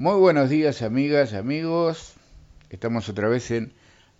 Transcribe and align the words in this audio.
Muy 0.00 0.18
buenos 0.18 0.48
días 0.48 0.80
amigas, 0.80 1.34
amigos. 1.34 2.14
Estamos 2.70 3.10
otra 3.10 3.28
vez 3.28 3.50
en 3.50 3.74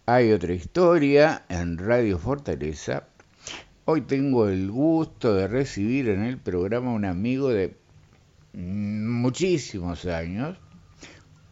Hay 0.04 0.30
otra 0.30 0.53
historia 0.53 1.46
en 1.49 1.79
Radio 1.79 2.18
Fortaleza. 2.18 3.05
Hoy 3.87 4.03
tengo 4.03 4.49
el 4.49 4.71
gusto 4.71 5.33
de 5.33 5.49
recibir 5.49 6.11
en 6.11 6.23
el 6.23 6.37
programa 6.37 6.93
un 6.93 7.07
amigo 7.07 7.49
de 7.49 7.79
muchísimos 8.53 10.05
años, 10.05 10.59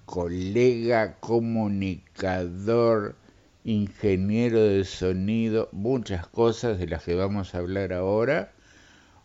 colega, 0.04 1.14
comunicador, 1.20 3.16
ingeniero 3.64 4.60
de 4.60 4.84
sonido, 4.84 5.70
muchas 5.72 6.26
cosas 6.26 6.78
de 6.78 6.86
las 6.86 7.02
que 7.02 7.14
vamos 7.14 7.54
a 7.54 7.60
hablar 7.60 7.94
ahora. 7.94 8.52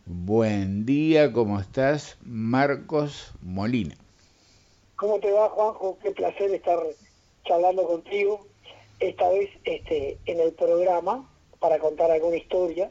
Buen 0.05 0.85
día, 0.85 1.33
¿cómo 1.33 1.59
estás? 1.59 2.15
Marcos 2.23 3.33
Molina. 3.41 3.95
¿Cómo 5.03 5.19
te 5.19 5.33
va, 5.33 5.49
Juanjo? 5.49 5.97
Qué 6.01 6.11
placer 6.11 6.49
estar 6.53 6.79
charlando 7.43 7.85
contigo, 7.85 8.45
esta 9.01 9.27
vez 9.27 9.49
este, 9.65 10.17
en 10.27 10.39
el 10.39 10.53
programa, 10.53 11.29
para 11.59 11.77
contar 11.77 12.09
alguna 12.09 12.37
historia. 12.37 12.89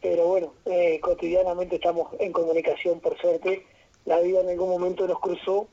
Pero 0.00 0.28
bueno, 0.28 0.54
eh, 0.66 1.00
cotidianamente 1.00 1.74
estamos 1.74 2.10
en 2.20 2.30
comunicación, 2.30 3.00
por 3.00 3.18
suerte. 3.18 3.66
La 4.04 4.20
vida 4.20 4.42
en 4.42 4.50
algún 4.50 4.68
momento 4.68 5.08
nos 5.08 5.18
cruzó 5.18 5.66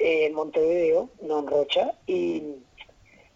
eh, 0.00 0.26
en 0.26 0.34
Montevideo, 0.34 1.08
no 1.22 1.38
en 1.38 1.46
Rocha, 1.46 1.96
y, 2.08 2.56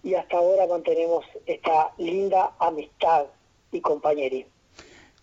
y 0.02 0.14
hasta 0.14 0.36
ahora 0.36 0.66
mantenemos 0.66 1.24
esta 1.46 1.94
linda 1.96 2.56
amistad 2.58 3.26
y 3.70 3.80
compañería. 3.80 4.46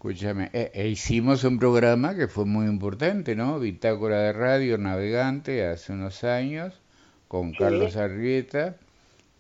Escúchame, 0.05 0.51
eh, 0.53 0.69
e 0.75 0.87
hicimos 0.87 1.43
un 1.45 1.57
programa 1.57 2.15
que 2.15 2.27
fue 2.27 2.45
muy 2.45 2.67
importante, 2.67 3.35
¿no? 3.35 3.57
Bitácora 3.57 4.19
de 4.19 4.33
Radio 4.33 4.77
Navegante 4.77 5.65
hace 5.65 5.93
unos 5.93 6.23
años 6.23 6.79
con 7.27 7.53
Carlos 7.53 7.95
Arrieta 7.95 8.75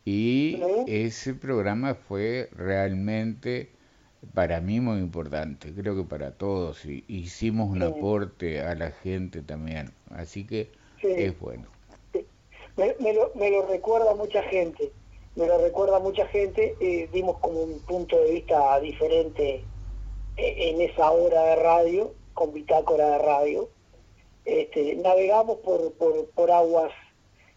y 0.05 0.59
ese 0.87 1.35
programa 1.35 1.93
fue 1.93 2.49
realmente 2.51 3.69
para 4.33 4.59
mí 4.59 4.79
muy 4.79 4.97
importante, 4.97 5.71
creo 5.71 5.95
que 5.95 6.03
para 6.03 6.31
todos. 6.31 6.83
Y 6.83 7.05
hicimos 7.07 7.69
un 7.69 7.83
aporte 7.83 8.61
a 8.61 8.73
la 8.73 8.89
gente 8.89 9.43
también, 9.43 9.91
así 10.09 10.47
que 10.47 10.71
es 11.03 11.39
bueno. 11.39 11.67
Me, 12.75 13.13
lo, 13.13 13.31
me, 13.35 13.51
lo, 13.51 13.67
recuerda 13.67 14.15
mucha 14.15 14.41
gente, 14.41 14.91
me 15.35 15.45
lo 15.45 15.59
recuerda 15.59 15.99
mucha 15.99 16.25
gente, 16.25 16.75
eh, 16.79 17.07
dimos 17.13 17.37
como 17.37 17.61
un 17.61 17.79
punto 17.81 18.19
de 18.19 18.31
vista 18.31 18.79
diferente 18.79 19.53
eh, 19.57 19.74
en 20.37 20.81
esa 20.81 21.11
hora 21.11 21.41
de 21.43 21.55
radio, 21.57 22.13
con 22.33 22.53
bitácora 22.53 23.11
de 23.11 23.17
radio, 23.19 23.69
este, 24.45 24.95
navegamos 24.95 25.57
por, 25.59 25.93
por, 25.93 26.51
aguas 26.51 26.91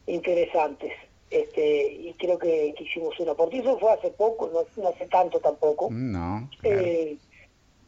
interesantes. 0.07 0.93
Este, 1.31 1.93
y 1.93 2.15
creo 2.15 2.39
que, 2.39 2.75
hicimos 2.79 3.19
una 3.21 3.34
por 3.34 3.55
Eso 3.55 3.79
fue 3.79 3.93
hace 3.93 4.11
poco, 4.11 4.51
no, 4.51 4.89
hace 4.89 5.06
tanto 5.06 5.41
tampoco. 5.41 5.89
No. 5.91 6.49
Eh, 6.62 7.19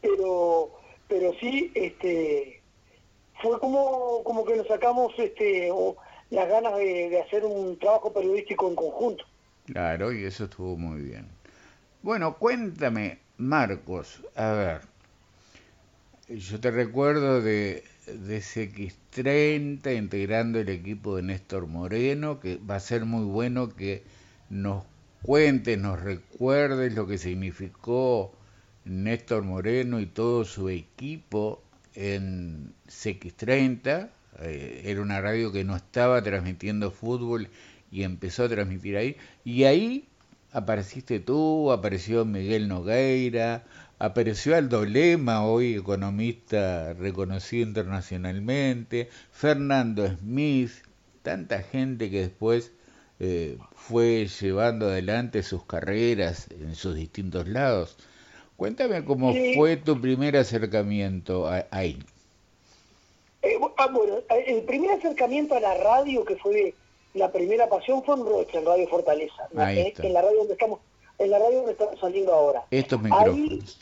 pero, 0.01 0.71
pero 1.07 1.33
sí, 1.39 1.71
este, 1.73 2.61
fue 3.41 3.59
como, 3.59 4.23
como 4.23 4.45
que 4.45 4.55
nos 4.55 4.67
sacamos 4.67 5.13
este, 5.17 5.71
las 6.29 6.47
ganas 6.47 6.77
de, 6.77 7.09
de 7.09 7.21
hacer 7.21 7.43
un 7.45 7.79
trabajo 7.79 8.13
periodístico 8.13 8.67
en 8.69 8.75
conjunto. 8.75 9.23
Claro, 9.65 10.11
y 10.11 10.25
eso 10.25 10.43
estuvo 10.43 10.77
muy 10.77 11.01
bien. 11.01 11.27
Bueno, 12.03 12.37
cuéntame, 12.37 13.19
Marcos, 13.41 14.21
a 14.35 14.51
ver, 14.51 14.81
yo 16.29 16.59
te 16.59 16.69
recuerdo 16.69 17.41
de, 17.41 17.83
de 18.05 18.37
CX30 18.39 19.97
integrando 19.97 20.59
el 20.59 20.69
equipo 20.69 21.15
de 21.15 21.23
Néstor 21.23 21.65
Moreno, 21.65 22.39
que 22.39 22.57
va 22.57 22.75
a 22.75 22.79
ser 22.79 23.05
muy 23.05 23.25
bueno 23.25 23.75
que 23.75 24.03
nos 24.49 24.83
cuentes, 25.23 25.77
nos 25.79 25.99
recuerdes 25.99 26.93
lo 26.93 27.07
que 27.07 27.17
significó 27.17 28.31
Néstor 28.85 29.43
Moreno 29.43 29.99
y 29.99 30.05
todo 30.05 30.45
su 30.45 30.69
equipo 30.69 31.63
en 31.95 32.73
CX30. 32.87 34.09
Eh, 34.39 34.83
era 34.85 35.01
una 35.01 35.19
radio 35.19 35.51
que 35.51 35.63
no 35.63 35.75
estaba 35.75 36.21
transmitiendo 36.21 36.91
fútbol 36.91 37.49
y 37.91 38.03
empezó 38.03 38.45
a 38.45 38.49
transmitir 38.49 38.97
ahí. 38.97 39.17
Y 39.43 39.63
ahí 39.63 40.07
apareciste 40.51 41.19
tú, 41.19 41.71
apareció 41.71 42.25
Miguel 42.25 42.67
Nogueira, 42.67 43.63
apareció 43.99 44.55
Aldo 44.55 44.85
Lema, 44.85 45.45
hoy 45.45 45.75
economista 45.75 46.93
reconocido 46.93 47.67
internacionalmente, 47.67 49.09
Fernando 49.31 50.07
Smith, 50.07 50.71
tanta 51.21 51.61
gente 51.61 52.09
que 52.09 52.21
después 52.21 52.71
eh, 53.19 53.57
fue 53.75 54.27
llevando 54.27 54.87
adelante 54.87 55.43
sus 55.43 55.63
carreras 55.65 56.47
en 56.51 56.75
sus 56.75 56.95
distintos 56.95 57.47
lados. 57.47 57.95
Cuéntame 58.57 59.03
cómo 59.05 59.33
fue 59.55 59.77
tu 59.77 59.99
primer 59.99 60.37
acercamiento 60.37 61.49
ahí. 61.71 61.99
Eh, 63.41 63.57
ah, 63.77 63.87
bueno, 63.87 64.19
el 64.45 64.63
primer 64.63 64.91
acercamiento 64.91 65.55
a 65.55 65.59
la 65.59 65.75
radio 65.75 66.23
que 66.25 66.35
fue 66.35 66.75
la 67.13 67.31
primera 67.31 67.67
pasión 67.67 68.03
fue 68.03 68.15
en 68.15 68.25
Rocha, 68.25 68.59
en 68.59 68.65
Radio 68.65 68.87
Fortaleza, 68.87 69.47
eh, 69.69 69.93
en, 69.97 70.13
la 70.13 70.21
radio 70.21 70.39
donde 70.39 70.53
estamos, 70.53 70.79
en 71.17 71.29
la 71.29 71.39
radio 71.39 71.57
donde 71.57 71.73
estamos 71.73 71.99
saliendo 71.99 72.33
ahora. 72.33 72.65
Estos 72.71 73.01
micrófonos. 73.01 73.79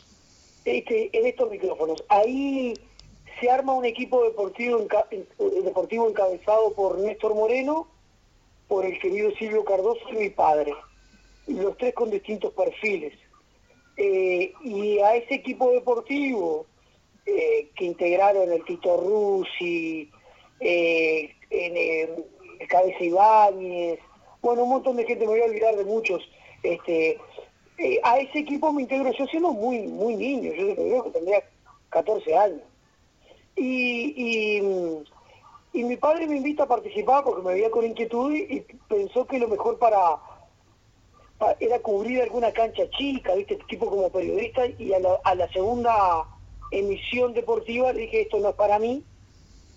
este, 0.64 1.16
en 1.16 1.26
estos 1.26 1.50
micrófonos. 1.50 2.04
Ahí 2.08 2.74
se 3.40 3.50
arma 3.50 3.72
un 3.72 3.84
equipo 3.84 4.24
deportivo, 4.24 4.84
eh, 5.10 5.24
deportivo 5.62 6.08
encabezado 6.08 6.72
por 6.72 6.98
Néstor 6.98 7.34
Moreno, 7.34 7.88
por 8.66 8.84
el 8.84 8.98
querido 9.00 9.30
Silvio 9.32 9.64
Cardoso 9.64 10.00
y 10.12 10.16
mi 10.16 10.30
padre, 10.30 10.72
los 11.46 11.76
tres 11.76 11.94
con 11.94 12.10
distintos 12.10 12.52
perfiles. 12.52 13.14
Eh, 13.96 14.52
y 14.64 14.98
a 15.00 15.16
ese 15.16 15.34
equipo 15.34 15.70
deportivo 15.72 16.66
que 17.24 17.84
integraron 17.84 18.50
el 18.50 18.64
Tito 18.64 18.96
Rusi, 18.96 20.10
en, 20.58 22.24
Cabeza 22.68 23.02
Ibáñez, 23.02 23.98
bueno, 24.42 24.64
un 24.64 24.70
montón 24.70 24.96
de 24.96 25.04
gente, 25.04 25.24
me 25.24 25.32
voy 25.32 25.40
a 25.40 25.46
olvidar 25.46 25.76
de 25.76 25.84
muchos. 25.84 26.22
Este, 26.62 27.18
eh, 27.78 28.00
a 28.02 28.18
ese 28.18 28.40
equipo 28.40 28.72
me 28.72 28.82
integro 28.82 29.10
yo 29.12 29.26
siendo 29.26 29.52
muy, 29.52 29.86
muy 29.86 30.16
niño, 30.16 30.52
yo 30.52 30.74
creo 30.74 31.04
que 31.04 31.10
tendría 31.10 31.42
14 31.90 32.36
años. 32.36 32.62
Y, 33.56 34.60
y, 35.72 35.84
mi 35.84 35.96
padre 35.96 36.26
me 36.26 36.36
invita 36.36 36.64
a 36.64 36.68
participar 36.68 37.24
porque 37.24 37.42
me 37.42 37.54
veía 37.54 37.70
con 37.70 37.84
inquietud 37.84 38.32
y, 38.34 38.64
pensó 38.88 39.26
que 39.26 39.38
lo 39.38 39.48
mejor 39.48 39.78
para, 39.78 40.18
era 41.58 41.78
cubrir 41.80 42.22
alguna 42.22 42.52
cancha 42.52 42.88
chica, 42.90 43.34
viste, 43.34 43.58
tipo 43.68 43.88
como 43.88 44.10
periodista, 44.10 44.66
y 44.66 44.92
a 44.92 45.00
la, 45.00 45.18
a 45.24 45.34
la 45.34 45.48
segunda 45.52 46.26
emisión 46.70 47.34
deportiva 47.34 47.92
le 47.92 48.02
dije, 48.02 48.22
esto 48.22 48.38
no 48.38 48.50
es 48.50 48.54
para 48.54 48.78
mí, 48.78 49.04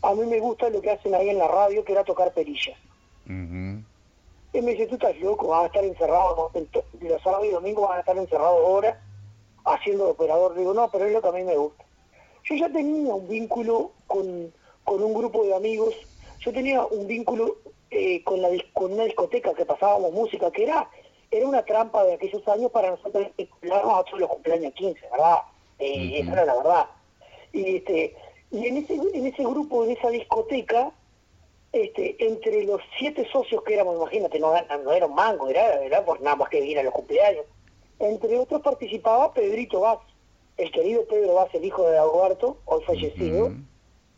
a 0.04 0.14
mí 0.14 0.26
me 0.26 0.40
gusta 0.40 0.70
lo 0.70 0.82
que 0.82 0.92
hacen 0.92 1.16
ahí 1.16 1.30
en 1.30 1.40
la 1.40 1.48
radio, 1.48 1.84
que 1.84 1.94
era 1.94 2.04
tocar 2.04 2.34
perillas. 2.34 2.78
Y 3.26 4.62
me 4.62 4.72
dice, 4.72 4.88
tú 4.88 4.96
estás 4.96 5.18
loco, 5.20 5.48
vas 5.48 5.64
a 5.64 5.66
estar 5.68 5.84
encerrado, 5.84 6.52
los 7.02 7.22
sábados 7.24 7.46
y 7.48 7.52
domingos 7.52 7.88
van 7.88 7.98
a 7.98 8.00
estar 8.02 8.18
encerrados 8.18 8.60
horas 8.64 8.98
haciendo 9.66 10.10
operador. 10.10 10.56
Digo, 10.56 10.74
no, 10.74 10.90
pero 10.92 11.06
es 11.06 11.14
lo 11.14 11.22
que 11.22 11.28
a 11.28 11.32
mí 11.32 11.44
me 11.44 11.58
gusta. 11.58 11.84
Yo 12.44 12.56
ya 12.56 12.70
tenía 12.70 13.16
un 13.16 13.28
vínculo 13.28 13.92
con, 14.06 14.54
un 14.86 15.14
grupo 15.14 15.44
de 15.46 15.56
amigos, 15.56 15.96
yo 16.40 16.52
tenía 16.52 16.86
un 16.86 17.08
vínculo 17.08 17.58
eh, 17.90 18.24
con, 18.24 18.42
la, 18.42 18.50
con 18.74 18.94
una 18.94 19.06
discoteca 19.06 19.54
que 19.54 19.66
pasábamos 19.66 20.12
música, 20.12 20.52
que 20.52 20.64
era 20.64 20.88
era 21.32 21.48
una 21.48 21.64
trampa 21.64 22.04
de 22.04 22.14
aquellos 22.14 22.48
años 22.48 22.72
para 22.72 22.92
nosotros 22.92 23.26
a 23.26 24.04
todos 24.04 24.20
los 24.20 24.30
cumpleaños 24.30 24.72
15, 24.74 25.00
¿verdad? 25.12 25.38
Eh, 25.80 26.20
Esa 26.20 26.34
era 26.34 26.46
la 26.46 26.56
verdad. 26.56 26.86
Y 27.52 27.78
este 27.78 28.16
y 28.54 28.68
en 28.68 28.78
ese, 28.78 28.94
en 28.94 29.26
ese 29.26 29.44
grupo, 29.44 29.84
en 29.84 29.92
esa 29.92 30.10
discoteca, 30.10 30.92
este, 31.72 32.16
entre 32.24 32.64
los 32.66 32.80
siete 33.00 33.28
socios 33.32 33.64
que 33.64 33.74
éramos, 33.74 33.96
imagínate, 33.96 34.40
no, 34.40 34.54
no 34.84 34.92
era 34.92 35.08
un 35.08 35.16
mango, 35.16 35.50
era, 35.50 35.84
era 35.84 36.06
por 36.06 36.22
nada 36.22 36.36
más 36.36 36.50
que 36.50 36.60
venir 36.60 36.78
a 36.78 36.84
los 36.84 36.94
cumpleaños. 36.94 37.46
Entre 37.98 38.38
otros 38.38 38.62
participaba 38.62 39.34
Pedrito 39.34 39.80
Vaz, 39.80 40.00
el 40.58 40.72
querido 40.72 41.04
Pedro 41.06 41.34
Vaz, 41.34 41.50
el 41.54 41.66
hijo 41.66 41.90
de 41.90 41.98
Alberto, 41.98 42.58
hoy 42.66 42.84
fallecido, 42.84 43.54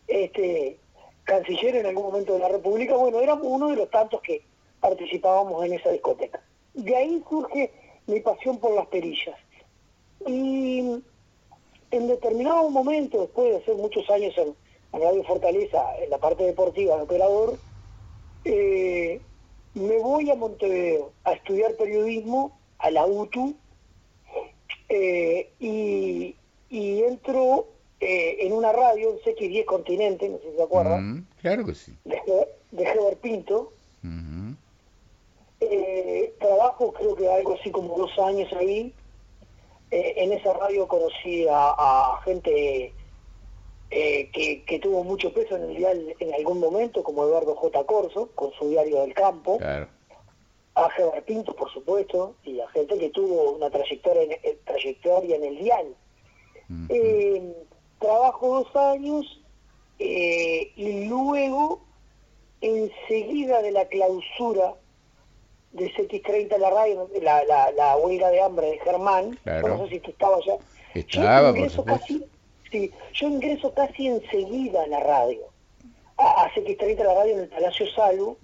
este, 0.08 0.80
canciller 1.24 1.78
en 1.78 1.86
algún 1.86 2.04
momento 2.04 2.34
de 2.34 2.40
la 2.40 2.50
República. 2.50 2.98
Bueno, 2.98 3.22
éramos 3.22 3.48
uno 3.48 3.70
de 3.70 3.78
los 3.78 3.90
tantos 3.90 4.22
que 4.22 4.44
participábamos 4.82 5.64
en 5.64 5.74
esa 5.74 5.92
discoteca. 5.92 6.44
De 6.74 6.94
ahí 6.94 7.24
surge 7.30 7.72
mi 8.06 8.20
pasión 8.20 8.60
por 8.60 8.76
las 8.76 8.88
perillas. 8.88 9.40
Y 10.28 11.02
en 11.98 12.08
determinado 12.08 12.70
momento, 12.70 13.22
después 13.22 13.52
de 13.52 13.58
hacer 13.58 13.76
muchos 13.76 14.10
años 14.10 14.34
en, 14.38 14.56
Radio 14.94 15.24
Fortaleza, 15.26 15.82
en 16.02 16.10
la 16.10 16.20
parte 16.20 16.46
deportiva 16.46 16.96
de 16.96 17.02
operador, 17.02 17.58
eh, 18.46 19.20
me 19.74 19.98
voy 20.00 20.32
a 20.32 20.36
Montevideo 20.36 21.12
a 21.26 21.34
estudiar 21.34 21.76
periodismo 21.76 22.58
a 22.80 22.92
la 22.92 23.06
UTU 23.06 23.56
eh, 24.88 25.50
y, 25.60 26.36
entro 27.04 27.68
eh, 28.00 28.38
en 28.40 28.54
una 28.54 28.72
radio, 28.72 29.12
en 29.12 29.18
CX10 29.20 29.66
Continente, 29.66 30.30
no 30.30 30.38
sé 30.38 30.52
si 30.52 30.56
se 30.56 30.64
acuerdan. 30.64 31.12
Mm, 31.12 31.28
claro 31.42 31.66
que 31.66 31.76
sí. 31.76 31.94
De, 32.06 32.48
de 32.72 33.18
Pinto. 33.22 33.74
Eh, 35.62 36.34
trabajo 36.40 36.94
creo 36.94 37.16
que 37.16 37.28
algo 37.32 37.56
así 37.60 37.72
como 37.72 37.98
dos 37.98 38.12
años 38.20 38.52
ahí. 38.54 38.94
Eh, 39.96 40.14
en 40.18 40.34
esa 40.34 40.52
radio 40.52 40.90
conocí 40.90 41.48
a, 41.50 42.20
gente 42.26 42.94
eh, 43.92 44.30
que, 44.68 44.80
tuvo 44.80 45.06
mucho 45.06 45.32
peso 45.32 45.56
en 45.56 45.64
el 45.64 45.78
dial 45.78 46.16
en 46.20 46.34
algún 46.34 46.60
momento, 46.60 47.02
como 47.02 47.24
Eduardo 47.24 47.56
J. 47.56 47.82
Corso, 47.86 48.30
con 48.36 48.52
su 48.60 48.68
diario 48.68 49.00
del 49.00 49.14
campo. 49.14 49.58
A 49.62 50.90
Gerard 50.90 51.24
Pinto, 51.24 51.56
por 51.56 51.72
supuesto, 51.72 52.36
y 52.44 52.60
a 52.60 52.68
gente 52.72 52.98
que 52.98 53.10
tuvo 53.12 53.54
una 53.54 53.70
trayectoria 53.70 54.24
en, 54.24 54.58
trayectoria 54.66 55.38
en 55.38 55.44
el 55.46 55.58
dial. 55.60 55.96
trabajo 57.98 58.66
dos 58.66 58.76
años 58.76 59.42
y 59.98 61.06
luego, 61.08 61.80
enseguida 62.60 63.62
de 63.62 63.72
la 63.72 63.86
clausura 63.88 64.74
de 65.76 65.92
CX30 65.92 66.58
la 66.58 66.70
radio, 66.70 67.10
la, 67.22 67.44
la, 67.44 67.72
la, 67.72 67.98
huelga 67.98 68.30
de 68.30 68.42
hambre 68.42 68.68
de 68.68 68.80
Germán, 68.80 69.38
no 69.46 69.84
sé 69.84 69.90
si 69.90 70.00
tú 70.00 70.12
estabas 70.12 70.40
ya. 70.46 70.58
Estaba, 70.94 71.52
yo 71.52 71.58
ingreso 71.58 71.84
casi, 71.84 72.26
sí, 72.72 72.92
yo 73.14 73.28
ingreso 73.28 73.74
casi 73.74 74.08
enseguida 74.08 74.84
a 74.84 74.88
la 74.88 75.02
radio, 75.02 75.42
a, 76.18 76.50
CX30 76.56 77.04
la 77.04 77.14
radio 77.14 77.34
en 77.34 77.40
el 77.42 77.50
Palacio 77.50 77.86
Salvo, 77.94 78.38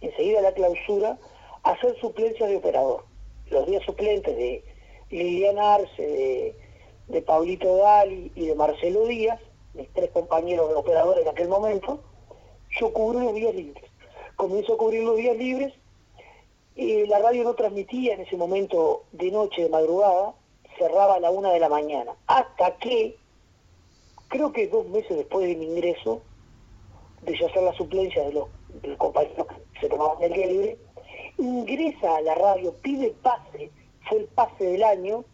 enseguida 0.00 0.38
a 0.38 0.42
la 0.42 0.52
clausura, 0.52 1.18
a 1.64 1.70
hacer 1.72 1.98
suplencias 2.00 2.48
de 2.48 2.56
operador. 2.56 3.04
Los 3.50 3.66
días 3.66 3.82
suplentes 3.84 4.36
de 4.36 4.62
Liliana 5.10 5.74
Arce, 5.74 6.02
de, 6.02 6.56
de 7.08 7.22
Paulito 7.22 7.76
Dali 7.78 8.30
y 8.36 8.46
de 8.46 8.54
Marcelo 8.54 9.04
Díaz, 9.06 9.40
mis 9.74 9.88
tres 9.94 10.10
compañeros 10.10 10.68
de 10.68 10.76
operadores 10.76 11.24
en 11.24 11.28
aquel 11.30 11.48
momento, 11.48 12.00
yo 12.78 12.92
cubro 12.92 13.18
los 13.18 13.34
días 13.34 13.54
libres. 13.54 13.84
Comienzo 14.36 14.74
a 14.74 14.78
cubrir 14.78 15.02
los 15.02 15.16
días 15.16 15.36
libres 15.36 15.74
y 16.78 17.06
la 17.06 17.18
radio 17.18 17.42
no 17.42 17.54
transmitía 17.54 18.14
en 18.14 18.20
ese 18.20 18.36
momento 18.36 19.02
de 19.10 19.32
noche, 19.32 19.64
de 19.64 19.68
madrugada, 19.68 20.32
cerraba 20.78 21.14
a 21.14 21.20
la 21.20 21.28
una 21.28 21.50
de 21.50 21.58
la 21.58 21.68
mañana. 21.68 22.12
Hasta 22.28 22.76
que, 22.76 23.16
creo 24.28 24.52
que 24.52 24.68
dos 24.68 24.88
meses 24.88 25.16
después 25.16 25.48
de 25.48 25.56
mi 25.56 25.66
ingreso, 25.66 26.22
de 27.22 27.36
ya 27.36 27.48
hacer 27.48 27.64
la 27.64 27.74
suplencia 27.74 28.22
de 28.22 28.32
los, 28.32 28.46
compañeros 28.96 29.48
que 29.48 29.80
se 29.80 29.88
tomaban 29.88 30.22
el 30.22 30.32
día 30.32 30.46
libre, 30.46 30.78
ingresa 31.38 32.14
a 32.14 32.20
la 32.20 32.36
radio, 32.36 32.72
pide 32.80 33.12
pase, 33.22 33.72
fue 34.08 34.18
el 34.18 34.26
pase 34.26 34.64
del 34.64 34.84
año, 34.84 35.24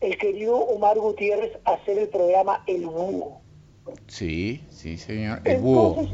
el 0.00 0.16
querido 0.16 0.56
Omar 0.56 0.98
Gutiérrez 0.98 1.58
a 1.66 1.72
hacer 1.72 1.98
el 1.98 2.08
programa 2.08 2.64
El 2.66 2.86
Búho. 2.86 3.42
Sí, 4.06 4.64
sí, 4.70 4.96
señor. 4.96 5.42
El 5.44 5.60
Búho. 5.60 6.06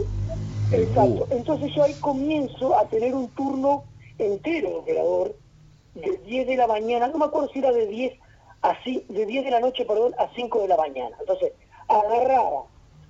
exacto. 0.73 1.29
Entonces 1.31 1.73
yo 1.73 1.85
ahí 1.85 1.95
comienzo 2.01 2.77
a 2.77 2.89
tener 2.89 3.15
un 3.15 3.29
turno 3.29 3.85
entero 4.27 4.79
operador 4.79 5.37
de 5.95 6.17
10 6.19 6.47
de 6.47 6.57
la 6.57 6.67
mañana, 6.67 7.09
no 7.09 7.19
me 7.19 7.27
acuerdo 7.27 7.49
si 7.53 7.59
era 7.59 7.73
de 7.73 7.87
10 7.87 8.19
así 8.63 9.05
de 9.09 9.27
10 9.27 9.45
de 9.45 9.51
la 9.51 9.61
noche, 9.61 9.85
perdón, 9.85 10.15
a 10.19 10.33
5 10.35 10.63
de 10.63 10.69
la 10.69 10.77
mañana. 10.77 11.17
Entonces, 11.21 11.53
agarraba 11.89 12.65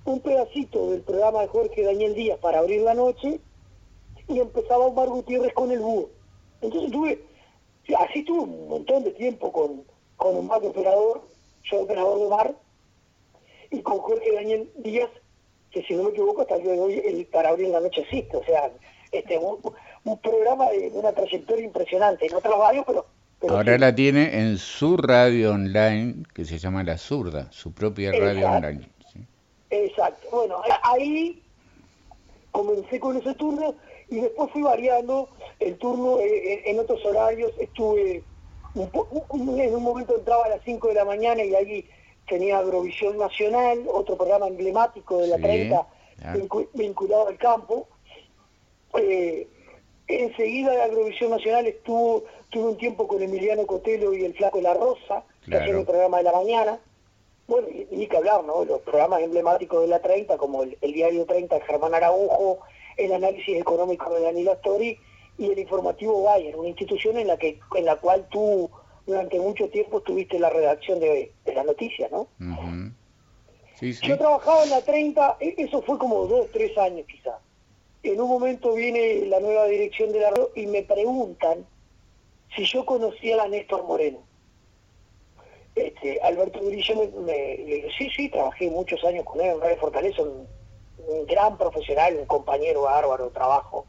un 0.05 0.19
pedacito 0.19 0.91
del 0.91 1.01
programa 1.01 1.41
de 1.41 1.47
Jorge 1.47 1.83
Daniel 1.83 2.15
Díaz 2.15 2.39
para 2.39 2.59
abrir 2.59 2.81
la 2.81 2.93
noche 2.93 3.39
y 4.27 4.39
empezaba 4.39 4.87
Omar 4.87 5.09
Gutiérrez 5.09 5.53
con 5.53 5.71
el 5.71 5.79
búho. 5.79 6.09
Entonces 6.61 6.91
tuve, 6.91 7.23
así 7.97 8.23
tuve 8.23 8.41
un 8.41 8.67
montón 8.67 9.03
de 9.03 9.11
tiempo 9.11 9.51
con, 9.51 9.83
con 10.17 10.35
Omar 10.35 10.63
operador, 10.63 11.21
yo 11.63 11.81
operador 11.81 12.19
de 12.19 12.25
Omar, 12.25 12.55
y 13.71 13.81
con 13.81 13.99
Jorge 13.99 14.33
Daniel 14.33 14.71
Díaz, 14.77 15.09
que 15.71 15.83
si 15.83 15.93
no 15.93 16.03
me 16.03 16.09
equivoco 16.09 16.41
hasta 16.41 16.55
el 16.55 16.63
día 16.63 16.73
de 16.73 16.79
hoy 16.79 17.01
el 17.05 17.25
para 17.27 17.49
abrir 17.49 17.69
la 17.69 17.79
noche 17.79 18.01
existe, 18.01 18.37
o 18.37 18.43
sea, 18.43 18.71
este, 19.13 19.37
un 19.37 20.17
programa 20.19 20.69
de 20.69 20.91
una 20.93 21.11
trayectoria 21.11 21.65
impresionante 21.65 22.25
en 22.25 22.35
otros 22.35 22.57
radios, 22.57 22.85
pero... 22.85 23.05
Ahora 23.49 23.77
la 23.77 23.93
tiene 23.93 24.39
en 24.39 24.57
su 24.57 24.95
radio 24.95 25.51
online, 25.51 26.23
que 26.33 26.45
se 26.45 26.57
llama 26.57 26.81
La 26.83 26.97
Zurda, 26.97 27.51
su 27.51 27.73
propia 27.73 28.11
radio 28.13 28.49
online. 28.49 28.87
Exacto. 29.69 30.27
Bueno, 30.31 30.61
ahí 30.83 31.41
comencé 32.51 32.99
con 32.99 33.17
ese 33.17 33.33
turno 33.33 33.75
y 34.09 34.21
después 34.21 34.49
fui 34.51 34.61
variando 34.61 35.27
el 35.59 35.77
turno 35.77 36.19
eh, 36.19 36.61
en 36.65 36.79
otros 36.79 37.03
horarios. 37.05 37.51
Estuve, 37.59 38.23
en 38.75 39.75
un 39.75 39.83
momento 39.83 40.15
entraba 40.17 40.45
a 40.45 40.49
las 40.49 40.61
5 40.63 40.87
de 40.87 40.93
la 40.93 41.05
mañana 41.05 41.43
y 41.43 41.53
ahí 41.53 41.89
tenía 42.27 42.59
Agrovisión 42.59 43.17
Nacional, 43.17 43.83
otro 43.91 44.15
programa 44.15 44.47
emblemático 44.47 45.17
de 45.17 45.27
la 45.27 45.37
30 45.37 45.85
vinculado 46.73 47.27
al 47.27 47.37
campo. 47.37 47.87
Eh, 48.99 49.47
Enseguida 50.07 50.73
la 50.73 50.85
Agrovisión 50.85 51.31
Nacional 51.31 51.65
estuvo, 51.65 52.25
tuve 52.49 52.71
un 52.71 52.77
tiempo 52.77 53.07
con 53.07 53.21
Emiliano 53.21 53.65
Cotelo 53.65 54.13
y 54.13 54.25
el 54.25 54.33
Flaco 54.33 54.59
La 54.59 54.73
Rosa, 54.73 55.23
haciendo 55.43 55.79
el 55.79 55.85
programa 55.85 56.17
de 56.17 56.23
la 56.23 56.33
mañana. 56.33 56.79
Bueno, 57.47 57.67
y, 57.69 57.87
ni 57.91 58.07
que 58.07 58.17
hablar, 58.17 58.43
¿no? 58.43 58.65
Los 58.65 58.81
programas 58.81 59.21
emblemáticos 59.21 59.81
de 59.81 59.87
la 59.87 60.01
30, 60.01 60.37
como 60.37 60.63
el, 60.63 60.77
Diario 60.81 61.25
30 61.25 61.55
de 61.55 61.61
Germán 61.61 61.95
Araujo, 61.95 62.59
el 62.97 63.13
análisis 63.13 63.57
económico 63.57 64.13
de 64.13 64.21
Daniel 64.21 64.49
Astori 64.49 64.97
y 65.37 65.51
el 65.51 65.57
informativo 65.57 66.21
Bayer, 66.23 66.55
una 66.55 66.69
institución 66.69 67.17
en 67.17 67.27
la 67.27 67.37
que 67.37 67.59
en 67.75 67.85
la 67.85 67.95
cual 67.95 68.27
tú 68.29 68.69
durante 69.05 69.39
mucho 69.39 69.69
tiempo 69.69 69.97
estuviste 69.97 70.37
la 70.37 70.49
redacción 70.49 70.99
de, 70.99 71.31
de 71.45 71.53
las 71.53 71.65
noticias, 71.65 72.11
¿no? 72.11 72.27
Yo 73.81 74.17
trabajaba 74.17 74.63
en 74.63 74.69
la 74.69 74.81
30, 74.81 75.37
e, 75.39 75.55
eso 75.57 75.81
fue 75.81 75.97
como 75.97 76.27
dos, 76.27 76.47
tres 76.51 76.77
años 76.77 77.05
quizás 77.07 77.35
en 78.03 78.19
un 78.19 78.29
momento 78.29 78.73
viene 78.73 79.25
la 79.27 79.39
nueva 79.39 79.65
dirección 79.65 80.11
de 80.11 80.19
la 80.19 80.29
radio 80.31 80.51
y 80.55 80.65
me 80.67 80.83
preguntan 80.83 81.65
si 82.55 82.65
yo 82.65 82.85
conocía 82.85 83.41
a 83.41 83.47
Néstor 83.47 83.83
Moreno. 83.85 84.19
Este, 85.75 86.21
Alberto 86.21 86.59
Grillo 86.63 86.95
me, 87.21 87.57
le 87.57 87.75
dijo, 87.75 87.87
sí, 87.97 88.09
sí, 88.15 88.29
trabajé 88.29 88.69
muchos 88.69 89.03
años 89.05 89.25
con 89.25 89.41
él 89.41 89.51
en 89.51 89.61
Radio 89.61 89.77
Fortaleza, 89.77 90.21
un, 90.21 90.47
gran 91.25 91.57
profesional, 91.57 92.15
un 92.15 92.25
compañero 92.25 92.83
bárbaro 92.83 93.29
trabajo. 93.29 93.85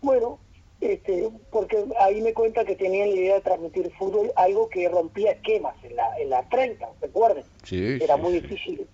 Bueno, 0.00 0.38
este, 0.80 1.28
porque 1.50 1.84
ahí 2.00 2.20
me 2.22 2.32
cuenta 2.32 2.64
que 2.64 2.76
tenían 2.76 3.10
la 3.10 3.16
idea 3.16 3.34
de 3.34 3.40
transmitir 3.42 3.92
fútbol, 3.98 4.32
algo 4.36 4.68
que 4.68 4.88
rompía 4.88 5.32
esquemas 5.32 5.76
en 5.84 5.96
la, 5.96 6.16
en 6.18 6.30
la 6.30 6.48
30, 6.48 6.88
¿recuerden? 7.00 7.44
Sí, 7.64 7.98
Era 8.00 8.16
muy 8.16 8.40
difícil. 8.40 8.86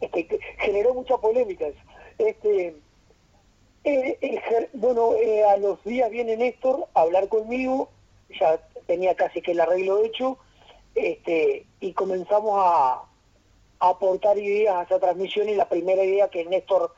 Este, 0.00 0.38
generó 0.58 0.94
mucha 0.94 1.16
polémica 1.16 1.66
Este, 2.18 2.74
eh, 3.84 4.68
bueno, 4.74 5.14
eh, 5.14 5.44
a 5.44 5.56
los 5.56 5.82
días 5.84 6.10
viene 6.10 6.36
Néstor 6.36 6.86
a 6.94 7.00
hablar 7.00 7.28
conmigo, 7.28 7.88
ya 8.38 8.60
tenía 8.86 9.14
casi 9.14 9.42
que 9.42 9.52
el 9.52 9.60
arreglo 9.60 10.04
hecho, 10.04 10.38
este, 10.94 11.66
y 11.80 11.92
comenzamos 11.92 12.54
a, 12.56 13.02
aportar 13.84 14.38
ideas 14.38 14.76
a 14.76 14.82
esa 14.84 15.00
transmisión 15.00 15.48
y 15.48 15.56
la 15.56 15.68
primera 15.68 16.04
idea 16.04 16.28
que 16.28 16.44
Néstor, 16.44 16.94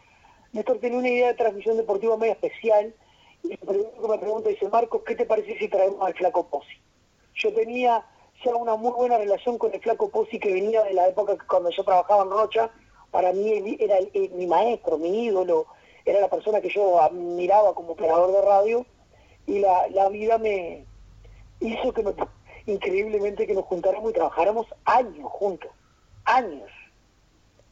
Néstor 0.53 0.81
tenía 0.81 0.99
una 0.99 1.09
idea 1.09 1.29
de 1.29 1.35
transmisión 1.35 1.79
deportiva 1.79 2.19
muy 2.19 2.29
especial, 2.29 2.95
y 3.43 3.49
me 3.49 4.19
pregunta, 4.19 4.51
dice, 4.51 4.69
Marcos, 4.69 5.03
¿qué 5.07 5.15
te 5.15 5.25
parece 5.25 5.59
si 5.59 5.69
traemos 5.69 6.03
al 6.03 6.13
Flaco 6.13 6.47
Pozzi? 6.47 6.77
Yo 7.37 7.55
tenía 7.55 8.05
ya 8.45 8.55
una 8.55 8.77
muy 8.77 8.93
buena 8.93 9.17
relación 9.17 9.57
con 9.57 9.73
el 9.73 9.81
Flaco 9.81 10.11
Pozzi 10.11 10.39
que 10.39 10.53
venía 10.53 10.83
de 10.83 10.93
la 10.93 11.09
época 11.09 11.37
cuando 11.49 11.71
yo 11.71 11.85
trabajaba 11.85 12.25
en 12.25 12.31
Rocha, 12.31 12.71
para 13.11 13.33
mí 13.33 13.77
era 13.81 13.97
mi 14.35 14.47
maestro, 14.47 14.99
mi 14.99 15.25
ídolo, 15.25 15.67
era 16.05 16.21
la 16.21 16.29
persona 16.29 16.61
que 16.61 16.69
yo 16.69 17.01
admiraba 17.01 17.75
como 17.75 17.93
operador 17.93 18.33
de 18.33 18.43
radio 18.43 18.87
y 19.47 19.59
la, 19.59 19.89
la 19.89 20.09
vida 20.09 20.39
me 20.39 20.85
hizo 21.61 21.93
que 21.93 22.03
me, 22.03 22.15
increíblemente 22.67 23.47
que 23.47 23.55
nos 23.55 23.65
juntáramos 23.65 24.11
y 24.11 24.15
trabajáramos 24.15 24.67
años 24.85 25.31
juntos, 25.31 25.71
años. 26.25 26.71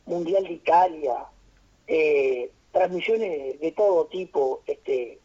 Mundial 0.05 0.43
de 0.43 0.53
Italia, 0.55 1.27
eh, 1.87 2.51
transmisiones 2.73 3.61
de 3.61 3.73
todo 3.73 4.07
tipo, 4.07 4.63
este, 4.67 5.21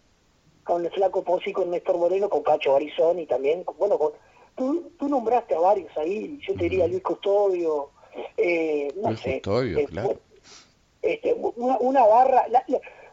con 0.63 0.85
el 0.85 0.91
Flaco 0.91 1.23
Pozzi, 1.23 1.51
con 1.51 1.71
Néstor 1.71 1.97
Moreno, 1.97 2.29
con 2.29 2.43
Cacho 2.43 2.73
Barizón 2.73 3.19
y 3.19 3.25
también, 3.25 3.65
bueno, 3.79 3.97
con, 3.97 4.11
tú, 4.55 4.91
tú 4.99 5.09
nombraste 5.09 5.55
a 5.55 5.59
varios 5.59 5.95
ahí, 5.97 6.39
yo 6.47 6.53
te 6.53 6.65
diría 6.65 6.87
Luis 6.87 7.01
Custodio, 7.01 7.89
eh, 8.37 8.93
no 8.97 9.09
Luis 9.09 9.21
Custodio, 9.21 9.79
este, 9.79 9.91
claro. 9.91 10.19
Este, 11.01 11.33
una, 11.33 11.77
una 11.79 12.05
barra, 12.05 12.45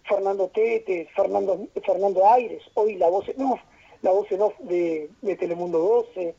Fernando 0.04 0.48
Tete, 0.48 1.08
Fernando, 1.14 1.66
Fernando 1.84 2.28
Aires, 2.28 2.62
hoy 2.74 2.96
la 2.96 3.08
voz, 3.08 3.26
no, 3.36 3.58
la 4.02 4.10
voz 4.10 4.30
en 4.30 4.42
off 4.42 4.58
de, 4.60 5.08
Telemundo 5.38 5.78
12. 5.78 6.34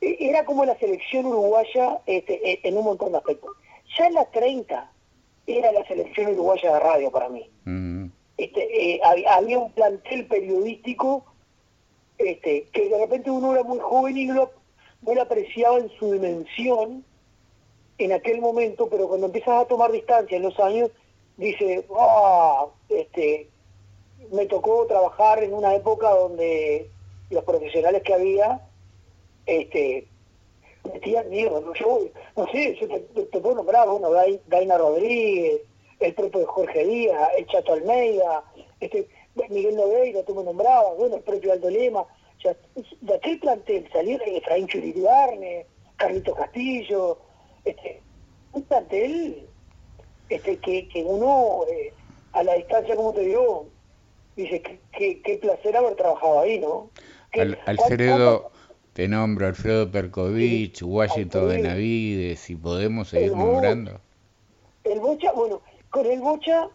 E, 0.00 0.16
era 0.20 0.44
como 0.44 0.64
la 0.64 0.76
selección 0.78 1.26
uruguaya 1.26 2.00
este, 2.06 2.34
e, 2.50 2.60
en 2.64 2.76
un 2.76 2.84
montón 2.84 3.12
de 3.12 3.18
aspectos. 3.18 3.50
Ya 3.98 4.06
en 4.06 4.14
la 4.14 4.24
30 4.26 4.90
era 5.46 5.72
la 5.72 5.86
selección 5.86 6.32
uruguaya 6.32 6.72
de 6.72 6.80
radio 6.80 7.10
para 7.10 7.28
mí. 7.28 7.48
Mm. 7.64 8.06
Este, 8.36 8.94
eh, 8.94 9.00
había 9.04 9.58
un 9.58 9.72
plantel 9.72 10.26
periodístico 10.26 11.24
este, 12.18 12.66
que 12.72 12.88
de 12.88 12.98
repente 12.98 13.30
uno 13.30 13.52
era 13.52 13.62
muy 13.62 13.78
joven 13.78 14.16
y 14.16 14.24
no 14.26 14.34
lo, 14.34 14.50
no 15.02 15.14
lo 15.14 15.22
apreciaba 15.22 15.78
en 15.78 15.90
su 15.98 16.12
dimensión 16.12 17.04
en 17.98 18.12
aquel 18.12 18.40
momento, 18.40 18.88
pero 18.88 19.08
cuando 19.08 19.26
empiezas 19.26 19.62
a 19.62 19.66
tomar 19.66 19.92
distancia 19.92 20.36
en 20.36 20.42
los 20.42 20.58
años, 20.58 20.90
dice, 21.36 21.84
ah, 21.96 22.66
este, 22.88 23.48
me 24.32 24.46
tocó 24.46 24.86
trabajar 24.86 25.42
en 25.42 25.54
una 25.54 25.74
época 25.74 26.10
donde 26.10 26.88
los 27.30 27.44
profesionales 27.44 28.02
que 28.02 28.14
había 28.14 28.60
este, 29.46 30.06
metían 30.84 31.28
miedo. 31.30 31.60
¿no? 31.60 31.74
Yo, 31.74 32.00
no 32.36 32.46
sé, 32.48 32.76
yo 32.80 32.88
te, 32.88 33.40
puedo 33.40 33.56
nombrar, 33.56 33.88
bueno, 33.88 34.10
Daina 34.46 34.78
Rodríguez, 34.78 35.62
el 36.00 36.14
propio 36.14 36.46
Jorge 36.46 36.84
Díaz, 36.84 37.30
el 37.38 37.46
Chato 37.46 37.72
Almeida, 37.72 38.44
este, 38.80 39.08
Miguel 39.48 39.76
Noveira, 39.76 40.22
tú 40.24 40.34
me 40.34 40.44
nombrabas, 40.44 40.96
bueno, 40.96 41.16
el 41.16 41.22
propio 41.22 41.52
Aldo 41.52 41.70
Lema. 41.70 42.00
O 42.00 42.40
sea, 42.40 42.56
de 43.00 43.14
aquel 43.14 43.38
plantel 43.40 43.88
salieron 43.92 44.28
Efraín 44.28 44.66
Churiribarne, 44.66 45.66
Carlito 45.96 46.34
Castillo, 46.34 47.18
este, 47.64 48.00
un 48.52 48.62
plantel 48.62 49.48
este, 50.34 50.56
que, 50.58 50.88
que 50.88 51.02
uno, 51.04 51.60
eh, 51.70 51.92
a 52.32 52.42
la 52.42 52.54
distancia, 52.54 52.96
como 52.96 53.12
te 53.12 53.20
digo, 53.20 53.68
dice, 54.36 54.60
qué 54.62 55.20
que, 55.22 55.38
placer 55.38 55.76
haber 55.76 55.94
trabajado 55.94 56.40
ahí, 56.40 56.58
¿no? 56.58 56.90
Alfredo, 57.66 58.50
te 58.92 59.08
nombro 59.08 59.46
Alfredo 59.46 59.90
Perkovich, 59.90 60.82
Washington 60.82 61.48
Benavides, 61.48 62.40
si 62.40 62.56
podemos 62.56 63.08
seguir 63.08 63.32
nombrando. 63.32 64.00
El 64.84 65.00
Bocha, 65.00 65.32
bueno, 65.32 65.62
con 65.90 66.06
el 66.06 66.20
Bocha 66.20 66.68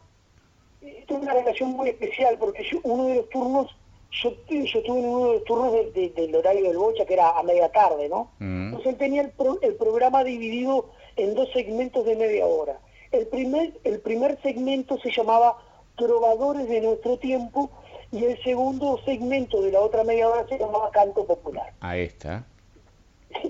eh, 0.82 1.04
tuve 1.08 1.20
una 1.20 1.34
relación 1.34 1.72
muy 1.72 1.89
especial 1.89 2.38
porque 2.39 2.63
yo, 2.63 2.80
uno 2.84 3.08
de 3.08 3.16
los 3.16 3.30
turnos, 3.30 3.75
yo, 4.12 4.32
yo 4.50 4.84
tuve 4.84 5.00
uno 5.00 5.28
de 5.28 5.34
los 5.34 5.44
turnos 5.44 5.94
del 5.94 6.36
horario 6.36 6.63
del 6.63 6.78
Bocha 6.78 7.06
que 7.06 7.13
era 7.13 7.38
a 7.38 7.44
media 7.44 7.72
tarde, 7.72 8.10
¿no? 8.10 8.32
Mm. 8.39 8.68
Entonces 8.68 8.94
él 8.94 8.98
tenía 8.98 9.22
el, 9.22 9.32
el 9.62 9.75
programa 9.75 10.24
dividido 10.24 10.89
en 11.18 11.36
dos 11.36 11.50
segmentos 11.54 12.06
de 12.06 12.16
media 12.16 12.46
hora. 12.46 12.80
El 13.12 13.28
primer, 13.28 13.80
el 13.84 14.00
primer 14.00 14.42
segmento 14.42 14.98
se 15.00 15.12
llamaba 15.12 15.58
Trovadores 15.98 16.70
de 16.70 16.82
nuestro 16.82 17.18
tiempo 17.18 17.70
y 18.12 18.24
el 18.24 18.42
segundo 18.44 19.00
segmento 19.06 19.62
de 19.62 19.72
la 19.72 19.82
otra 19.82 20.04
media 20.04 20.30
hora 20.30 20.48
se 20.48 20.58
llamaba 20.58 20.89
Canto 20.92 21.25
Popular. 21.25 21.74
Ahí 21.80 22.01
está. 22.01 22.46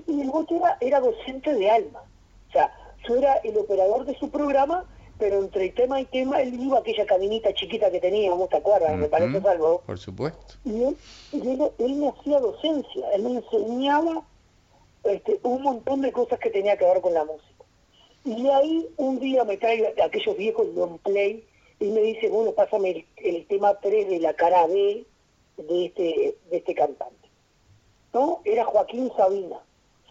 Y 0.06 0.20
el 0.20 0.30
voto 0.30 0.60
era, 0.80 1.00
docente 1.00 1.54
de 1.54 1.70
alma. 1.70 2.02
O 2.48 2.52
sea, 2.52 2.72
yo 3.08 3.16
era 3.16 3.34
el 3.36 3.56
operador 3.56 4.04
de 4.04 4.18
su 4.18 4.30
programa, 4.30 4.84
pero 5.18 5.38
entre 5.38 5.70
tema 5.70 6.00
y 6.00 6.04
tema 6.06 6.42
él 6.42 6.60
iba 6.60 6.78
a 6.78 6.80
aquella 6.80 7.06
cabinita 7.06 7.52
chiquita 7.54 7.90
que 7.90 8.00
teníamos, 8.00 8.48
¿te 8.48 8.58
acuerdas? 8.58 8.96
Me 8.96 9.08
parece 9.08 9.40
algo. 9.48 9.82
Por 9.86 9.98
supuesto. 9.98 10.54
Y 10.64 10.82
él, 10.82 10.96
él, 11.78 11.94
me 11.94 12.08
hacía 12.08 12.40
docencia, 12.40 13.10
él 13.14 13.22
me 13.22 13.36
enseñaba 13.36 14.22
este, 15.04 15.40
un 15.42 15.62
montón 15.62 16.02
de 16.02 16.12
cosas 16.12 16.38
que 16.38 16.50
tenía 16.50 16.76
que 16.76 16.84
ver 16.84 17.00
con 17.00 17.14
la 17.14 17.24
música. 17.24 17.49
Y 18.24 18.48
ahí 18.48 18.86
un 18.96 19.18
día 19.18 19.44
me 19.44 19.56
trae 19.56 19.94
aquellos 20.02 20.36
viejos 20.36 20.66
long 20.74 20.98
play 20.98 21.44
y 21.78 21.86
me 21.86 22.00
dice, 22.00 22.28
bueno, 22.28 22.52
pásame 22.52 23.06
el, 23.16 23.46
tema 23.46 23.74
3 23.80 24.08
de 24.08 24.20
la 24.20 24.34
cara 24.34 24.66
B 24.66 25.04
de 25.56 25.86
este, 25.86 26.36
de 26.50 26.56
este 26.56 26.74
cantante. 26.74 27.28
¿No? 28.12 28.40
Era 28.44 28.64
Joaquín 28.64 29.10
Sabina. 29.16 29.56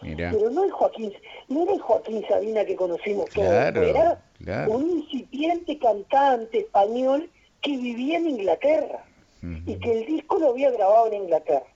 Pero 0.00 0.50
no 0.50 0.64
el 0.64 0.70
Joaquín, 0.70 1.12
no 1.48 1.62
era 1.62 1.74
el 1.74 1.80
Joaquín 1.80 2.24
Sabina 2.26 2.64
que 2.64 2.74
conocimos 2.74 3.28
todos, 3.30 3.46
era 3.46 4.22
un 4.68 4.90
incipiente 4.90 5.78
cantante 5.78 6.60
español 6.60 7.30
que 7.60 7.76
vivía 7.76 8.16
en 8.16 8.30
Inglaterra 8.30 9.04
y 9.42 9.76
que 9.76 9.92
el 9.92 10.06
disco 10.06 10.38
lo 10.38 10.50
había 10.50 10.70
grabado 10.70 11.08
en 11.08 11.24
Inglaterra. 11.24 11.66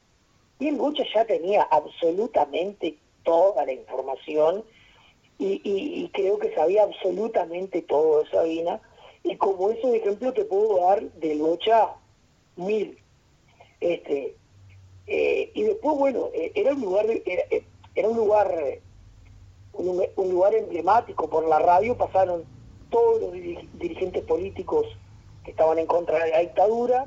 Y 0.59 0.69
el 0.69 0.77
Bucha 0.77 1.05
ya 1.15 1.25
tenía 1.27 1.63
absolutamente 1.65 2.97
toda 3.25 3.67
la 3.67 3.73
información 3.73 4.65
y, 5.39 6.09
creo 6.13 6.39
que 6.39 6.55
sabía 6.55 6.85
absolutamente 6.85 7.83
todo 7.83 8.23
de 8.23 8.31
Sabina. 8.31 8.81
Y 9.23 9.37
como 9.37 9.71
ese 9.71 9.97
ejemplo 9.97 10.33
te 10.33 10.45
puedo 10.45 10.81
dar 10.81 11.03
de 11.03 11.35
Locha 11.35 11.95
mil. 12.57 12.99
Este, 13.81 14.37
eh, 15.07 15.51
y 15.55 15.63
después, 15.63 15.99
bueno, 15.99 16.29
eh, 16.33 16.53
era 16.55 16.73
un 16.73 16.81
lugar, 16.81 17.07
eh, 17.09 17.65
era, 17.95 18.09
un 18.09 18.17
lugar, 18.17 18.55
un, 19.73 20.31
lugar 20.31 20.55
emblemático 20.55 21.29
por 21.29 21.47
la 21.47 21.59
radio, 21.59 21.97
pasaron 21.97 22.45
todos 22.91 23.21
los 23.21 23.33
dirigentes 23.33 24.25
políticos 24.25 24.87
que 25.45 25.51
estaban 25.51 25.79
en 25.79 25.87
contra 25.87 26.25
de 26.25 26.31
la 26.31 26.39
dictadura, 26.39 27.07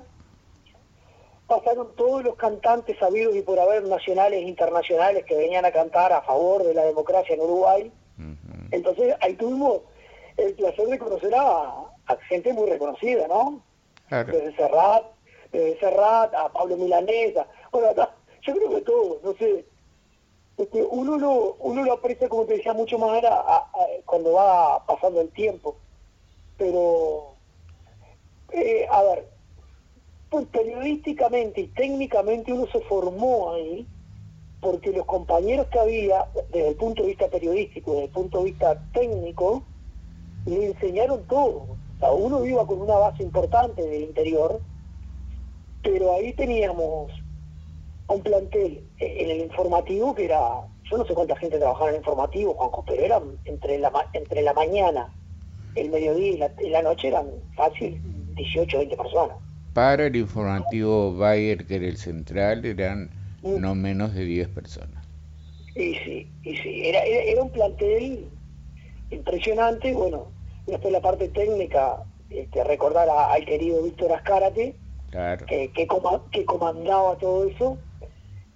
pasaron 1.47 1.95
todos 1.95 2.23
los 2.23 2.35
cantantes 2.35 2.99
sabidos 2.99 3.35
y 3.35 3.41
por 3.41 3.59
haber 3.59 3.83
nacionales 3.83 4.43
e 4.43 4.47
internacionales 4.47 5.25
que 5.25 5.35
venían 5.35 5.65
a 5.65 5.71
cantar 5.71 6.11
a 6.13 6.21
favor 6.21 6.63
de 6.63 6.73
la 6.73 6.83
democracia 6.83 7.33
en 7.33 7.41
Uruguay, 7.41 7.91
entonces 8.71 9.15
ahí 9.21 9.33
tuvimos 9.35 9.81
el 10.37 10.53
placer 10.53 10.87
de 10.87 10.99
conocer 10.99 11.33
a, 11.35 11.85
gente 12.29 12.53
muy 12.53 12.69
reconocida, 12.69 13.27
¿no? 13.27 13.61
Desde 14.09 14.55
Serrat, 14.55 15.05
desde 15.51 15.79
Serrat, 15.79 16.33
a 16.33 16.49
Pablo 16.49 16.77
Milanesa, 16.77 17.45
bueno, 17.71 17.89
yo 18.41 18.53
creo 18.53 18.69
que 18.69 18.81
todos, 18.81 19.23
no 19.23 19.33
sé, 19.33 19.65
este, 20.57 20.83
uno 20.83 21.17
lo 21.17 21.55
uno 21.59 21.83
lo 21.83 21.93
aprecia 21.93 22.29
como 22.29 22.45
te 22.45 22.55
decía 22.55 22.73
mucho 22.73 22.97
más 22.97 23.23
a, 23.23 23.67
cuando 24.05 24.33
va 24.33 24.85
pasando 24.85 25.21
el 25.21 25.29
tiempo. 25.29 25.77
Pero 26.57 27.35
eh, 28.51 28.87
a 28.89 29.03
ver 29.03 29.27
pues 30.29 30.45
periodísticamente 30.47 31.61
y 31.61 31.67
técnicamente 31.67 32.51
uno 32.51 32.67
se 32.67 32.81
formó 32.81 33.53
ahí 33.53 33.87
porque 34.61 34.91
los 34.91 35.05
compañeros 35.05 35.67
que 35.67 35.79
había, 35.79 36.25
desde 36.51 36.69
el 36.69 36.75
punto 36.75 37.03
de 37.03 37.09
vista 37.09 37.27
periodístico, 37.29 37.91
desde 37.91 38.05
el 38.05 38.11
punto 38.11 38.39
de 38.39 38.45
vista 38.45 38.81
técnico, 38.93 39.63
le 40.45 40.67
enseñaron 40.67 41.23
todo. 41.27 41.77
O 41.99 42.15
uno 42.15 42.45
iba 42.45 42.65
con 42.65 42.81
una 42.81 42.95
base 42.95 43.23
importante 43.23 43.81
del 43.81 44.03
interior, 44.03 44.59
pero 45.83 46.13
ahí 46.13 46.33
teníamos 46.33 47.11
un 48.07 48.21
plantel 48.21 48.83
en 48.99 49.29
el 49.29 49.41
informativo 49.41 50.15
que 50.15 50.25
era, 50.25 50.39
yo 50.89 50.97
no 50.97 51.05
sé 51.05 51.13
cuánta 51.13 51.35
gente 51.35 51.59
trabajaba 51.59 51.89
en 51.89 51.95
el 51.95 52.01
informativo, 52.01 52.53
Juanjo, 52.53 52.83
pero 52.85 53.01
eran 53.03 53.23
entre 53.45 53.79
la, 53.79 53.91
entre 54.13 54.41
la 54.41 54.53
mañana, 54.53 55.13
el 55.75 55.89
mediodía 55.89 56.51
y 56.59 56.69
la, 56.69 56.81
noche 56.81 57.09
eran 57.09 57.27
fácil 57.55 58.01
18 58.35 58.77
20 58.77 58.97
personas. 58.97 59.37
Para 59.73 60.07
el 60.07 60.15
informativo 60.15 61.15
Bayer, 61.15 61.65
que 61.65 61.75
era 61.75 61.85
el 61.85 61.97
central, 61.97 62.65
eran 62.65 63.11
no 63.43 63.75
menos 63.75 64.13
de 64.13 64.25
10 64.25 64.49
personas. 64.49 65.05
Y 65.75 65.93
sí, 65.95 66.27
y 66.43 66.57
sí, 66.57 66.87
era, 66.87 67.03
era, 67.03 67.43
un 67.43 67.51
plantel 67.51 68.27
impresionante, 69.11 69.93
bueno, 69.93 70.27
después 70.65 70.91
la 70.91 71.01
parte 71.01 71.27
técnica, 71.29 72.03
este, 72.31 72.63
recordar 72.63 73.07
al 73.09 73.45
querido 73.45 73.83
Víctor 73.83 74.11
Ascárate, 74.13 74.75
que, 75.47 75.71
que, 75.71 76.45
comandaba 76.45 77.15
todo 77.17 77.45
eso, 77.45 77.77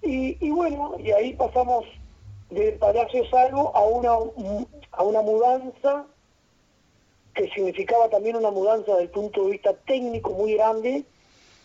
y, 0.02 0.36
y 0.44 0.50
bueno, 0.50 0.96
y 0.98 1.12
ahí 1.12 1.34
pasamos 1.34 1.84
del 2.50 2.74
Palacio 2.74 3.24
Salvo 3.30 3.74
a 3.76 3.84
una, 3.84 4.10
a 4.90 5.02
una 5.04 5.22
mudanza 5.22 6.04
que 7.34 7.48
significaba 7.50 8.08
también 8.10 8.36
una 8.36 8.50
mudanza 8.50 8.92
desde 8.92 9.04
el 9.04 9.10
punto 9.10 9.44
de 9.44 9.52
vista 9.52 9.74
técnico 9.86 10.30
muy 10.32 10.54
grande, 10.54 11.04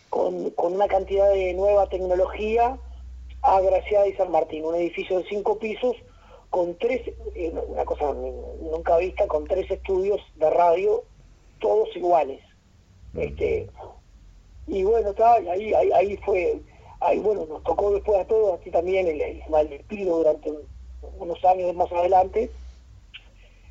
con, 0.09 0.51
con 0.51 0.73
una 0.73 0.87
cantidad 0.87 1.29
de 1.31 1.53
nueva 1.53 1.89
tecnología 1.89 2.77
a 3.41 3.61
Graciada 3.61 4.07
y 4.07 4.13
San 4.13 4.31
Martín, 4.31 4.65
un 4.65 4.75
edificio 4.75 5.19
de 5.19 5.25
cinco 5.29 5.57
pisos 5.57 5.95
con 6.49 6.77
tres, 6.77 7.01
eh, 7.35 7.53
una 7.67 7.85
cosa 7.85 8.13
nunca 8.13 8.97
vista, 8.97 9.27
con 9.27 9.45
tres 9.45 9.69
estudios 9.69 10.19
de 10.35 10.49
radio, 10.49 11.03
todos 11.59 11.89
iguales. 11.95 12.41
Este, 13.15 13.69
y 14.67 14.83
bueno, 14.83 15.13
ahí, 15.23 15.73
ahí, 15.73 15.91
ahí 15.91 16.17
fue, 16.17 16.59
ahí 16.99 17.19
bueno, 17.19 17.45
nos 17.47 17.63
tocó 17.63 17.91
después 17.93 18.19
a 18.19 18.25
todos, 18.25 18.59
así 18.59 18.71
también 18.71 19.07
el, 19.07 19.21
el 19.21 19.69
despido 19.69 20.17
durante 20.17 20.53
unos 21.19 21.45
años 21.45 21.73
más 21.75 21.91
adelante, 21.91 22.51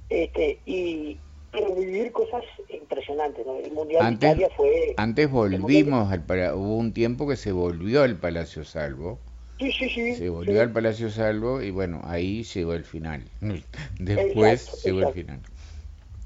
este, 0.09 0.59
y 0.67 1.19
pero 1.53 1.75
vivir 1.75 2.13
cosas 2.13 2.43
impresionantes, 2.69 3.47
El 3.65 3.73
Mundial 3.73 4.05
antes, 4.05 4.21
de 4.21 4.27
Italia 4.27 4.49
fue... 4.57 4.95
Antes 4.99 5.31
volvimos, 5.31 6.13
al, 6.13 6.21
hubo 6.55 6.77
un 6.77 6.93
tiempo 6.93 7.27
que 7.27 7.37
se 7.37 7.53
volvió 7.53 8.03
al 8.03 8.17
Palacio 8.17 8.65
Salvo, 8.65 9.19
Sí, 9.59 9.73
sí, 9.73 9.89
sí. 9.89 10.15
Se 10.17 10.29
volvió 10.29 10.61
al 10.61 10.73
Palacio 10.73 11.11
Salvo 11.11 11.63
y 11.63 11.71
bueno, 11.71 12.01
ahí 12.05 12.43
llegó 12.43 12.75
el 12.75 12.85
final. 12.85 13.23
Después 13.99 14.85
llegó 14.85 15.09
el 15.09 15.15
final. 15.15 15.41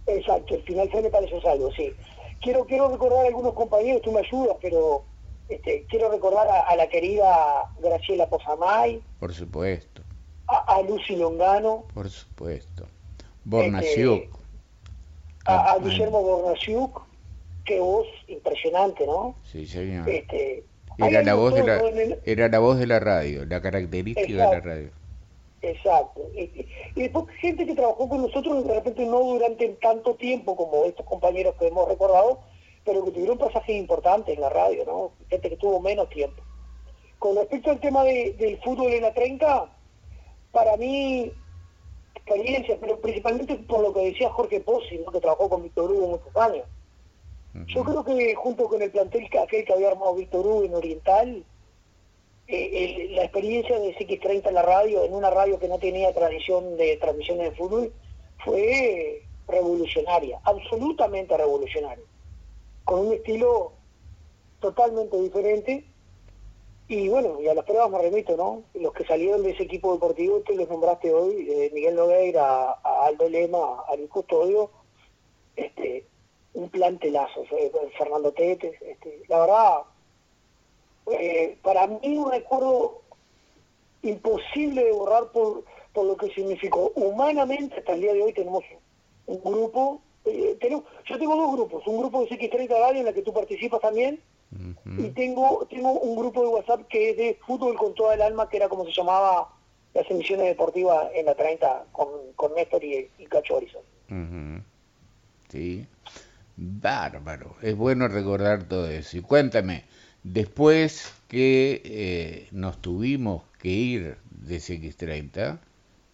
Exacto, 0.06 0.56
el 0.56 0.62
final 0.64 0.88
fue 0.90 1.00
el 1.00 1.10
Palacio 1.10 1.40
Salvo, 1.40 1.70
sí. 1.72 1.92
Quiero, 2.40 2.64
quiero 2.64 2.90
recordar 2.90 3.24
a 3.24 3.28
algunos 3.28 3.54
compañeros, 3.54 4.02
tú 4.02 4.12
me 4.12 4.20
ayudas, 4.20 4.56
pero 4.60 5.04
este, 5.48 5.84
quiero 5.88 6.10
recordar 6.10 6.48
a, 6.48 6.74
la 6.74 6.88
querida 6.88 7.70
Graciela 7.82 8.28
Posamay. 8.28 9.02
Por 9.18 9.32
supuesto. 9.34 10.02
A, 10.46 10.82
Lucy 10.82 11.16
Longano. 11.16 11.84
Por 11.94 12.10
supuesto. 12.10 12.86
Bornasiuk. 13.44 14.22
Este, 14.22 14.40
a, 15.44 15.72
a, 15.72 15.78
Guillermo 15.78 16.22
Bornasiuk, 16.22 17.02
qué 17.64 17.78
voz 17.78 18.06
impresionante, 18.26 19.06
¿no? 19.06 19.36
Sí, 19.44 19.66
señor. 19.66 20.08
Este, 20.08 20.64
era 21.08 21.22
la, 21.22 21.34
voz 21.34 21.54
de 21.54 21.64
la, 21.64 21.82
era 22.24 22.48
la 22.48 22.58
voz 22.58 22.78
de 22.78 22.86
la 22.86 23.00
radio, 23.00 23.44
la 23.44 23.60
característica 23.60 24.26
de 24.26 24.34
la 24.34 24.60
radio. 24.60 24.90
Exacto. 25.62 26.22
Y, 26.34 26.66
después 26.94 27.26
gente 27.40 27.66
que 27.66 27.74
trabajó 27.74 28.08
con 28.08 28.22
nosotros, 28.22 28.66
de 28.66 28.74
repente 28.74 29.04
no 29.04 29.20
durante 29.20 29.68
tanto 29.80 30.14
tiempo 30.14 30.56
como 30.56 30.84
estos 30.84 31.04
compañeros 31.06 31.54
que 31.58 31.68
hemos 31.68 31.88
recordado, 31.88 32.40
pero 32.84 33.04
que 33.04 33.10
tuvieron 33.10 33.38
pasajes 33.38 33.76
importantes 33.76 34.34
en 34.34 34.40
la 34.40 34.48
radio, 34.48 34.84
¿no? 34.86 35.12
Gente 35.28 35.50
que 35.50 35.56
tuvo 35.56 35.80
menos 35.80 36.08
tiempo. 36.08 36.42
Con 37.18 37.36
respecto 37.36 37.70
al 37.70 37.80
tema 37.80 38.04
del 38.04 38.58
fútbol 38.64 38.92
en 38.92 39.02
la 39.02 39.12
30, 39.12 39.68
para 40.52 40.76
mí, 40.78 41.30
experiencia, 42.14 42.78
pero 42.80 42.98
principalmente 43.00 43.56
por 43.56 43.80
lo 43.80 43.92
que 43.92 44.06
decía 44.06 44.30
Jorge 44.30 44.60
Pozzi, 44.60 44.98
¿no? 44.98 45.12
que 45.12 45.20
trabajó 45.20 45.48
con 45.48 45.62
Víctor 45.62 45.90
Hugo 45.90 46.08
muchos 46.08 46.36
años. 46.36 46.64
Yo 47.66 47.82
creo 47.82 48.04
que 48.04 48.34
junto 48.34 48.68
con 48.68 48.80
el 48.80 48.90
plantel 48.90 49.28
aquel 49.42 49.64
que 49.64 49.72
había 49.72 49.88
armado 49.88 50.14
Víctor 50.14 50.46
Hugo 50.46 50.64
en 50.64 50.74
Oriental, 50.74 51.44
eh, 52.46 53.08
la 53.10 53.24
experiencia 53.24 53.78
de 53.78 53.94
CX30 53.94 54.48
en 54.48 54.54
la 54.54 54.62
radio, 54.62 55.04
en 55.04 55.14
una 55.14 55.30
radio 55.30 55.58
que 55.58 55.68
no 55.68 55.78
tenía 55.78 56.12
tradición 56.12 56.76
de 56.76 56.96
transmisiones 56.96 57.50
de 57.50 57.56
fútbol, 57.56 57.92
fue 58.44 59.22
revolucionaria, 59.48 60.40
absolutamente 60.44 61.36
revolucionaria, 61.36 62.04
con 62.84 63.06
un 63.06 63.12
estilo 63.14 63.72
totalmente 64.60 65.20
diferente. 65.20 65.84
Y 66.88 67.08
bueno, 67.08 67.40
y 67.40 67.46
a 67.46 67.54
las 67.54 67.64
pruebas 67.64 67.90
me 67.90 67.98
remito, 67.98 68.36
¿no? 68.36 68.64
Los 68.74 68.92
que 68.92 69.04
salieron 69.04 69.42
de 69.42 69.50
ese 69.50 69.62
equipo 69.62 69.92
deportivo, 69.92 70.40
tú 70.40 70.54
los 70.54 70.68
nombraste 70.68 71.12
hoy, 71.12 71.48
eh, 71.48 71.70
Miguel 71.72 71.94
Nogueira, 71.94 72.78
a 72.82 73.06
Aldo 73.06 73.28
Lema, 73.28 73.82
a 73.88 73.94
Luis 73.96 74.10
Custodio, 74.10 74.70
este, 75.54 76.04
un 76.54 76.68
plantelazo, 76.68 77.44
Fernando 77.96 78.32
Tetes, 78.32 78.80
este, 78.82 79.22
la 79.28 79.40
verdad, 79.40 79.78
eh, 81.12 81.58
para 81.62 81.86
mí 81.86 82.18
un 82.18 82.30
recuerdo 82.30 83.02
imposible 84.02 84.84
de 84.84 84.92
borrar 84.92 85.30
por, 85.32 85.64
por 85.92 86.06
lo 86.06 86.16
que 86.16 86.30
significó. 86.30 86.92
Humanamente, 86.94 87.76
hasta 87.78 87.92
el 87.92 88.00
día 88.00 88.12
de 88.14 88.22
hoy 88.22 88.32
tenemos 88.32 88.64
un 89.26 89.40
grupo, 89.42 90.00
eh, 90.24 90.56
tenemos, 90.60 90.84
yo 91.06 91.18
tengo 91.18 91.36
dos 91.36 91.52
grupos, 91.52 91.86
un 91.86 91.98
grupo 91.98 92.24
de 92.24 92.30
CX30 92.30 92.68
Radio 92.68 93.00
en 93.00 93.06
la 93.06 93.12
que 93.12 93.22
tú 93.22 93.32
participas 93.32 93.80
también, 93.80 94.20
y 94.98 95.10
tengo, 95.10 95.64
tengo 95.70 95.92
un 95.92 96.16
grupo 96.16 96.42
de 96.42 96.48
WhatsApp 96.48 96.88
que 96.88 97.10
es 97.10 97.16
de 97.16 97.38
fútbol 97.46 97.76
con 97.76 97.94
toda 97.94 98.14
el 98.14 98.22
alma, 98.22 98.48
que 98.48 98.56
era 98.56 98.68
como 98.68 98.84
se 98.84 98.90
llamaba 98.90 99.48
las 99.94 100.10
emisiones 100.10 100.46
deportivas 100.46 101.08
en 101.14 101.26
la 101.26 101.36
30 101.36 101.84
con, 101.92 102.08
con 102.34 102.54
Néstor 102.54 102.82
y, 102.82 103.08
Cacho 103.28 103.56
Horizon. 103.56 103.82
Sí, 105.48 105.86
bárbaro, 106.60 107.56
es 107.62 107.74
bueno 107.74 108.06
recordar 108.08 108.64
todo 108.64 108.88
eso. 108.88 109.18
Y 109.18 109.22
cuéntame, 109.22 109.84
después 110.22 111.12
que 111.28 111.80
eh, 111.84 112.48
nos 112.52 112.80
tuvimos 112.82 113.42
que 113.58 113.68
ir 113.70 114.16
de 114.30 114.56
CX30, 114.58 115.58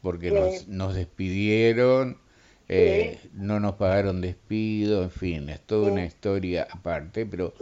porque 0.02 0.30
nos, 0.30 0.68
nos 0.68 0.94
despidieron, 0.94 2.18
eh, 2.68 3.18
no 3.32 3.60
nos 3.60 3.74
pagaron 3.74 4.20
despido, 4.20 5.02
en 5.02 5.10
fin, 5.10 5.48
es 5.48 5.60
toda 5.60 5.90
una 5.92 6.04
historia 6.04 6.66
aparte, 6.70 7.26
pero 7.26 7.54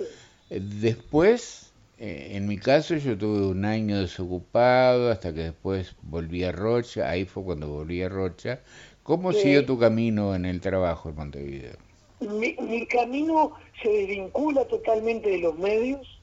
eh, 0.51 0.61
después, 0.61 1.73
eh, 1.99 2.33
en 2.33 2.47
mi 2.47 2.59
caso, 2.59 2.97
yo 2.97 3.17
tuve 3.17 3.47
un 3.47 3.65
año 3.65 3.99
desocupado 3.99 5.11
hasta 5.11 5.33
que 5.33 5.45
después 5.45 5.95
volví 6.03 6.45
a 6.45 6.53
Rocha, 6.53 7.09
ahí 7.09 7.25
fue 7.25 7.45
cuando 7.45 7.69
volví 7.69 8.03
a 8.03 8.09
Rocha. 8.09 8.61
¿Cómo 9.03 9.33
siguió 9.33 9.65
tu 9.67 9.79
camino 9.79 10.35
en 10.35 10.47
el 10.47 10.61
trabajo 10.61 11.11
en 11.11 11.17
Montevideo? 11.17 11.77
Mi, 12.29 12.57
mi 12.61 12.87
camino 12.87 13.53
se 13.83 13.89
desvincula 13.89 14.67
totalmente 14.67 15.31
de 15.31 15.39
los 15.39 15.59
medios. 15.59 16.21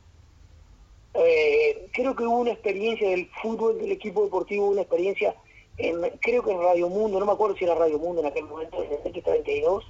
creo 1.93 2.15
que 2.15 2.23
hubo 2.23 2.39
una 2.39 2.51
experiencia 2.51 3.09
del 3.09 3.29
fútbol, 3.41 3.77
del 3.77 3.91
equipo 3.91 4.23
deportivo, 4.23 4.69
una 4.69 4.81
experiencia 4.81 5.35
creo 6.19 6.43
que 6.43 6.51
en 6.51 6.59
Radio 6.59 6.89
Mundo, 6.89 7.19
no 7.19 7.25
me 7.25 7.31
acuerdo 7.31 7.55
si 7.55 7.63
era 7.65 7.75
Radio 7.75 7.99
Mundo 7.99 8.21
en 8.21 8.27
aquel 8.27 8.45
momento, 8.45 8.83
en 8.83 8.91
el 8.91 9.03
X32, 9.03 9.83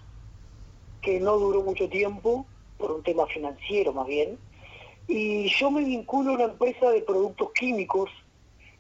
que 1.01 1.19
no 1.19 1.37
duró 1.37 1.61
mucho 1.63 1.89
tiempo, 1.89 2.45
por 2.77 2.91
un 2.91 3.03
tema 3.03 3.25
financiero 3.27 3.93
más 3.93 4.07
bien, 4.07 4.37
y 5.07 5.49
yo 5.49 5.71
me 5.71 5.83
vinculo 5.83 6.31
a 6.31 6.35
una 6.35 6.43
empresa 6.45 6.89
de 6.89 7.01
productos 7.01 7.51
químicos, 7.53 8.09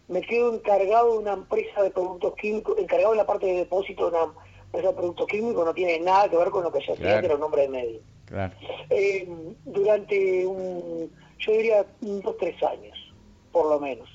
me 0.07 0.21
quedo 0.21 0.53
encargado 0.53 1.13
de 1.13 1.17
una 1.19 1.33
empresa 1.33 1.81
de 1.81 1.91
productos 1.91 2.35
químicos, 2.35 2.77
encargado 2.77 3.11
de 3.11 3.17
la 3.17 3.25
parte 3.25 3.45
de 3.45 3.53
depósito 3.53 4.09
de 4.09 4.17
una 4.17 4.33
de 4.71 4.93
productos 4.93 5.27
químicos, 5.27 5.65
no 5.65 5.73
tiene 5.73 5.99
nada 5.99 6.29
que 6.29 6.37
ver 6.37 6.49
con 6.49 6.63
lo 6.63 6.71
que 6.71 6.81
se 6.81 6.93
hacía, 6.93 7.19
era 7.19 7.35
un 7.35 7.41
nombre 7.41 7.63
de 7.63 7.69
medio. 7.69 7.99
Eh, 8.89 9.27
durante 9.65 10.45
un, 10.45 11.11
yo 11.39 11.51
diría, 11.51 11.85
dos, 11.99 12.37
tres 12.37 12.61
años, 12.63 12.97
por 13.51 13.67
lo 13.67 13.79
menos. 13.79 14.09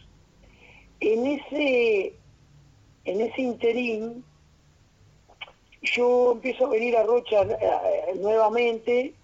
En 1.00 1.26
ese 1.26 2.14
en 3.04 3.20
ese 3.20 3.42
interín 3.42 4.24
yo 5.82 6.32
empiezo 6.32 6.66
a 6.66 6.70
venir 6.70 6.96
a 6.96 7.04
Rocha 7.04 7.42
eh, 7.42 8.14
nuevamente 8.16 9.14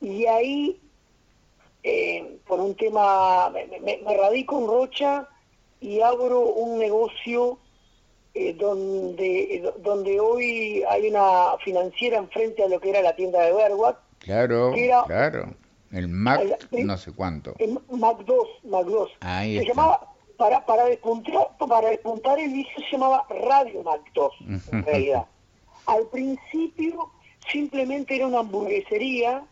y 0.00 0.26
ahí 0.26 0.80
eh, 1.82 2.38
por 2.46 2.60
un 2.60 2.74
tema 2.74 3.50
me, 3.50 4.16
radico 4.16 4.58
en 4.58 4.66
Rocha 4.66 5.28
y 5.80 6.00
abro 6.00 6.40
un 6.40 6.78
negocio 6.78 7.58
eh, 8.40 8.54
donde 8.54 9.72
donde 9.80 10.20
hoy 10.20 10.84
hay 10.88 11.08
una 11.08 11.58
financiera 11.64 12.18
enfrente 12.18 12.62
a 12.62 12.68
lo 12.68 12.78
que 12.78 12.90
era 12.90 13.02
la 13.02 13.16
tienda 13.16 13.40
de 13.40 13.52
Berwat 13.52 13.96
claro 14.20 14.72
claro. 15.06 15.54
El 15.90 16.06
Mac 16.08 16.40
no 16.70 16.96
sé 16.98 17.12
cuánto. 17.12 17.54
El 17.58 17.80
Mac 17.90 18.18
2 18.24 18.48
Mac 18.64 18.86
2 18.86 19.10
ahí 19.22 19.58
se 19.58 19.64
llamaba 19.64 20.14
para, 20.36 20.64
para, 20.64 20.84
despuntar, 20.84 21.48
para 21.58 21.88
despuntar 21.88 22.38
el 22.38 22.52
vicio 22.52 22.74
se 22.84 22.92
llamaba 22.92 23.26
Radio 23.28 23.82
Mac 23.82 24.02
en 24.72 24.84
realidad. 24.84 25.26
Al 25.86 26.06
principio 26.06 27.10
simplemente 27.50 28.14
era 28.14 28.28
una 28.28 28.38
hamburguesería 28.38 29.44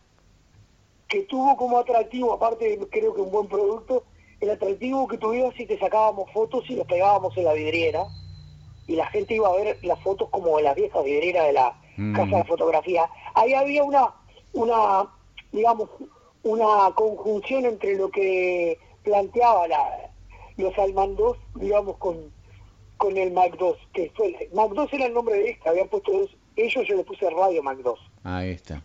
que 1.09 1.23
tuvo 1.23 1.57
como 1.57 1.77
atractivo, 1.77 2.33
aparte 2.33 2.79
creo 2.89 3.13
que 3.13 3.21
un 3.21 3.31
buen 3.31 3.47
producto, 3.47 4.05
el 4.39 4.51
atractivo 4.51 5.09
que 5.09 5.17
tuvimos 5.17 5.55
si 5.55 5.65
te 5.65 5.77
sacábamos 5.77 6.31
fotos 6.31 6.63
y 6.69 6.75
las 6.75 6.87
pegábamos 6.87 7.35
en 7.35 7.43
la 7.43 7.53
vidriera 7.53 8.05
y 8.87 8.95
la 8.95 9.05
gente 9.07 9.35
iba 9.35 9.49
a 9.49 9.55
ver 9.55 9.77
las 9.83 9.99
fotos 10.01 10.29
como 10.29 10.57
de 10.57 10.63
las 10.63 10.75
viejas 10.75 11.03
vidrieras 11.03 11.47
de 11.47 11.53
la 11.53 11.79
mm. 11.97 12.15
casa 12.15 12.37
de 12.37 12.43
fotografía. 12.45 13.09
Ahí 13.33 13.53
había 13.53 13.83
una, 13.83 14.13
una, 14.53 15.07
digamos, 15.51 15.89
una 16.43 16.91
conjunción 16.95 17.65
entre 17.65 17.95
lo 17.95 18.09
que 18.09 18.79
planteaba 19.03 19.67
la, 19.67 20.11
los 20.55 20.77
Almandos, 20.77 21.37
digamos, 21.55 21.97
con, 21.97 22.31
con 22.97 23.17
el 23.17 23.31
Mac 23.31 23.57
2, 23.57 23.77
que 23.93 24.11
fue, 24.15 24.49
Mac 24.53 24.71
2 24.71 24.93
era 24.93 25.05
el 25.05 25.13
nombre 25.13 25.35
de 25.35 25.49
esta, 25.51 25.69
habían 25.69 25.87
puesto 25.89 26.11
ellos, 26.55 26.87
yo 26.87 26.95
le 26.95 27.03
puse 27.03 27.29
Radio 27.29 27.61
Mac 27.61 27.77
2. 27.77 27.99
Ahí 28.23 28.51
está. 28.51 28.81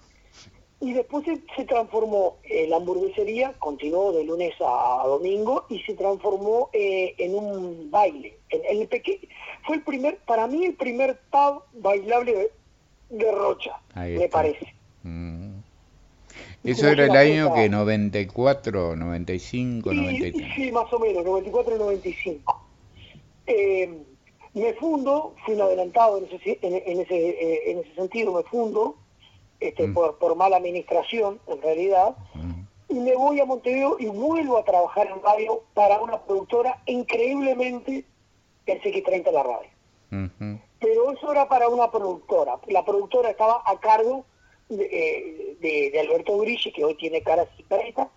Y 0.83 0.95
después 0.95 1.25
se, 1.25 1.64
transformó 1.64 2.38
eh, 2.42 2.66
la 2.68 2.77
hamburguesería, 2.77 3.53
continuó 3.61 4.12
de 4.12 4.25
lunes 4.25 4.53
a, 4.61 5.05
domingo 5.07 5.64
y 5.68 5.79
se 5.83 5.95
transformó 5.95 6.71
eh, 6.73 7.14
en 7.18 7.37
un 7.37 7.88
baile. 7.88 8.37
En, 8.51 8.81
el 8.81 8.88
fue 9.64 9.77
el 9.77 9.83
primer, 9.83 10.18
para 10.27 10.49
mí 10.49 10.66
el 10.66 10.75
primer 10.75 11.21
pub 11.31 11.62
bailable 11.75 12.51
de, 13.11 13.33
Rocha, 13.33 13.81
me 13.95 14.29
parece. 14.29 14.75
Mm. 15.05 15.53
Eso 16.64 16.88
era 16.88 17.05
el 17.07 17.16
año 17.16 17.55
que 17.55 17.68
94, 17.68 18.97
95, 18.97 19.92
93. 19.92 20.55
Sí, 20.57 20.73
más 20.73 20.92
o 20.92 20.99
menos, 20.99 21.25
94 21.25 21.77
y 21.77 21.79
95. 21.79 22.66
Eh, 23.47 24.03
me 24.55 24.75
fundo, 24.75 25.35
fui 25.45 25.55
un 25.55 25.62
adelantado 25.62 26.18
en 26.18 26.25
ese, 26.25 26.59
en, 26.62 27.01
ese, 27.01 27.14
eh, 27.14 27.71
en 27.71 27.79
ese 27.79 27.95
sentido, 27.95 28.33
me 28.33 28.42
fundo, 28.42 28.97
este, 29.62 29.88
mm. 29.88 29.94
por, 29.94 30.18
por 30.18 30.37
mala 30.37 30.57
administración, 30.57 31.40
en 31.46 31.62
realidad, 31.62 32.16
mm. 32.35 32.62
y 32.88 32.94
me 33.01 33.14
voy 33.14 33.40
a 33.40 33.44
Montevideo 33.44 33.96
y 33.98 34.07
vuelvo 34.07 34.59
a 34.59 34.64
trabajar 34.64 35.09
en 35.09 35.22
radio 35.22 35.62
para 35.75 36.01
una 36.01 36.20
productora 36.22 36.83
increíblemente 36.87 38.05
el 38.66 38.81
CX30 38.81 39.33
la 39.33 39.42
radio. 39.42 39.70
Pero 40.79 41.12
eso 41.12 41.33
era 41.33 41.48
para 41.48 41.68
una 41.68 41.90
productora. 41.90 42.59
La 42.66 42.85
productora 42.85 43.31
estaba 43.31 43.62
a 43.64 43.81
cargo 43.81 44.27
de, 44.68 45.57
de, 45.61 46.01
Alberto 46.01 46.37
Grilli, 46.38 46.70
que 46.70 46.85
hoy 46.85 46.94
tiene 46.96 47.22
cara 47.22 47.48
preta, 47.66 48.11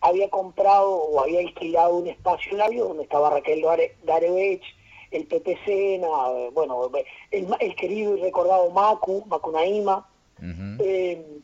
había 0.00 0.30
comprado 0.30 0.90
o 0.90 1.20
había 1.20 1.40
alquilado 1.40 1.96
un 1.96 2.08
espacio 2.08 2.52
en 2.52 2.78
donde 2.78 3.02
estaba 3.04 3.30
Raquel 3.30 3.62
Darevech, 4.04 4.62
el 5.10 5.26
Pepe 5.26 5.58
Sena, 5.64 6.08
bueno, 6.52 6.90
el, 7.30 7.76
querido 7.76 8.16
y 8.16 8.20
recordado 8.22 8.70
Macu, 8.70 9.24
Eh, 10.42 11.40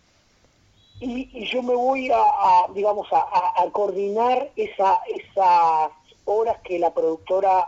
y, 1.00 1.44
yo 1.46 1.62
me 1.62 1.74
voy 1.74 2.10
a, 2.10 2.66
digamos, 2.74 3.06
a, 3.12 3.64
coordinar 3.70 4.50
esa, 4.56 4.98
esas 5.06 5.92
horas 6.24 6.58
que 6.64 6.78
la 6.78 6.92
productora 6.92 7.66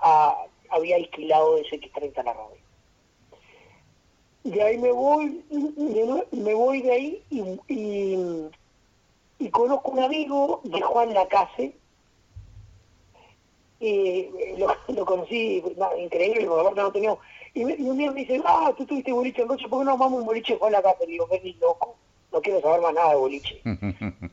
había 0.70 0.96
alquilado 0.96 1.56
de 1.56 1.62
X30 1.62 2.18
a 2.18 2.22
la 2.24 2.32
radio. 2.32 2.60
De 4.42 4.62
ahí 4.62 4.78
me 4.78 4.90
voy, 4.90 5.44
me 6.32 6.54
voy 6.54 6.82
de 6.82 6.92
ahí 6.92 7.22
y, 9.38 9.48
conozco 9.50 9.92
un 9.92 10.00
amigo 10.00 10.60
de 10.64 10.80
Juan 10.80 11.14
Lacase, 11.14 11.74
y 13.78 14.28
lo, 14.58 14.74
lo 14.88 15.06
conocí, 15.06 15.62
increíble, 15.98 16.46
porque 16.46 16.80
no 16.80 16.92
teníamos... 16.92 17.18
Y, 17.54 17.64
un 17.64 17.98
día 17.98 18.12
me 18.12 18.20
dice, 18.20 18.40
ah, 18.44 18.72
tú 18.76 18.86
tuviste 18.86 19.12
boliche 19.12 19.42
en 19.42 19.48
Rocha, 19.48 19.68
¿por 19.68 19.80
qué 19.80 19.84
no 19.84 19.96
vamos 19.96 20.18
a 20.18 20.20
un 20.20 20.26
boliche 20.26 20.52
de 20.52 20.58
Juan 20.58 20.72
Lacase? 20.72 21.06
Le 21.06 21.12
digo, 21.12 21.26
vení 21.26 21.52
loco, 21.60 21.96
no 22.32 22.40
quiero 22.40 22.60
saber 22.60 22.80
más 22.80 22.94
nada 22.94 23.10
de 23.10 23.16
boliche. 23.16 23.60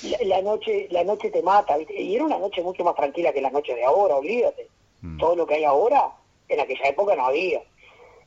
Eh, 0.00 0.26
la, 0.26 0.40
noche 0.42 0.86
la 0.90 1.02
noche 1.02 1.30
te 1.30 1.42
mata, 1.42 1.76
y 1.80 2.14
era 2.14 2.24
una 2.24 2.38
noche 2.38 2.62
mucho 2.62 2.84
más 2.84 2.94
tranquila 2.94 3.32
que 3.32 3.40
la 3.40 3.50
noche 3.50 3.74
de 3.74 3.84
ahora, 3.84 4.16
olvídate. 4.16 4.68
Mm. 5.00 5.18
Todo 5.18 5.34
lo 5.34 5.46
que 5.46 5.54
hay 5.54 5.64
ahora, 5.64 6.12
en 6.48 6.60
aquella 6.60 6.88
época 6.88 7.16
no 7.16 7.26
había. 7.26 7.60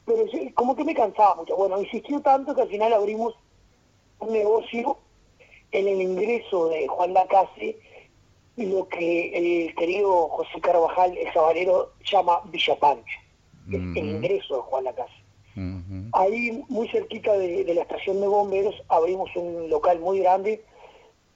Pero 0.05 0.25
como 0.53 0.75
que 0.75 0.83
me 0.83 0.93
cansaba 0.93 1.35
mucho. 1.35 1.55
Bueno, 1.55 1.81
insistió 1.81 2.19
tanto 2.21 2.53
que 2.53 2.63
al 2.63 2.69
final 2.69 2.91
abrimos 2.91 3.35
un 4.19 4.33
negocio 4.33 4.97
en 5.71 5.87
el 5.87 6.01
ingreso 6.01 6.67
de 6.69 6.87
Juan 6.87 7.13
Lacase, 7.13 7.77
lo 8.57 8.87
que 8.87 9.67
el 9.67 9.75
querido 9.75 10.27
José 10.29 10.59
Carvajal, 10.61 11.17
el 11.17 11.33
sabalero, 11.33 11.93
llama 12.03 12.41
Villa 12.45 12.77
Pancho, 12.77 13.19
el, 13.77 13.97
ingreso 13.97 14.57
de 14.57 14.61
Juan 14.61 14.83
Lacase. 14.83 15.13
Ahí, 16.13 16.63
muy 16.69 16.87
cerquita 16.87 17.33
de, 17.33 17.73
la 17.73 17.81
estación 17.81 18.21
de 18.21 18.27
bomberos, 18.27 18.75
abrimos 18.87 19.29
un 19.35 19.69
local 19.69 19.99
muy 19.99 20.19
grande 20.19 20.63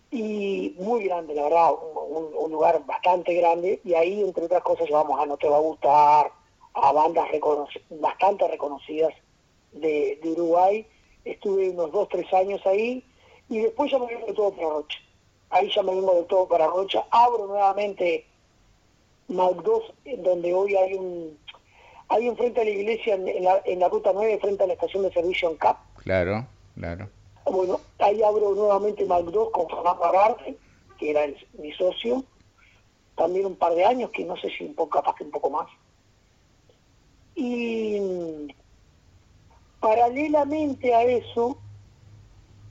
y 0.10 0.74
muy 0.80 1.04
grande, 1.06 1.36
la 1.36 1.43
verdad, 1.43 1.74
un, 2.08 2.52
lugar 2.52 2.86
bastante 2.86 3.34
grande, 3.34 3.82
y 3.84 3.93
ahí, 3.93 4.21
entre 4.21 4.45
otras 4.45 4.63
cosas, 4.63 4.88
llevamos 4.88 5.19
a 5.19 5.26
No 5.26 5.36
Te 5.36 5.50
Va 5.50 5.58
a 5.58 5.60
Gustar, 5.60 6.32
a 6.74 6.91
bandas 6.93 7.28
bastante 7.89 8.48
reconocidas 8.48 9.13
de, 9.74 10.19
Uruguay. 10.24 10.86
Estuve 11.26 11.69
unos 11.71 11.91
dos, 11.91 12.08
tres 12.10 12.32
años 12.34 12.65
ahí, 12.65 13.04
y 13.50 13.60
después 13.60 13.91
ya 13.91 14.00
me 14.00 14.08
vengo 14.08 14.28
de 14.28 14.34
todo 14.34 14.52
para 14.52 14.69
Rocha. 14.69 15.00
Ahí 15.50 15.69
ya 15.74 15.84
me 15.84 15.95
vengo 15.95 16.15
de 16.15 16.24
todo 16.24 16.48
para 16.48 16.67
Rocha. 16.67 17.06
Abro 17.12 17.48
nuevamente 17.48 18.26
Mac 19.28 19.56
2, 19.63 19.84
donde 20.19 20.54
hoy 20.54 20.76
hay 20.76 20.93
un 20.93 21.38
hay 22.10 22.28
enfrente 22.28 22.62
a 22.62 22.63
la 22.63 22.70
iglesia 22.70 23.15
en, 23.15 23.44
la, 23.44 23.62
en 23.65 23.80
la 23.80 23.89
ruta 23.89 24.12
9, 24.13 24.39
frente 24.39 24.63
a 24.63 24.68
la 24.68 24.74
estación 24.74 25.04
de 25.04 25.12
servicio 25.12 25.50
en 25.50 25.58
CAP. 25.58 25.78
Claro, 26.04 26.46
claro. 26.76 27.10
Bueno, 27.46 27.80
ahí 28.00 28.22
abro 28.24 28.54
nuevamente 28.54 29.06
2 29.06 29.50
con 29.52 29.68
Fernando 29.68 30.04
Agarte, 30.04 30.58
que 30.98 31.12
era 31.12 31.22
mi 31.60 31.72
socio. 31.74 32.24
También 33.15 33.46
un 33.46 33.56
par 33.56 33.74
de 33.74 33.86
años, 33.86 34.10
que 34.12 34.26
no 34.26 34.36
sé 34.38 34.50
si 34.50 34.65
un 34.65 34.76
poco, 34.76 34.89
capaz 34.98 35.15
que 35.15 35.24
un 35.24 35.32
poco 35.32 35.50
más. 35.50 35.68
Y 37.36 38.48
paralelamente 39.80 40.94
a 40.94 41.04
eso, 41.04 41.58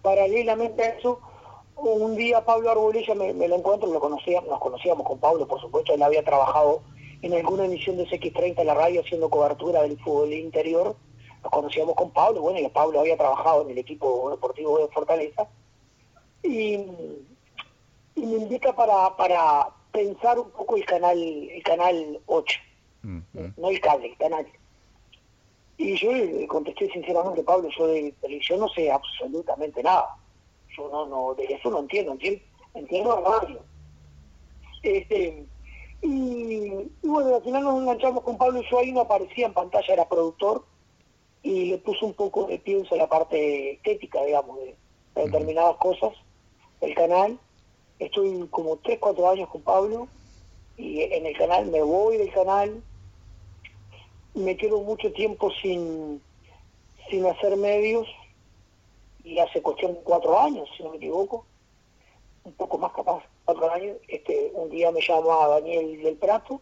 paralelamente 0.03 0.83
a 0.83 0.88
eso, 0.99 1.20
un 1.77 2.16
día 2.16 2.44
Pablo 2.44 2.70
Arbolella 2.70 3.14
me, 3.14 3.49
lo 3.49 3.57
encuentro, 3.57 3.90
lo 3.90 4.01
conocía, 4.01 4.40
nos 4.42 4.59
conocíamos 4.61 5.07
con 5.07 5.18
Pablo, 5.18 5.47
por 5.47 5.61
supuesto, 5.61 5.94
él 5.94 6.03
había 6.03 6.25
trabajado 6.25 6.83
en 7.24 7.32
alguna 7.32 7.64
emisión 7.64 7.96
de 7.96 8.06
CX30 8.06 8.58
en 8.58 8.66
la 8.66 8.74
radio 8.74 9.00
haciendo 9.00 9.30
cobertura 9.30 9.80
del 9.80 9.98
fútbol 9.98 10.34
interior. 10.34 10.94
Nos 11.42 11.50
conocíamos 11.50 11.94
con 11.94 12.10
Pablo, 12.10 12.42
bueno, 12.42 12.58
y 12.58 12.68
Pablo 12.68 13.00
había 13.00 13.16
trabajado 13.16 13.62
en 13.62 13.70
el 13.70 13.78
equipo 13.78 14.30
deportivo 14.30 14.78
de 14.78 14.88
Fortaleza. 14.88 15.48
Y, 16.42 16.76
me 18.16 18.37
invita 18.37 18.76
para, 18.76 19.16
para 19.16 19.70
pensar 19.90 20.38
un 20.38 20.50
poco 20.50 20.76
el 20.76 20.84
canal 20.84 21.18
el 21.18 21.62
canal 21.62 22.20
8, 22.26 22.60
no 23.56 23.68
el 23.70 23.80
cable, 23.80 24.08
el 24.08 24.16
canal. 24.18 24.46
Y 25.78 25.96
yo 25.96 26.12
le 26.12 26.46
contesté 26.46 26.90
sinceramente, 26.90 27.42
Pablo, 27.42 27.70
yo 27.76 27.87
de 27.87 28.12
televisión 28.20 28.60
no 28.60 28.68
sé 28.68 28.90
absolutamente 28.90 29.82
nada. 29.82 30.14
Yo 30.76 30.90
no, 30.90 31.06
no, 31.06 31.34
de 31.34 31.44
eso 31.44 31.70
no 31.70 31.80
entiendo, 31.80 32.12
entiendo, 32.12 32.42
entiendo 32.74 33.20
la 33.20 33.30
radio. 33.30 33.60
Este, 34.82 35.46
y, 36.05 36.90
bueno, 37.03 37.37
al 37.37 37.43
final 37.43 37.64
nos 37.64 37.81
enganchamos 37.81 38.23
con 38.25 38.37
Pablo 38.37 38.61
y 38.61 38.71
yo 38.71 38.79
ahí 38.79 38.93
no 38.93 39.01
aparecía 39.01 39.47
en 39.47 39.55
pantalla, 39.55 39.95
era 39.95 40.09
productor 40.09 40.64
y 41.43 41.67
le 41.67 41.79
puso 41.79 42.05
un 42.05 42.12
poco 42.12 42.47
de 42.47 42.59
pienso 42.59 42.95
a 42.95 42.99
la 42.99 43.09
parte 43.09 43.73
estética, 43.73 44.23
digamos, 44.23 44.59
de, 44.59 44.77
determinadas 45.14 45.77
cosas 45.77 46.12
del 46.83 46.95
canal. 46.95 47.38
Estoy 47.99 48.47
como 48.51 48.77
3, 48.77 48.99
4 48.99 49.31
años 49.31 49.49
con 49.49 49.62
Pablo 49.62 50.09
y 50.77 51.01
en 51.01 51.25
el 51.25 51.37
canal 51.38 51.67
me 51.67 51.81
voy 51.81 52.19
del 52.19 52.33
canal, 52.33 52.83
me 54.35 54.57
quedo 54.59 54.83
mucho 54.83 55.11
tiempo 55.12 55.51
sin, 55.62 56.21
sin 57.09 57.25
hacer 57.25 57.57
medios 57.57 58.07
y 59.23 59.38
hace 59.38 59.62
cuestión 59.62 59.95
de 59.95 60.01
4 60.01 60.38
años, 60.38 60.69
si 60.77 60.83
no 60.83 60.90
me 60.90 60.97
equivoco, 60.99 61.47
un 62.45 62.53
poco 62.53 62.77
más 62.77 62.93
capaz 62.93 63.23
cuatro 63.44 63.70
años, 63.72 63.96
este, 64.09 64.50
un 64.54 64.70
día 64.70 64.90
me 64.90 65.00
llamó 65.00 65.48
Daniel 65.48 66.02
del 66.02 66.16
Prato, 66.16 66.61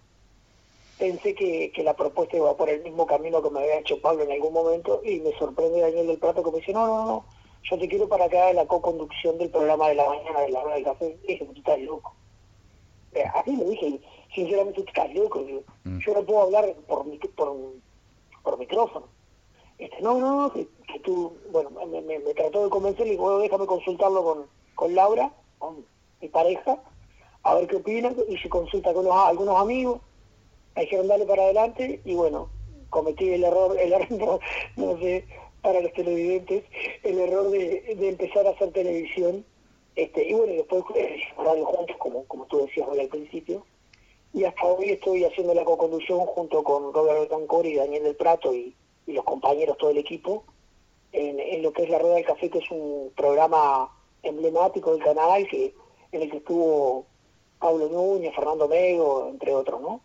pensé 0.99 1.35
que, 1.35 1.73
la 1.83 1.95
propuesta 1.95 2.37
iba 2.37 2.57
por 2.57 2.69
el 2.69 2.83
mismo 2.83 3.07
camino 3.07 3.43
que 3.43 3.51
me 3.51 3.61
había 3.61 3.81
hecho 3.81 4.01
Pablo 4.01 4.23
en 4.23 4.33
algún 4.33 4.53
momento 4.53 5.01
y 5.05 5.21
me 5.21 5.33
sorprende 5.39 5.81
Daniel 5.81 6.07
del 6.07 6.19
Prato 6.19 6.43
que 6.43 6.51
me 6.51 6.59
dice, 6.59 6.73
no, 6.73 6.87
no, 6.87 7.07
no, 7.07 7.25
yo 7.65 7.79
te 7.79 7.89
quiero 7.89 8.09
para 8.09 8.29
que 8.29 8.39
haga 8.39 8.53
la 8.53 8.67
co-conducción 8.67 9.39
del 9.39 9.51
programa 9.51 9.89
de 9.89 9.95
la 9.95 10.09
mañana 10.09 10.41
de 10.41 10.51
la 10.51 10.61
hora 10.61 10.75
del 10.75 10.85
café. 10.85 11.17
Y 11.25 11.27
dije, 11.33 11.45
tú 11.45 11.53
estás 11.53 11.81
loco. 11.81 12.15
Eh, 13.15 13.25
así 13.35 13.53
me 13.53 13.65
dije, 13.65 14.01
sinceramente 14.35 14.83
tú 14.83 14.89
estás 14.89 15.13
loco. 15.15 15.45
Mm. 15.85 15.99
Yo 15.99 16.15
no 16.15 16.23
puedo 16.25 16.43
hablar 16.43 16.75
por, 16.89 17.05
por, 17.35 17.57
por 18.43 18.59
micrófono. 18.59 19.07
Este, 19.79 20.01
no, 20.01 20.19
no, 20.19 20.43
no, 20.43 20.53
que, 20.53 20.67
tú, 21.05 21.37
bueno, 21.51 21.71
me, 21.71 22.21
trató 22.35 22.65
de 22.65 22.71
convencer 22.71 23.07
y 23.07 23.11
dijo, 23.11 23.23
bueno, 23.23 23.39
déjame 23.39 23.67
consultarlo 23.67 24.23
con, 24.23 24.47
con 24.75 24.95
Laura, 24.95 25.33
mi 26.23 26.29
pareja, 26.29 26.81
a 27.43 27.55
ver 27.57 27.67
qué 27.67 27.77
opinan, 27.77 28.17
y 28.29 28.39
se 28.39 28.49
consulta 28.49 28.95
con 28.95 29.07
algunos 29.11 29.61
amigos, 29.61 30.01
me 30.77 30.83
dijeron 30.83 31.09
dale 31.09 31.27
para 31.27 31.43
adelante, 31.43 32.01
y 32.05 32.15
bueno, 32.15 32.49
cometí 32.89 33.29
el 33.31 33.45
error, 33.45 33.77
el 33.79 33.93
error, 34.11 34.41
no, 34.77 34.99
sé, 34.99 35.27
para 35.61 35.81
los 35.81 35.93
televidentes, 35.93 36.65
el 37.03 37.19
error 37.19 37.51
de, 37.51 38.09
empezar 38.09 38.47
a 38.47 38.51
hacer 38.51 38.73
televisión, 38.73 39.45
este, 39.97 40.29
y 40.29 40.33
bueno, 40.33 40.53
después 40.53 40.85
radio 41.37 41.67
juntos, 41.67 41.97
como, 41.99 42.25
como 42.25 42.47
tú 42.47 42.65
decías 42.65 42.89
hoy 42.89 43.01
al 43.01 43.09
principio, 43.09 43.67
y 44.33 44.45
hasta 44.45 44.65
hoy 44.65 44.91
estoy 44.91 45.25
haciendo 45.25 45.53
la 45.53 45.65
co-conducción 45.65 46.21
junto 46.21 46.63
con 46.63 46.95
Robert 46.95 47.29
Tancor 47.29 47.67
y 47.67 47.75
Daniel 47.75 48.05
del 48.05 48.17
Prato 48.17 48.55
y, 48.55 48.75
los 49.07 49.25
compañeros, 49.25 49.77
todo 49.77 49.91
el 49.91 49.99
equipo, 49.99 50.45
en, 51.11 51.39
en, 51.39 51.61
lo 51.63 51.73
que 51.73 51.83
es 51.83 51.91
La 51.91 51.99
Rueda 51.99 52.15
del 52.15 52.25
Café, 52.25 52.49
que 52.49 52.61
es 52.61 52.71
un 52.71 53.13
programa 53.15 53.91
emblemático 54.23 54.93
del 54.93 55.03
canal 55.03 55.47
que 55.49 55.75
en 56.13 56.23
el 56.23 56.31
que 56.31 56.37
estuvo 56.39 57.07
Pablo 57.59 57.89
Núñez, 57.89 58.35
Fernando 58.35 58.69
Mego, 58.69 59.29
entre 59.31 59.53
otros, 59.55 59.81
¿no? 59.81 60.01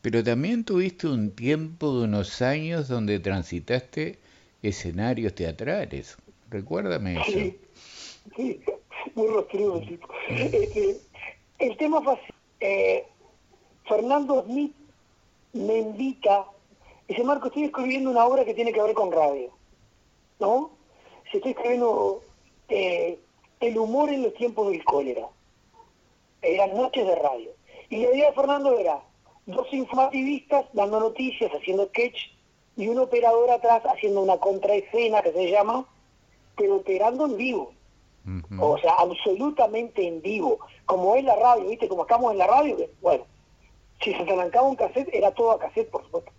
Pero 0.00 0.24
también 0.24 0.64
tuviste 0.64 1.06
un 1.06 1.30
tiempo 1.30 1.98
de 1.98 2.04
unos 2.04 2.42
años 2.42 2.88
donde 2.88 3.20
transitaste 3.20 4.18
escenarios 4.62 5.34
teatrales. 5.34 6.16
Recuérdame 6.50 7.20
eso. 7.20 7.30
Sí, 7.30 7.60
sí 8.36 8.60
muy 9.14 9.28
rostrudo. 9.28 9.82
Este, 10.28 11.00
el 11.58 11.76
tema 11.76 12.02
fue 12.02 12.14
así. 12.14 12.32
Eh, 12.60 13.06
Fernando 13.86 14.44
Smith 14.44 14.74
me 15.52 15.78
invita, 15.78 16.46
dice, 17.08 17.24
Marco, 17.24 17.48
estoy 17.48 17.64
escribiendo 17.64 18.10
una 18.10 18.24
obra 18.24 18.44
que 18.44 18.54
tiene 18.54 18.72
que 18.72 18.82
ver 18.82 18.94
con 18.94 19.12
radio. 19.12 19.50
¿No? 20.38 20.70
Se 21.30 21.38
estoy 21.38 21.52
escribiendo 21.52 22.22
eh, 22.68 23.18
el 23.62 23.78
humor 23.78 24.10
en 24.10 24.22
los 24.22 24.34
tiempos 24.34 24.70
del 24.70 24.84
cólera. 24.84 25.28
Eran 26.42 26.74
noches 26.74 27.06
de 27.06 27.14
radio. 27.16 27.50
Y 27.88 27.96
la 27.98 28.14
idea 28.14 28.28
de 28.30 28.34
Fernando 28.34 28.78
era 28.78 29.00
dos 29.46 29.66
informativistas 29.72 30.66
dando 30.72 31.00
noticias, 31.00 31.50
haciendo 31.52 31.86
sketch, 31.86 32.32
y 32.76 32.88
un 32.88 32.98
operador 32.98 33.50
atrás 33.50 33.82
haciendo 33.84 34.22
una 34.22 34.38
contraescena 34.38 35.22
que 35.22 35.32
se 35.32 35.50
llama, 35.50 35.86
pero 36.56 36.76
operando 36.76 37.26
en 37.26 37.36
vivo. 37.36 37.72
O 38.60 38.78
sea, 38.78 38.94
absolutamente 38.94 40.06
en 40.06 40.22
vivo. 40.22 40.60
Como 40.86 41.16
es 41.16 41.24
la 41.24 41.34
radio, 41.36 41.68
¿viste? 41.68 41.88
Como 41.88 42.02
estamos 42.02 42.32
en 42.32 42.38
la 42.38 42.46
radio, 42.46 42.76
bueno, 43.00 43.24
si 44.00 44.12
se 44.14 44.22
arrancaba 44.22 44.68
un 44.68 44.76
cassette, 44.76 45.12
era 45.12 45.32
todo 45.32 45.50
a 45.52 45.58
cassette, 45.58 45.90
por 45.90 46.04
supuesto. 46.04 46.30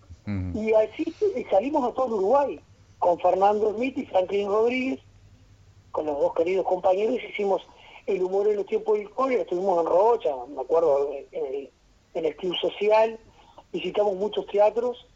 Y 0.55 0.71
así 0.73 1.13
salimos 1.49 1.83
a 1.91 1.93
todo 1.93 2.15
Uruguay, 2.15 2.59
con 2.99 3.19
Fernando 3.19 3.73
Smith 3.73 3.97
y 3.97 4.05
Franklin 4.05 4.47
Rodríguez, 4.47 4.99
con 5.93 6.08
los 6.08 6.19
dos 6.19 6.34
queridos 6.34 6.65
compañeros 6.65 7.23
hicimos 7.29 7.62
el 8.08 8.21
humor 8.21 8.47
en 8.47 8.58
los 8.58 8.65
tiempos 8.65 8.97
del 8.97 9.10
cólera, 9.12 9.43
estuvimos 9.43 9.79
en 9.79 9.86
Rocha, 9.86 10.29
me 10.49 10.62
acuerdo, 10.62 11.10
en 11.32 12.25
el, 12.25 12.36
Club 12.36 12.56
Social, 12.58 13.17
visitamos 13.71 14.15
muchos 14.15 14.45
teatros, 14.47 15.08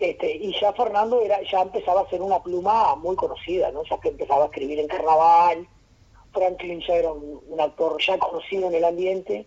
este, 0.00 0.34
y 0.34 0.58
ya 0.58 0.72
Fernando 0.72 1.20
era, 1.20 1.40
ya 1.42 1.62
empezaba 1.62 2.00
a 2.00 2.10
ser 2.10 2.22
una 2.22 2.42
pluma 2.42 2.96
muy 2.96 3.14
conocida, 3.14 3.70
¿no? 3.70 3.84
Ya 3.84 3.98
que 4.00 4.08
empezaba 4.08 4.44
a 4.44 4.46
escribir 4.46 4.80
en 4.80 4.88
carnaval, 4.88 5.68
Franklin 6.32 6.80
ya 6.80 6.94
era 6.94 7.12
un, 7.12 7.60
actor 7.60 7.96
ya 8.00 8.18
conocido 8.18 8.68
en 8.68 8.74
el 8.74 8.84
ambiente, 8.84 9.46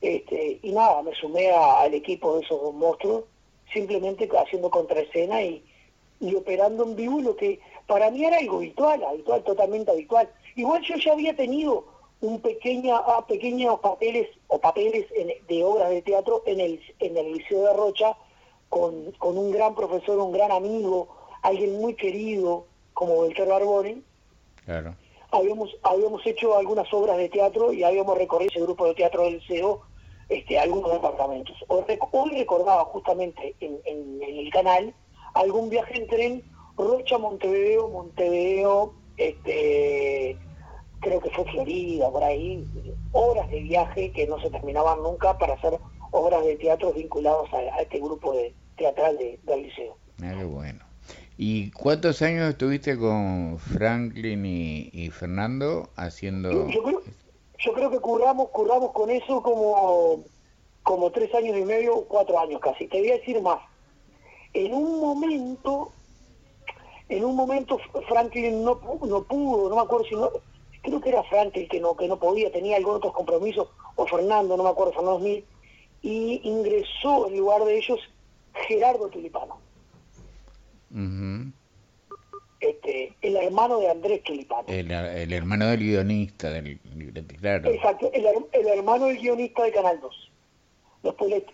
este, 0.00 0.58
y 0.62 0.72
nada, 0.72 1.02
me 1.02 1.14
sumé 1.14 1.50
al 1.52 1.92
equipo 1.94 2.36
de 2.36 2.44
esos 2.44 2.60
dos 2.60 2.74
monstruos, 2.74 3.24
simplemente 3.72 4.28
haciendo 4.36 4.70
contraescena 4.70 5.42
y, 5.42 5.64
y 6.18 6.34
operando 6.34 6.84
en 6.84 6.96
vivo 6.96 7.20
lo 7.20 7.36
que 7.36 7.60
para 7.86 8.10
mí 8.10 8.24
era 8.24 8.38
algo 8.38 8.56
habitual, 8.58 9.02
habitual, 9.04 9.42
totalmente 9.44 9.90
habitual. 9.90 10.28
Igual 10.56 10.82
yo 10.82 10.96
ya 10.96 11.12
había 11.12 11.36
tenido 11.36 11.86
un 12.20 12.40
pequeña, 12.40 12.96
ah, 12.96 13.24
pequeños 13.26 13.80
papeles 13.80 14.28
o 14.48 14.58
papeles 14.58 15.06
de 15.48 15.64
obras 15.64 15.90
de 15.90 16.02
teatro 16.02 16.42
en 16.46 16.60
el, 16.60 16.80
en 17.00 17.16
el 17.16 17.32
Liceo 17.32 17.66
de 17.66 17.72
Rocha 17.74 18.16
con, 18.68 19.10
con 19.12 19.36
un 19.36 19.50
gran 19.50 19.74
profesor, 19.74 20.18
un 20.18 20.32
gran 20.32 20.52
amigo, 20.52 21.08
alguien 21.42 21.80
muy 21.80 21.94
querido 21.94 22.66
como 22.94 23.22
Belter 23.22 23.48
Barbone, 23.48 24.02
Claro. 24.64 24.94
Habíamos, 25.30 25.70
habíamos 25.82 26.24
hecho 26.26 26.56
algunas 26.56 26.92
obras 26.92 27.16
de 27.16 27.28
teatro 27.28 27.72
y 27.72 27.82
habíamos 27.82 28.16
recorrido 28.18 28.50
ese 28.50 28.60
grupo 28.60 28.86
de 28.86 28.94
teatro 28.94 29.24
del 29.24 29.34
liceo 29.34 29.80
este, 30.28 30.58
algunos 30.58 30.92
departamentos. 30.92 31.56
Hoy, 31.68 32.30
recordaba 32.30 32.84
justamente 32.86 33.54
en, 33.60 34.20
el 34.22 34.50
canal 34.50 34.94
algún 35.34 35.70
viaje 35.70 35.96
en 35.96 36.06
tren 36.06 36.42
Rocha, 36.76 37.18
Montevideo, 37.18 37.88
Montevideo, 37.88 38.94
este, 39.16 40.36
creo 41.00 41.20
que 41.20 41.30
fue 41.30 41.44
Florida, 41.46 42.10
por 42.10 42.22
ahí, 42.22 42.66
horas 43.12 43.50
de 43.50 43.60
viaje 43.60 44.12
que 44.12 44.26
no 44.26 44.40
se 44.40 44.50
terminaban 44.50 45.02
nunca 45.02 45.36
para 45.38 45.54
hacer 45.54 45.78
obras 46.12 46.44
de 46.44 46.56
teatro 46.56 46.92
vinculados 46.92 47.52
a, 47.52 47.80
este 47.80 47.98
grupo 47.98 48.32
de 48.32 48.54
teatral 48.76 49.18
del 49.18 49.62
liceo. 49.62 49.96
Ah, 50.22 50.34
qué 50.38 50.44
bueno. 50.44 50.84
¿Y 51.36 51.70
cuántos 51.72 52.22
años 52.22 52.50
estuviste 52.50 52.96
con 52.96 53.58
Franklin 53.58 54.46
y, 54.46 55.10
Fernando 55.10 55.88
haciendo...? 55.96 56.68
Yo 56.68 57.72
creo, 57.74 57.90
que 57.90 58.00
curramos, 58.00 58.48
curramos 58.50 58.92
con 58.92 59.08
eso 59.10 59.40
como, 59.40 60.24
como 60.82 61.10
tres 61.12 61.32
años 61.34 61.56
y 61.56 61.64
medio, 61.64 62.04
cuatro 62.08 62.38
años 62.38 62.60
casi. 62.60 62.88
Te 62.88 62.98
voy 62.98 63.10
a 63.10 63.18
decir 63.18 63.40
más. 63.40 63.60
En 64.52 64.74
un 64.74 65.00
momento, 65.00 65.92
en 67.16 67.24
un 67.24 67.36
momento 67.36 67.78
Franklin 68.08 68.64
no, 68.64 68.80
no 69.06 69.22
pudo, 69.24 69.68
no 69.68 69.76
me 69.76 69.82
acuerdo 69.82 70.06
si 70.06 70.14
no, 70.14 70.30
creo 70.82 71.00
que 71.00 71.10
era 71.10 71.22
Franklin 71.24 71.68
que 71.68 71.80
no, 71.80 71.96
que 71.96 72.08
no 72.08 72.18
podía, 72.18 72.50
tenía 72.50 72.76
algunos 72.76 72.98
otros 72.98 73.12
compromisos, 73.12 73.68
o 73.96 74.06
Fernando, 74.06 74.56
no 74.56 74.62
me 74.62 74.70
acuerdo, 74.70 74.92
Fernando 74.92 75.20
Smith, 75.20 75.44
y 76.02 76.40
ingresó 76.44 77.28
en 77.28 77.36
lugar 77.36 77.64
de 77.64 77.78
ellos 77.78 78.00
Gerardo 78.66 79.08
Tulipano. 79.08 79.58
este, 82.60 83.14
el 83.22 83.36
hermano 83.36 83.78
de 83.78 83.90
Andrés 83.90 84.22
Tulipano. 84.24 84.64
El, 84.68 85.32
hermano 85.32 85.66
del 85.66 85.80
guionista, 85.80 86.50
del, 86.50 86.78
claro. 87.40 87.70
Exacto, 87.70 88.10
el, 88.12 88.66
hermano 88.66 89.06
del 89.06 89.18
guionista 89.18 89.64
de 89.64 89.72
Canal 89.72 90.00
2. 90.00 90.30
Después, 91.02 91.44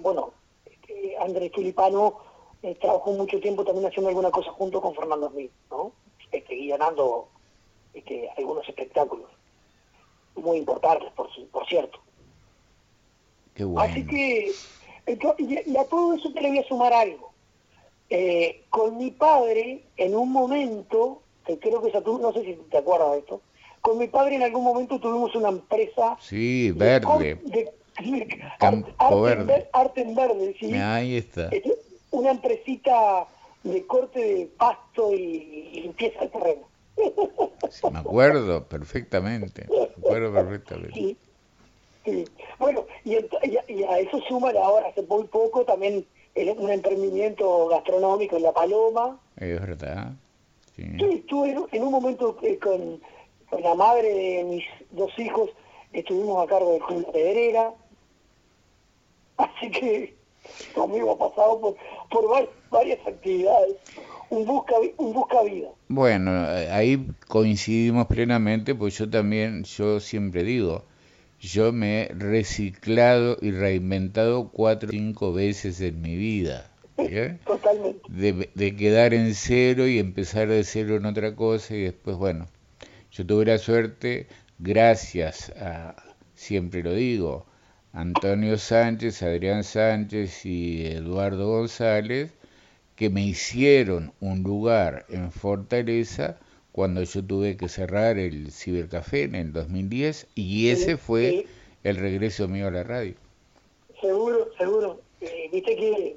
bueno, 0.00 0.32
este, 0.64 1.16
Andrés 1.18 1.52
Tulipano 1.52 2.25
eh, 2.62 2.74
trabajó 2.80 3.12
mucho 3.12 3.40
tiempo 3.40 3.64
también 3.64 3.86
haciendo 3.86 4.08
alguna 4.08 4.30
cosa 4.30 4.50
junto 4.52 4.80
con 4.80 4.94
Fernando 4.94 5.30
Smith, 5.30 5.52
¿no? 5.70 5.92
Este, 6.32 6.56
guionando 6.56 7.28
este, 7.94 8.28
algunos 8.36 8.68
espectáculos 8.68 9.30
muy 10.34 10.58
importantes, 10.58 11.10
por, 11.12 11.28
por 11.50 11.66
cierto. 11.66 11.98
Así 13.78 14.06
que, 14.06 14.52
y 15.38 15.76
a 15.76 15.84
todo 15.84 16.14
eso 16.14 16.30
te 16.32 16.42
le 16.42 16.48
voy 16.48 16.58
a 16.58 16.68
sumar 16.68 16.92
algo. 16.92 17.32
Eh, 18.10 18.64
con 18.70 18.98
mi 18.98 19.10
padre, 19.10 19.82
en 19.96 20.14
un 20.14 20.30
momento, 20.30 21.22
que 21.46 21.58
creo 21.58 21.82
que 21.82 21.90
no 21.92 22.32
sé 22.32 22.44
si 22.44 22.54
te 22.70 22.78
acuerdas 22.78 23.12
de 23.12 23.18
esto, 23.18 23.40
con 23.80 23.98
mi 23.98 24.08
padre 24.08 24.36
en 24.36 24.42
algún 24.42 24.64
momento 24.64 25.00
tuvimos 25.00 25.34
una 25.34 25.48
empresa... 25.48 26.16
Sí, 26.20 26.70
verde. 26.72 27.40
Campo 28.58 29.22
verde. 29.22 29.68
arte 29.72 30.02
en 30.02 30.14
verde, 30.14 30.54
sí. 30.60 30.74
Ahí 30.74 31.16
está. 31.16 31.48
Este, 31.48 31.72
una 32.16 32.30
empresita 32.30 33.26
de 33.62 33.86
corte 33.86 34.20
de 34.20 34.46
pasto 34.46 35.12
y 35.12 35.82
limpieza 35.82 36.20
de 36.20 36.28
terreno. 36.28 36.62
Sí, 37.70 37.86
me 37.92 37.98
acuerdo 37.98 38.64
perfectamente, 38.64 39.66
me 39.68 39.82
acuerdo 39.84 40.32
perfectamente. 40.32 41.16
Sí. 42.04 42.24
Bueno, 42.58 42.86
y, 43.04 43.16
a 43.16 43.98
eso 43.98 44.20
suma 44.28 44.50
ahora, 44.50 44.88
hace 44.88 45.02
muy 45.02 45.24
poco, 45.24 45.64
también 45.64 46.06
un 46.36 46.70
emprendimiento 46.70 47.68
gastronómico 47.68 48.36
en 48.36 48.44
La 48.44 48.52
Paloma. 48.52 49.18
Es 49.36 49.60
verdad. 49.60 50.12
Sí. 50.74 50.84
estuve 50.98 51.56
en, 51.72 51.82
un 51.82 51.90
momento 51.90 52.36
con, 52.62 53.00
la 53.60 53.74
madre 53.74 54.14
de 54.14 54.44
mis 54.44 54.64
dos 54.90 55.10
hijos, 55.18 55.50
estuvimos 55.92 56.44
a 56.44 56.48
cargo 56.48 56.72
de 56.72 56.78
Club 56.78 57.12
Pedrera. 57.12 57.74
Así 59.36 59.70
que 59.70 60.15
conmigo 60.74 61.12
ha 61.12 61.18
pasado 61.18 61.60
por, 61.60 61.76
por 62.10 62.48
varias 62.70 62.98
actividades. 63.06 63.76
Un 64.28 64.44
busca, 64.44 64.74
un 64.96 65.12
busca 65.12 65.42
vida. 65.42 65.68
Bueno, 65.88 66.32
ahí 66.72 67.06
coincidimos 67.28 68.06
plenamente, 68.06 68.74
pues 68.74 68.98
yo 68.98 69.08
también, 69.08 69.62
yo 69.62 70.00
siempre 70.00 70.42
digo, 70.42 70.82
yo 71.38 71.72
me 71.72 72.02
he 72.02 72.08
reciclado 72.08 73.36
y 73.40 73.52
reinventado 73.52 74.48
cuatro 74.48 74.88
o 74.88 74.92
cinco 74.92 75.32
veces 75.32 75.80
en 75.80 76.00
mi 76.00 76.16
vida. 76.16 76.70
Totalmente. 77.46 78.00
De, 78.54 78.76
quedar 78.76 79.12
en 79.12 79.34
cero 79.34 79.86
y 79.86 79.98
empezar 79.98 80.48
de 80.48 80.64
cero 80.64 80.96
en 80.96 81.04
otra 81.04 81.36
cosa 81.36 81.74
y 81.74 81.82
después, 81.82 82.16
bueno, 82.16 82.46
yo 83.12 83.26
tuve 83.26 83.44
la 83.44 83.58
suerte, 83.58 84.28
gracias 84.58 85.50
a, 85.60 85.94
siempre 86.34 86.82
lo 86.82 86.94
digo, 86.94 87.46
Antonio 87.96 88.58
Sánchez, 88.58 89.22
Adrián 89.22 89.64
Sánchez 89.64 90.44
y 90.44 90.84
Eduardo 90.84 91.48
González, 91.48 92.30
que 92.94 93.08
me 93.08 93.22
hicieron 93.22 94.12
un 94.20 94.42
lugar 94.42 95.06
en 95.08 95.32
Fortaleza 95.32 96.38
cuando 96.72 97.02
yo 97.04 97.24
tuve 97.24 97.56
que 97.56 97.70
cerrar 97.70 98.18
el 98.18 98.52
cibercafé 98.52 99.22
en 99.22 99.34
el 99.34 99.52
2010 99.54 100.26
y 100.34 100.68
ese 100.68 100.98
fue 100.98 101.46
el 101.84 101.96
regreso 101.96 102.48
mío 102.48 102.68
a 102.68 102.70
la 102.70 102.82
radio. 102.82 103.14
Seguro, 103.98 104.50
seguro. 104.58 105.00
Eh, 105.22 105.48
viste 105.50 105.74
que 105.74 106.16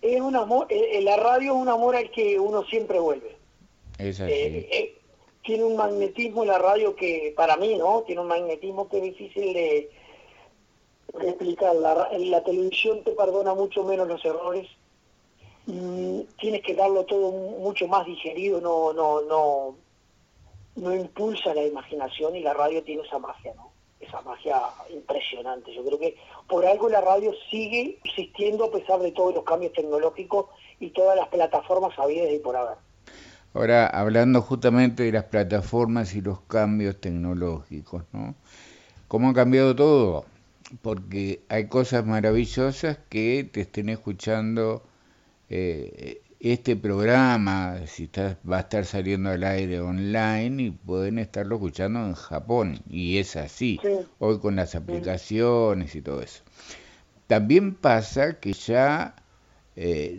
es 0.00 0.20
un 0.22 0.34
amor, 0.36 0.68
eh, 0.70 1.02
la 1.02 1.18
radio 1.18 1.52
es 1.52 1.58
un 1.58 1.68
amor 1.68 1.96
al 1.96 2.10
que 2.10 2.40
uno 2.40 2.64
siempre 2.64 2.98
vuelve. 2.98 3.36
Es 3.98 4.20
así. 4.20 4.32
Eh, 4.32 4.94
tiene 5.44 5.64
un 5.64 5.76
magnetismo 5.76 6.46
la 6.46 6.56
radio 6.58 6.96
que 6.96 7.34
para 7.36 7.58
mí, 7.58 7.76
¿no? 7.76 8.04
Tiene 8.06 8.22
un 8.22 8.28
magnetismo 8.28 8.88
que 8.88 8.96
es 8.96 9.02
difícil 9.02 9.52
de, 9.52 9.90
explicar. 11.20 11.74
La, 11.76 12.08
la 12.18 12.44
televisión 12.44 13.02
te 13.04 13.12
perdona 13.12 13.54
mucho 13.54 13.84
menos 13.84 14.08
los 14.08 14.24
errores 14.24 14.68
tienes 15.64 16.62
que 16.62 16.74
darlo 16.74 17.04
todo 17.04 17.30
mucho 17.30 17.86
más 17.86 18.04
digerido, 18.06 18.60
no, 18.60 18.92
no, 18.92 19.22
no, 19.22 19.76
no 20.76 20.94
impulsa 20.94 21.54
la 21.54 21.64
imaginación 21.64 22.34
y 22.36 22.40
la 22.42 22.54
radio 22.54 22.82
tiene 22.82 23.02
esa 23.02 23.18
magia, 23.18 23.52
¿no? 23.54 23.70
Esa 24.00 24.20
magia 24.22 24.60
impresionante. 24.92 25.72
Yo 25.72 25.84
creo 25.84 25.98
que 25.98 26.16
por 26.48 26.66
algo 26.66 26.88
la 26.88 27.00
radio 27.00 27.32
sigue 27.50 28.00
existiendo 28.02 28.64
a 28.64 28.72
pesar 28.72 28.98
de 28.98 29.12
todos 29.12 29.34
los 29.34 29.44
cambios 29.44 29.72
tecnológicos 29.72 30.46
y 30.80 30.90
todas 30.90 31.16
las 31.16 31.28
plataformas 31.28 31.96
habidas 31.96 32.32
y 32.32 32.38
por 32.40 32.56
haber. 32.56 32.78
Ahora, 33.54 33.86
hablando 33.86 34.40
justamente 34.42 35.04
de 35.04 35.12
las 35.12 35.24
plataformas 35.24 36.14
y 36.16 36.22
los 36.22 36.40
cambios 36.40 37.00
tecnológicos, 37.00 38.02
¿no? 38.12 38.34
¿Cómo 39.06 39.28
ha 39.28 39.34
cambiado 39.34 39.76
todo? 39.76 40.24
Porque 40.80 41.42
hay 41.48 41.66
cosas 41.66 42.06
maravillosas 42.06 42.98
que 43.08 43.48
te 43.52 43.62
estén 43.62 43.88
escuchando 43.90 44.82
eh, 45.50 46.22
este 46.40 46.74
programa, 46.74 47.78
si 47.86 48.04
está, 48.04 48.36
va 48.50 48.56
a 48.56 48.60
estar 48.60 48.84
saliendo 48.84 49.30
al 49.30 49.44
aire 49.44 49.80
online 49.80 50.62
y 50.62 50.70
pueden 50.70 51.18
estarlo 51.20 51.56
escuchando 51.56 52.00
en 52.04 52.14
Japón. 52.14 52.80
Y 52.88 53.18
es 53.18 53.36
así, 53.36 53.78
hoy 54.18 54.40
con 54.40 54.56
las 54.56 54.74
aplicaciones 54.74 55.94
y 55.94 56.02
todo 56.02 56.20
eso. 56.20 56.42
También 57.28 57.74
pasa 57.74 58.40
que 58.40 58.54
ya 58.54 59.14
eh, 59.76 60.18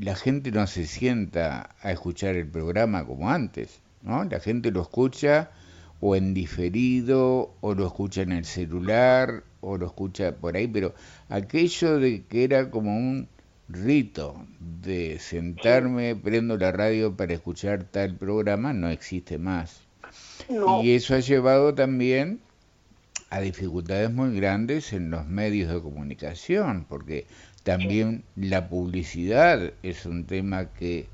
la 0.00 0.14
gente 0.16 0.52
no 0.52 0.66
se 0.66 0.86
sienta 0.86 1.74
a 1.80 1.92
escuchar 1.92 2.36
el 2.36 2.48
programa 2.48 3.06
como 3.06 3.30
antes, 3.30 3.80
¿no? 4.02 4.22
La 4.24 4.38
gente 4.38 4.70
lo 4.70 4.82
escucha 4.82 5.50
o 6.00 6.16
en 6.16 6.34
diferido, 6.34 7.54
o 7.60 7.74
lo 7.74 7.86
escucha 7.86 8.22
en 8.22 8.32
el 8.32 8.44
celular, 8.44 9.44
o 9.60 9.76
lo 9.78 9.86
escucha 9.86 10.36
por 10.36 10.56
ahí, 10.56 10.66
pero 10.66 10.94
aquello 11.28 11.98
de 11.98 12.24
que 12.24 12.44
era 12.44 12.70
como 12.70 12.96
un 12.96 13.28
rito 13.68 14.46
de 14.60 15.18
sentarme, 15.18 16.14
prendo 16.14 16.56
la 16.56 16.72
radio 16.72 17.16
para 17.16 17.34
escuchar 17.34 17.84
tal 17.84 18.14
programa, 18.14 18.72
no 18.72 18.88
existe 18.88 19.38
más. 19.38 19.80
Y 20.82 20.92
eso 20.92 21.14
ha 21.14 21.20
llevado 21.20 21.74
también 21.74 22.40
a 23.30 23.40
dificultades 23.40 24.12
muy 24.12 24.36
grandes 24.36 24.92
en 24.92 25.10
los 25.10 25.26
medios 25.26 25.72
de 25.72 25.80
comunicación, 25.80 26.86
porque 26.88 27.26
también 27.64 28.22
la 28.36 28.68
publicidad 28.68 29.72
es 29.82 30.06
un 30.06 30.26
tema 30.26 30.66
que, 30.72 31.08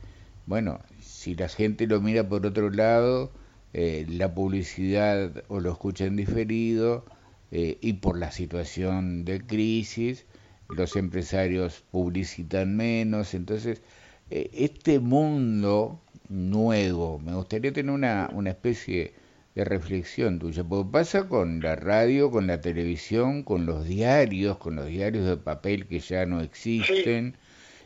bueno, 0.46 0.80
si 1.00 1.34
la 1.34 1.48
gente 1.48 1.86
lo 1.86 2.00
mira 2.00 2.28
por 2.28 2.44
otro 2.44 2.68
lado, 2.68 3.32
eh, 3.74 4.06
la 4.08 4.34
publicidad 4.34 5.44
o 5.48 5.60
lo 5.60 5.72
escucha 5.72 6.04
en 6.04 6.16
diferido, 6.16 7.04
eh, 7.50 7.78
y 7.80 7.94
por 7.94 8.18
la 8.18 8.32
situación 8.32 9.24
de 9.24 9.40
crisis, 9.40 10.24
los 10.68 10.96
empresarios 10.96 11.84
publicitan 11.90 12.76
menos, 12.76 13.34
entonces 13.34 13.82
eh, 14.30 14.50
este 14.54 14.98
mundo 15.00 16.00
nuevo, 16.28 17.18
me 17.18 17.34
gustaría 17.34 17.72
tener 17.72 17.92
una, 17.92 18.30
una 18.32 18.50
especie 18.50 19.12
de 19.54 19.64
reflexión 19.64 20.38
tuya, 20.38 20.64
porque 20.64 20.90
pasa 20.90 21.28
con 21.28 21.60
la 21.60 21.76
radio, 21.76 22.30
con 22.30 22.46
la 22.46 22.60
televisión, 22.60 23.42
con 23.42 23.66
los 23.66 23.86
diarios, 23.86 24.56
con 24.56 24.76
los 24.76 24.86
diarios 24.86 25.26
de 25.26 25.36
papel 25.36 25.86
que 25.86 26.00
ya 26.00 26.24
no 26.24 26.40
existen, 26.40 27.36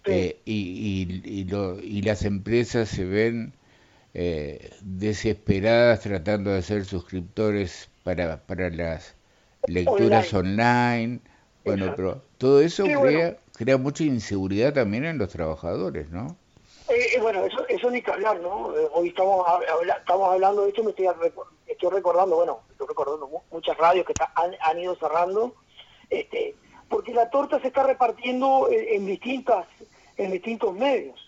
eh, 0.05 0.41
y, 0.45 0.53
y, 0.55 1.23
y, 1.25 1.45
lo, 1.45 1.81
y, 1.83 2.03
las 2.03 2.25
empresas 2.25 2.89
se 2.89 3.05
ven 3.05 3.53
eh, 4.19 4.71
desesperadas 4.81 6.01
tratando 6.01 6.51
de 6.51 6.63
ser 6.63 6.87
suscriptores 6.87 7.91
para, 8.03 8.39
para 8.39 8.71
las 8.71 9.15
lecturas 9.67 10.33
online. 10.33 11.21
Bueno, 11.63 11.93
pero 11.95 12.23
todo 12.39 12.63
eso 12.63 12.85
crea, 12.85 13.37
crea 13.59 13.77
mucha 13.77 14.05
inseguridad 14.05 14.73
también 14.73 15.05
en 15.05 15.19
los 15.19 15.29
trabajadores, 15.29 16.09
¿no? 16.09 16.35
Eh, 16.89 17.17
eh, 17.17 17.21
bueno, 17.21 17.45
eso, 17.45 17.69
eso 17.69 17.91
ni 17.91 18.01
que 18.01 18.11
hablar, 18.11 18.41
¿no? 18.41 18.73
hoy 18.95 19.09
estamos, 19.09 19.47
estamos 19.99 20.33
hablando 20.33 20.63
de 20.63 20.69
esto, 20.71 20.83
me 20.83 20.91
estoy, 20.93 21.09
estoy 21.67 21.91
recordando, 21.91 22.37
bueno, 22.37 22.61
estoy 22.71 22.87
recordando 22.87 23.29
muchas 23.51 23.77
radios 23.77 24.07
que 24.07 24.15
han, 24.37 24.53
han, 24.63 24.79
ido 24.79 24.97
cerrando, 24.97 25.53
este, 26.09 26.55
porque 26.89 27.13
la 27.13 27.29
torta 27.29 27.61
se 27.61 27.67
está 27.67 27.83
repartiendo 27.83 28.71
en, 28.71 29.05
distintas 29.05 29.67
en 30.17 30.31
distintos 30.31 30.73
medios. 30.73 31.26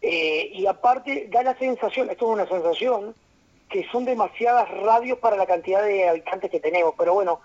Eh, 0.00 0.50
y 0.52 0.66
aparte 0.66 1.28
da 1.30 1.42
la 1.42 1.58
sensación, 1.58 2.10
esto 2.10 2.26
es 2.26 2.32
una 2.32 2.48
sensación, 2.48 3.14
que 3.68 3.86
son 3.90 4.04
demasiadas 4.04 4.68
radios 4.82 5.18
para 5.18 5.36
la 5.36 5.46
cantidad 5.46 5.82
de 5.82 6.08
habitantes 6.08 6.50
que 6.50 6.60
tenemos. 6.60 6.94
Pero 6.96 7.14
bueno, 7.14 7.40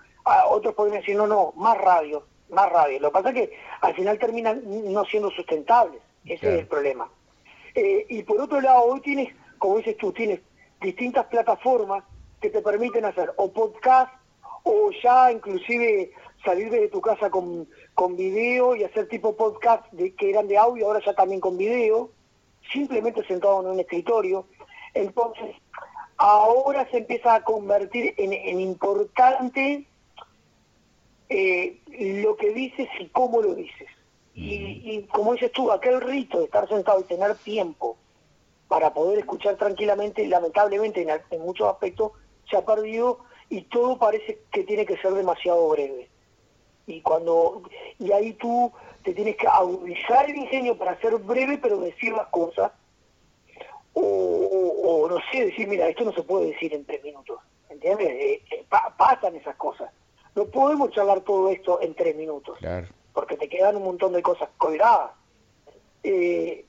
otros 0.48 0.74
podrían 0.74 1.00
decir, 1.00 1.16
no, 1.16 1.26
no, 1.26 1.52
más 1.56 1.76
radios, 1.78 2.22
más 2.48 2.70
radios. 2.70 3.00
Lo 3.02 3.08
que 3.08 3.12
pasa 3.12 3.28
es 3.30 3.34
que 3.34 3.58
al 3.80 3.94
final 3.94 4.18
terminan 4.18 4.62
no 4.92 5.04
siendo 5.04 5.30
sustentables. 5.30 6.00
Ese 6.24 6.54
es 6.54 6.60
el 6.60 6.66
problema. 6.66 7.08
Eh, 7.74 8.06
y 8.08 8.22
por 8.22 8.40
otro 8.40 8.60
lado, 8.60 8.84
hoy 8.84 9.00
tienes, 9.00 9.34
como 9.58 9.78
dices 9.78 9.96
tú, 9.98 10.12
tienes 10.12 10.40
distintas 10.80 11.26
plataformas 11.26 12.04
que 12.40 12.50
te 12.50 12.62
permiten 12.62 13.04
hacer 13.04 13.32
o 13.36 13.52
podcast 13.52 14.12
o 14.62 14.90
ya 15.02 15.30
inclusive 15.30 16.12
salir 16.44 16.70
de 16.70 16.88
tu 16.88 17.00
casa 17.00 17.30
con, 17.30 17.68
con 17.94 18.16
video 18.16 18.74
y 18.76 18.84
hacer 18.84 19.08
tipo 19.08 19.36
podcast 19.36 19.90
de, 19.92 20.14
que 20.14 20.30
eran 20.30 20.48
de 20.48 20.56
audio, 20.56 20.86
ahora 20.86 21.00
ya 21.04 21.14
también 21.14 21.40
con 21.40 21.58
video 21.58 22.10
simplemente 22.72 23.24
sentado 23.26 23.60
en 23.60 23.68
un 23.68 23.80
escritorio. 23.80 24.46
Entonces, 24.94 25.56
ahora 26.16 26.88
se 26.90 26.98
empieza 26.98 27.34
a 27.34 27.44
convertir 27.44 28.14
en, 28.16 28.60
importante 28.60 29.86
eh, 31.28 31.80
lo 32.22 32.36
que 32.36 32.52
dices 32.52 32.88
y 33.00 33.08
cómo 33.08 33.42
lo 33.42 33.54
dices. 33.54 33.88
Y, 34.36 35.02
como 35.12 35.34
dices 35.34 35.52
tú, 35.52 35.70
aquel 35.70 36.00
rito 36.00 36.38
de 36.38 36.46
estar 36.46 36.68
sentado 36.68 37.00
y 37.00 37.04
tener 37.04 37.36
tiempo 37.36 37.96
para 38.66 38.92
poder 38.92 39.20
escuchar 39.20 39.56
tranquilamente, 39.56 40.26
lamentablemente 40.26 41.02
en, 41.02 41.10
en 41.30 41.40
muchos 41.42 41.68
aspectos 41.68 42.12
se 42.50 42.56
ha 42.56 42.64
perdido 42.64 43.20
y 43.48 43.62
todo 43.62 43.96
parece 43.96 44.40
que 44.50 44.64
tiene 44.64 44.86
que 44.86 44.96
ser 44.96 45.12
demasiado 45.12 45.68
breve. 45.68 46.08
Y 46.86 47.00
cuando 47.00 47.62
y 47.98 48.10
ahí 48.10 48.32
tú 48.34 48.72
te 49.04 49.12
tienes 49.12 49.36
que 49.36 49.46
agudizar 49.46 50.28
el 50.28 50.36
ingenio 50.36 50.76
para 50.76 50.98
ser 50.98 51.16
breve, 51.18 51.58
pero 51.58 51.78
decir 51.78 52.12
las 52.12 52.26
cosas. 52.28 52.72
O, 53.92 55.06
no 55.08 55.18
sé, 55.30 55.46
decir, 55.46 55.68
mira, 55.68 55.86
esto 55.88 56.04
no 56.04 56.12
se 56.12 56.22
puede 56.22 56.46
decir 56.46 56.74
en 56.74 56.84
tres 56.84 57.04
minutos. 57.04 57.38
¿Entiendes? 57.68 58.08
Eh, 58.08 58.42
eh, 58.50 58.66
pasan 58.96 59.36
esas 59.36 59.56
cosas. 59.56 59.92
No 60.34 60.46
podemos 60.46 60.90
charlar 60.90 61.20
todo 61.20 61.50
esto 61.50 61.80
en 61.80 61.94
tres 61.94 62.16
minutos. 62.16 62.58
Porque 63.12 63.36
te 63.36 63.48
quedan 63.48 63.76
un 63.76 63.84
montón 63.84 64.14
de 64.14 64.22
cosas 64.22 64.48
colgadas. 64.56 65.12
Eh, 66.02 66.64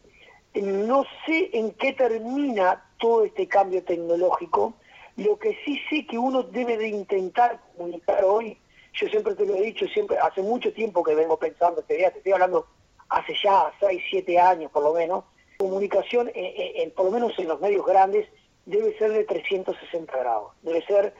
no 0.55 1.03
sé 1.25 1.49
en 1.53 1.71
qué 1.71 1.93
termina 1.93 2.85
todo 2.99 3.23
este 3.23 3.47
cambio 3.47 3.83
tecnológico. 3.83 4.73
Lo 5.15 5.39
que 5.39 5.57
sí 5.65 5.79
sé 5.89 6.05
que 6.05 6.17
uno 6.17 6.43
debe 6.43 6.77
de 6.77 6.89
intentar 6.89 7.61
comunicar 7.75 8.23
hoy 8.25 8.57
yo 8.95 9.07
siempre 9.09 9.35
te 9.35 9.45
lo 9.45 9.55
he 9.55 9.61
dicho, 9.61 9.85
siempre 9.87 10.17
hace 10.17 10.41
mucho 10.41 10.71
tiempo 10.73 11.03
que 11.03 11.15
vengo 11.15 11.37
pensando 11.37 11.81
este 11.81 11.95
día, 11.95 12.11
te 12.11 12.19
estoy 12.19 12.33
hablando 12.33 12.65
hace 13.09 13.33
ya 13.43 13.71
6, 13.79 14.01
7 14.09 14.39
años 14.39 14.71
por 14.71 14.83
lo 14.83 14.93
menos, 14.93 15.25
comunicación, 15.57 16.31
en, 16.33 16.91
por 16.91 17.05
lo 17.05 17.11
menos 17.11 17.37
en 17.37 17.47
los 17.47 17.59
medios 17.59 17.85
grandes, 17.85 18.27
debe 18.65 18.97
ser 18.97 19.11
de 19.11 19.23
360 19.25 20.17
grados, 20.17 20.53
debe 20.61 20.85
ser 20.85 21.13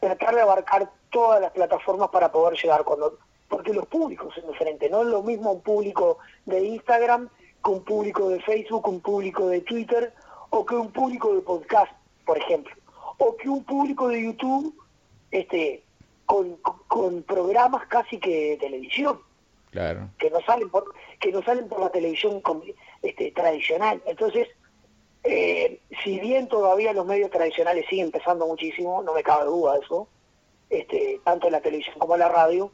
tratar 0.00 0.34
de 0.34 0.40
abarcar 0.40 0.90
todas 1.10 1.40
las 1.40 1.50
plataformas 1.52 2.08
para 2.10 2.32
poder 2.32 2.58
llegar 2.58 2.84
cuando 2.84 3.18
porque 3.48 3.74
los 3.74 3.86
públicos 3.88 4.32
son 4.34 4.46
diferentes, 4.46 4.90
no 4.90 5.02
es 5.02 5.08
lo 5.08 5.22
mismo 5.22 5.52
un 5.52 5.60
público 5.60 6.18
de 6.46 6.64
Instagram 6.64 7.28
que 7.64 7.70
un 7.70 7.82
público 7.82 8.28
de 8.28 8.40
Facebook, 8.42 8.86
un 8.88 9.00
público 9.00 9.48
de 9.48 9.60
Twitter 9.62 10.14
o 10.50 10.64
que 10.64 10.76
un 10.76 10.92
público 10.92 11.34
de 11.34 11.40
podcast, 11.40 11.92
por 12.24 12.38
ejemplo, 12.38 12.72
o 13.18 13.36
que 13.36 13.48
un 13.48 13.64
público 13.64 14.08
de 14.08 14.22
YouTube 14.22 14.74
este 15.32 15.82
con, 16.88 17.22
programas 17.22 17.86
casi 17.88 18.18
que 18.18 18.50
de 18.50 18.56
televisión. 18.56 19.20
Claro. 19.70 20.10
Que 20.18 20.30
no 20.30 20.40
salen 20.40 20.68
por, 20.68 20.84
que 21.20 21.32
no 21.32 21.42
salen 21.42 21.68
por 21.68 21.80
la 21.80 21.90
televisión 21.90 22.42
este, 23.02 23.30
tradicional. 23.32 24.02
Entonces, 24.06 24.48
eh, 25.24 25.80
si 26.02 26.18
bien 26.18 26.48
todavía 26.48 26.92
los 26.92 27.06
medios 27.06 27.30
tradicionales 27.30 27.86
siguen 27.88 28.10
pesando 28.10 28.46
muchísimo, 28.46 29.02
no 29.02 29.14
me 29.14 29.22
cabe 29.22 29.44
duda 29.46 29.74
de 29.74 29.80
eso, 29.80 30.08
este, 30.70 31.20
tanto 31.24 31.46
en 31.46 31.52
la 31.52 31.60
televisión 31.60 31.96
como 31.98 32.14
en 32.14 32.20
la 32.20 32.28
radio, 32.28 32.70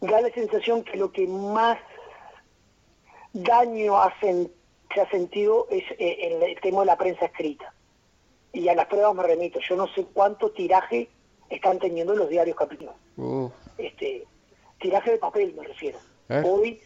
da 0.00 0.20
la 0.20 0.30
sensación 0.30 0.82
que 0.84 0.96
lo 0.96 1.12
que 1.12 1.26
más 1.26 1.78
daño 3.32 3.94
se 4.20 5.00
ha 5.00 5.10
sentido 5.10 5.66
es 5.70 5.84
eh, 5.98 6.18
en 6.20 6.42
el 6.42 6.60
tema 6.60 6.80
de 6.80 6.86
la 6.86 6.98
prensa 6.98 7.26
escrita. 7.26 7.72
Y 8.52 8.68
a 8.68 8.74
las 8.74 8.86
pruebas 8.86 9.14
me 9.14 9.22
remito, 9.22 9.60
yo 9.60 9.76
no 9.76 9.86
sé 9.94 10.04
cuánto 10.12 10.50
tiraje 10.50 11.08
están 11.54 11.78
teniendo 11.78 12.14
los 12.14 12.28
diarios 12.28 12.56
capitalinos. 12.56 12.96
Este, 13.78 14.24
tiraje 14.80 15.12
de 15.12 15.18
papel 15.18 15.54
me 15.56 15.66
refiero. 15.66 15.98
¿Eh? 16.28 16.42
Hoy 16.44 16.80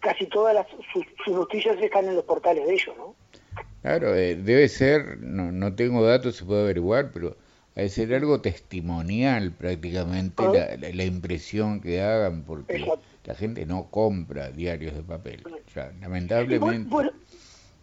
casi 0.00 0.26
todas 0.26 0.54
las, 0.54 0.66
sus, 0.92 1.34
noticias 1.34 1.76
están 1.80 2.06
en 2.06 2.16
los 2.16 2.24
portales 2.24 2.66
de 2.66 2.74
ellos, 2.74 2.94
¿no? 2.96 3.14
Claro, 3.82 4.14
eh, 4.14 4.36
debe 4.36 4.68
ser, 4.68 5.18
no, 5.18 5.50
no 5.50 5.74
tengo 5.74 6.04
datos, 6.04 6.36
se 6.36 6.44
puede 6.44 6.62
averiguar, 6.62 7.10
pero 7.12 7.36
debe 7.74 7.88
ser 7.88 8.14
algo 8.14 8.40
testimonial 8.40 9.52
prácticamente 9.52 10.42
ah. 10.42 10.76
la, 10.78 11.04
impresión 11.04 11.80
que 11.80 12.00
hagan, 12.00 12.42
porque 12.42 12.86
la 13.24 13.34
gente 13.34 13.66
no 13.66 13.88
compra 13.90 14.50
diarios 14.50 14.94
de 14.94 15.02
papel. 15.02 15.42
O 15.46 15.70
sea, 15.70 15.92
lamentablemente. 16.00 16.94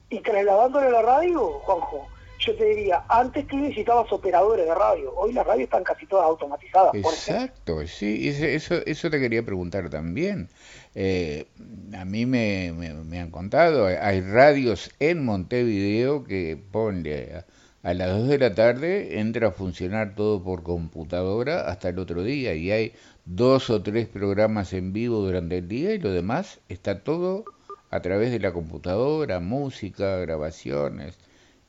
y 0.09 0.19
trasladándole 0.21 0.87
a 0.87 0.91
la 0.91 1.01
radio, 1.01 1.59
Juanjo, 1.59 2.07
yo 2.39 2.55
te 2.55 2.65
diría, 2.65 3.03
antes 3.09 3.45
tú 3.47 3.57
necesitabas 3.57 4.11
operadores 4.13 4.65
de 4.65 4.73
radio, 4.73 5.13
hoy 5.15 5.33
las 5.33 5.45
radios 5.45 5.65
están 5.65 5.83
casi 5.83 6.05
todas 6.05 6.25
automatizadas. 6.25 6.95
Exacto, 6.95 7.85
sí, 7.85 8.29
eso, 8.29 8.75
eso 8.85 9.09
te 9.09 9.19
quería 9.19 9.43
preguntar 9.43 9.89
también. 9.89 10.47
Eh, 10.95 11.47
a 11.93 12.05
mí 12.05 12.25
me, 12.25 12.71
me, 12.71 13.19
han 13.19 13.29
contado, 13.29 13.87
hay 13.87 14.21
radios 14.21 14.89
en 14.99 15.25
Montevideo 15.25 16.23
que 16.23 16.57
ponle 16.71 17.43
a, 17.83 17.93
las 17.93 18.09
2 18.09 18.27
de 18.29 18.37
la 18.37 18.55
tarde, 18.55 19.19
entra 19.19 19.49
a 19.49 19.51
funcionar 19.51 20.15
todo 20.15 20.41
por 20.41 20.63
computadora 20.63 21.67
hasta 21.67 21.89
el 21.89 21.99
otro 21.99 22.23
día 22.23 22.53
y 22.53 22.71
hay 22.71 22.93
dos 23.25 23.69
o 23.69 23.81
tres 23.81 24.07
programas 24.07 24.73
en 24.73 24.93
vivo 24.93 25.17
durante 25.19 25.57
el 25.57 25.67
día 25.67 25.93
y 25.93 25.99
lo 25.99 26.11
demás 26.11 26.59
está 26.69 27.03
todo 27.03 27.43
a 27.91 27.99
través 28.01 28.31
de 28.31 28.39
la 28.39 28.53
computadora, 28.53 29.39
música, 29.39 30.17
grabaciones. 30.17 31.17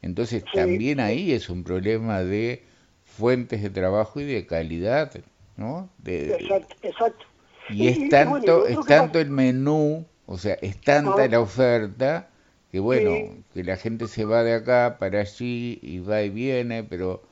Entonces 0.03 0.45
también 0.53 1.01
ahí 1.01 1.33
es 1.33 1.51
un 1.51 1.63
problema 1.63 2.23
de 2.23 2.65
fuentes 3.05 3.63
de 3.63 3.71
trabajo 3.71 4.21
y 4.21 4.25
de 4.25 4.47
calidad, 4.47 5.13
¿no? 5.57 5.91
exacto, 6.05 6.77
exacto. 6.83 7.27
Y, 7.69 7.89
es 7.89 8.09
tanto, 8.09 8.67
es 8.67 8.79
tanto 8.87 9.21
el 9.21 9.31
menú, 9.31 10.05
o 10.27 10.39
sea, 10.39 10.55
es 10.61 10.81
tanta 10.81 11.29
la 11.29 11.41
oferta 11.41 12.29
que 12.71 12.79
bueno, 12.79 13.35
que 13.53 13.65
la 13.65 13.77
gente 13.77 14.07
se 14.07 14.25
va 14.25 14.43
de 14.45 14.55
acá 14.55 14.97
para 14.99 15.21
allí 15.21 15.79
y 15.83 15.99
va 15.99 16.23
y 16.23 16.31
viene, 16.31 16.85
pero... 16.85 17.23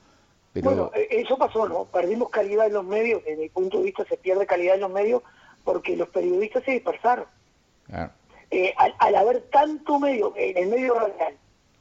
pero... 0.53 0.71
Bueno, 0.71 0.91
e, 0.95 1.21
eso 1.21 1.39
pasó, 1.39 1.69
¿no? 1.69 1.85
Perdimos 1.85 2.29
calidad 2.31 2.67
en 2.67 2.73
los 2.75 2.85
medios, 2.85 3.25
desde 3.25 3.43
mi 3.43 3.49
punto 3.49 3.79
de 3.79 3.85
vista 3.85 4.05
se 4.09 4.17
pierde 4.17 4.47
calidad 4.47 4.75
en 4.75 4.81
los 4.81 4.91
medios 4.91 5.23
porque 5.63 5.97
los 5.97 6.09
periodistas 6.09 6.65
se 6.65 6.73
dispersaron. 6.73 7.27
Ah. 7.93 8.11
Eh, 8.51 8.75
al, 8.79 8.95
al, 8.99 9.15
haber 9.15 9.43
tanto 9.51 10.01
medio, 10.01 10.33
en 10.37 10.57
el 10.57 10.69
medio 10.69 10.95
radial, 10.95 11.35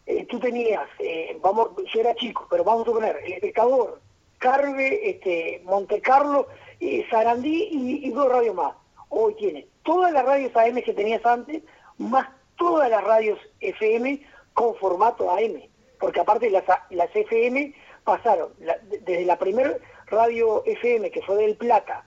eh, 0.08 0.26
tú 0.26 0.40
tenías, 0.40 0.88
eh, 1.00 1.38
vamos, 1.42 1.72
yo 1.94 2.00
era 2.00 2.16
chico, 2.16 2.48
pero 2.50 2.64
vamos 2.64 2.88
a 2.88 2.92
poner, 2.92 3.18
El 3.26 3.42
Pescador, 3.42 4.00
Carve, 4.38 5.10
este, 5.10 5.62
Monte 5.66 6.00
Carlo, 6.00 6.48
eh, 6.80 7.06
Sarandí 7.12 7.68
y, 7.72 8.10
dos 8.12 8.32
radios 8.32 8.56
más. 8.56 8.74
Hoy 9.10 9.36
tienes 9.36 9.66
todas 9.84 10.14
las 10.14 10.26
radios 10.26 10.56
AM 10.56 10.82
que 10.82 10.94
tenías 10.94 11.26
antes, 11.26 11.62
más 11.98 12.30
todas 12.56 12.90
las 12.90 13.04
radios 13.04 13.38
FM 13.60 14.22
con 14.54 14.76
formato 14.76 15.30
AM. 15.30 15.62
Porque 16.00 16.22
aparte 16.22 16.50
las, 16.52 16.64
las 16.90 17.14
FM 17.14 17.76
pasaron, 18.06 18.54
desde 18.90 19.26
la 19.26 19.38
primera 19.38 19.78
radio 20.06 20.64
FM 20.66 21.12
que 21.12 21.22
fue 21.24 21.36
del 21.36 21.58
Plata, 21.58 22.06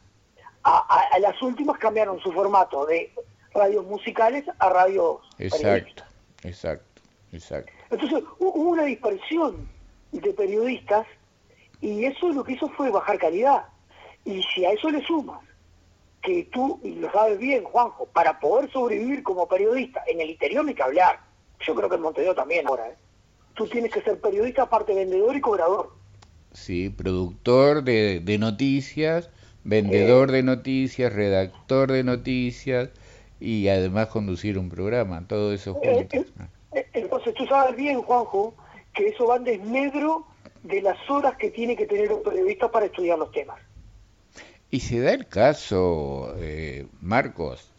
a, 0.65 1.19
las 1.21 1.41
últimas 1.43 1.79
cambiaron 1.79 2.19
su 2.21 2.33
formato 2.33 2.87
de 2.87 3.13
radios 3.53 3.85
musicales 3.85 4.45
a 4.59 4.71
radios... 4.71 5.21
Exacto, 5.39 6.05
exacto. 6.45 7.03
Exacto. 7.33 7.80
Entonces 7.91 8.23
hubo 8.39 8.71
una 8.71 8.85
dispersión 8.85 9.69
de 10.13 10.33
periodistas 10.33 11.07
y 11.81 12.05
eso 12.05 12.29
lo 12.31 12.45
que 12.45 12.53
hizo 12.53 12.69
fue 12.71 12.91
bajar 12.91 13.19
calidad. 13.19 13.65
Y 14.25 14.43
si 14.55 14.65
a 14.65 14.73
eso 14.73 14.91
le 14.91 15.05
sumas 15.05 15.41
que 16.23 16.45
tú, 16.53 16.79
y 16.83 16.97
lo 16.97 17.11
sabes 17.11 17.39
bien, 17.39 17.65
Juanjo, 17.65 18.07
para 18.07 18.39
poder 18.39 18.71
sobrevivir 18.71 19.23
como 19.23 19.49
periodista 19.49 20.03
en 20.07 20.21
el 20.21 20.31
interior 20.31 20.67
hay 20.69 20.75
que 20.75 20.83
hablar, 20.83 21.21
yo 21.67 21.75
creo 21.75 21.89
que 21.89 21.97
en 21.97 22.03
Montevideo 22.03 22.35
también 22.35 22.67
ahora, 22.67 22.89
¿eh? 22.89 22.97
tú 23.55 23.67
tienes 23.67 23.91
que 23.91 24.03
ser 24.03 24.21
periodista, 24.21 24.63
aparte 24.63 24.95
vendedor 24.95 25.35
y 25.37 25.41
cobrador. 25.41 25.93
Sí, 26.53 26.91
productor 26.91 27.85
de, 27.85 28.21
de 28.21 28.39
noticias, 28.39 29.31
vendedor 29.65 30.31
de 30.31 30.43
noticias, 30.43 31.13
redactor 31.13 31.93
de 31.93 32.05
noticias 32.05 32.91
y 33.39 33.69
además 33.69 34.09
conducir 34.09 34.59
un 34.59 34.69
programa, 34.69 35.27
todo 35.27 35.53
eso 35.53 35.79
eh, 35.83 36.09
juntos. 36.09 36.33
Eh, 36.39 36.47
entonces 36.93 37.35
tú 37.35 37.47
sabes 37.47 37.77
bien, 37.77 38.03
Juanjo, 38.03 38.55
que 38.95 39.09
eso 39.09 39.27
va 39.27 39.37
en 39.37 39.45
desmedro 39.45 40.27
de 40.63 40.83
las 40.83 40.99
horas 41.09 41.37
que 41.37 41.51
tiene 41.51 41.77
que 41.77 41.87
tener 41.87 42.13
un 42.13 42.23
periodista 42.23 42.71
para 42.71 42.87
estudiar 42.87 43.19
los 43.19 43.33
temas. 43.33 43.59
Y 44.71 44.81
se 44.81 45.01
da 45.01 45.13
el 45.13 45.27
caso, 45.27 46.35
eh, 46.39 46.87
Marcos, 47.01 47.73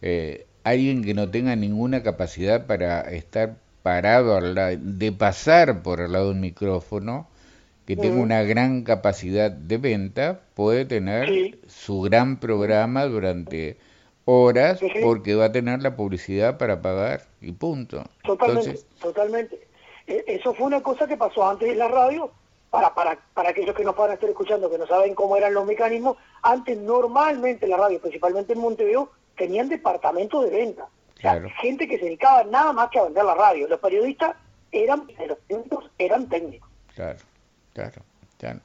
eh, 0.00 0.46
alguien 0.64 1.04
que 1.04 1.14
no 1.14 1.30
tenga 1.30 1.56
ninguna 1.56 2.02
capacidad 2.02 2.66
para 2.66 3.00
estar 3.00 3.56
parado 3.82 4.36
al 4.36 4.54
lado, 4.54 4.76
de 4.80 5.12
pasar 5.12 5.82
por 5.82 6.00
el 6.00 6.12
lado 6.12 6.26
de 6.26 6.30
un 6.32 6.40
micrófono, 6.40 7.28
que 7.86 7.96
tenga 7.96 8.20
una 8.20 8.42
gran 8.42 8.82
capacidad 8.82 9.50
de 9.50 9.78
venta, 9.78 10.42
puede 10.54 10.84
tener 10.84 11.58
su 11.68 12.02
gran 12.02 12.38
programa 12.38 13.06
durante 13.06 13.78
horas 14.30 14.78
porque 15.02 15.34
va 15.34 15.46
a 15.46 15.52
tener 15.52 15.80
la 15.80 15.96
publicidad 15.96 16.58
para 16.58 16.82
pagar 16.82 17.22
y 17.40 17.52
punto. 17.52 18.04
Totalmente, 18.24 18.78
totalmente. 19.00 19.66
E, 20.06 20.22
eso 20.26 20.52
fue 20.52 20.66
una 20.66 20.82
cosa 20.82 21.06
que 21.06 21.16
pasó 21.16 21.48
antes 21.48 21.70
en 21.70 21.78
la 21.78 21.88
radio, 21.88 22.30
para, 22.68 22.94
para, 22.94 23.18
para 23.32 23.48
aquellos 23.48 23.74
que 23.74 23.84
nos 23.84 23.96
van 23.96 24.10
a 24.10 24.14
estar 24.14 24.28
escuchando, 24.28 24.70
que 24.70 24.76
no 24.76 24.86
saben 24.86 25.14
cómo 25.14 25.34
eran 25.38 25.54
los 25.54 25.64
mecanismos, 25.64 26.18
antes 26.42 26.76
normalmente 26.76 27.64
en 27.64 27.70
la 27.70 27.78
radio, 27.78 28.00
principalmente 28.02 28.52
en 28.52 28.58
Montevideo, 28.58 29.10
tenían 29.38 29.70
departamento 29.70 30.42
de 30.42 30.50
venta. 30.50 30.86
gente 31.62 31.88
que 31.88 31.98
se 31.98 32.04
dedicaba 32.04 32.44
nada 32.44 32.74
más 32.74 32.90
que 32.90 32.98
a 32.98 33.04
vender 33.04 33.24
la 33.24 33.34
radio. 33.34 33.66
Los 33.66 33.80
periodistas 33.80 34.36
eran, 34.72 35.08
los 35.48 35.90
eran 35.96 36.28
técnicos. 36.28 36.68
Claro, 36.94 37.18
claro, 37.72 38.02
claro. 38.36 38.60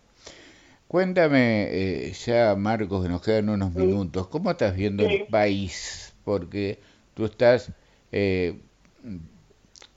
Cuéntame 0.94 1.70
eh, 1.72 2.14
ya, 2.14 2.56
Marcos, 2.56 3.02
que 3.02 3.10
nos 3.10 3.24
quedan 3.24 3.50
unos 3.50 3.74
minutos, 3.74 4.28
¿cómo 4.28 4.52
estás 4.52 4.76
viendo 4.76 5.04
el 5.04 5.26
país? 5.26 6.14
Porque 6.24 6.78
tú 7.16 7.26
estás 7.26 7.72
eh, 8.12 8.60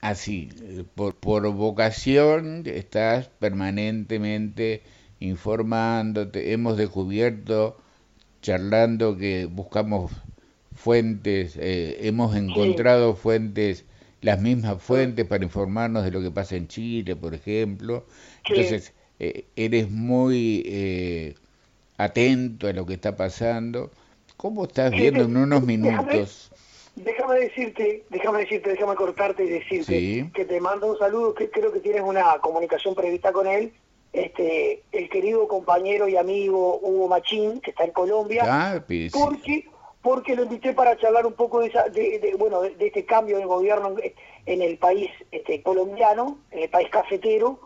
así, 0.01 0.49
por, 0.95 1.13
por 1.13 1.47
vocación, 1.53 2.63
estás 2.65 3.27
permanentemente 3.27 4.81
informándote, 5.19 6.51
hemos 6.51 6.77
descubierto, 6.77 7.77
charlando, 8.41 9.17
que 9.17 9.45
buscamos 9.45 10.11
fuentes, 10.73 11.57
eh, 11.57 11.99
hemos 12.07 12.35
encontrado 12.35 13.13
fuentes, 13.13 13.85
las 14.21 14.41
mismas 14.41 14.81
fuentes 14.81 15.27
para 15.27 15.43
informarnos 15.43 16.03
de 16.03 16.09
lo 16.09 16.23
que 16.23 16.31
pasa 16.31 16.55
en 16.55 16.67
Chile, 16.67 17.15
por 17.15 17.35
ejemplo. 17.35 18.07
Entonces, 18.49 18.93
eh, 19.19 19.45
eres 19.55 19.89
muy 19.89 20.63
eh, 20.65 21.35
atento 21.97 22.67
a 22.67 22.73
lo 22.73 22.85
que 22.85 22.93
está 22.93 23.15
pasando. 23.15 23.91
¿Cómo 24.35 24.65
estás 24.65 24.91
viendo 24.91 25.23
en 25.23 25.35
unos 25.35 25.63
minutos? 25.63 26.51
Déjame, 26.95 27.39
decirte, 27.39 28.03
déjame 28.09 28.39
decirte, 28.39 28.71
déjame 28.71 28.95
cortarte 28.95 29.43
y 29.43 29.49
decirte 29.49 30.29
que 30.33 30.45
te 30.45 30.59
mando 30.59 30.87
un 30.87 30.97
saludo, 30.97 31.33
que 31.33 31.49
creo 31.49 31.71
que 31.71 31.79
tienes 31.79 32.01
una 32.01 32.37
comunicación 32.41 32.95
prevista 32.95 33.31
con 33.31 33.47
él. 33.47 33.71
Este, 34.13 34.83
el 34.93 35.09
querido 35.09 35.47
compañero 35.47 36.07
y 36.07 36.15
amigo 36.15 36.79
Hugo 36.81 37.07
Machín, 37.07 37.59
que 37.59 37.71
está 37.71 37.83
en 37.83 37.91
Colombia, 37.91 38.43
ah, 38.47 38.83
porque, 39.11 39.67
porque 40.01 40.35
lo 40.35 40.43
invité 40.43 40.73
para 40.73 40.97
charlar 40.97 41.25
un 41.25 41.33
poco 41.33 41.59
de, 41.59 41.67
esa, 41.67 41.89
de, 41.89 42.35
bueno, 42.39 42.61
de, 42.61 42.75
este 42.79 43.05
cambio 43.05 43.37
de 43.37 43.45
gobierno 43.45 43.95
en, 44.45 44.61
el 44.61 44.77
país 44.77 45.11
este, 45.31 45.61
colombiano, 45.61 46.39
en 46.51 46.63
el 46.63 46.69
país 46.69 46.89
cafetero, 46.89 47.59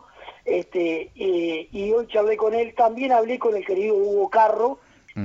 este, 0.44 1.10
y 1.14 1.92
hoy 1.92 2.06
charlé 2.08 2.36
con 2.36 2.54
él, 2.54 2.74
también 2.74 3.12
hablé 3.12 3.38
con 3.38 3.56
el 3.56 3.64
querido 3.64 3.94
Hugo 3.94 4.28
Carro, 4.28 4.78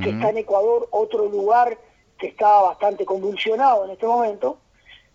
que 0.04 0.10
está 0.10 0.30
en 0.30 0.38
Ecuador, 0.38 0.88
otro 0.92 1.28
lugar 1.28 1.78
que 2.18 2.28
está 2.28 2.62
bastante 2.62 3.06
convulsionado 3.06 3.86
en 3.86 3.92
este 3.92 4.06
momento. 4.06 4.58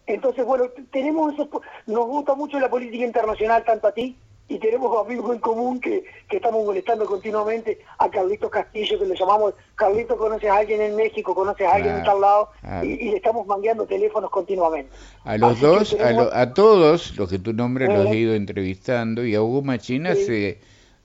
Entonces, 0.07 0.45
bueno, 0.45 0.65
tenemos 0.91 1.35
eso, 1.35 1.49
nos 1.87 2.07
gusta 2.07 2.35
mucho 2.35 2.59
la 2.59 2.71
política 2.71 3.05
internacional, 3.05 3.65
tanto 3.65 3.87
a 3.89 3.93
ti 3.93 4.17
y 4.53 4.59
tenemos 4.59 4.95
amigos 5.07 5.35
en 5.35 5.41
común 5.41 5.81
que, 5.81 6.05
que 6.29 6.37
estamos 6.37 6.63
molestando 6.65 7.07
continuamente 7.07 7.79
a 7.99 8.11
Carlitos 8.11 8.51
Castillo, 8.51 8.99
que 8.99 9.07
le 9.07 9.17
llamamos, 9.17 9.55
Carlitos 9.75 10.19
conoces 10.19 10.51
a 10.51 10.57
alguien 10.57 10.83
en 10.83 10.95
México, 10.95 11.35
conoces 11.35 11.67
a 11.67 11.77
alguien 11.77 11.97
en 11.97 12.05
tal 12.05 12.21
lado, 12.21 12.51
y, 12.83 13.11
le 13.11 13.17
estamos 13.17 13.47
mangueando 13.47 13.87
teléfonos 13.87 14.31
continuamente. 14.31 14.91
A 15.25 15.39
los 15.39 15.59
dos, 15.59 15.97
a, 15.99 16.53
todos 16.53 17.17
los 17.17 17.31
que 17.31 17.39
tu 17.39 17.55
nombre 17.55 17.87
los 17.87 18.07
he 18.09 18.17
ido 18.17 18.35
entrevistando, 18.35 19.25
y 19.25 19.35
a 19.35 19.43
Hugo 19.43 19.63
Machina 19.63 20.11
hace 20.11 20.59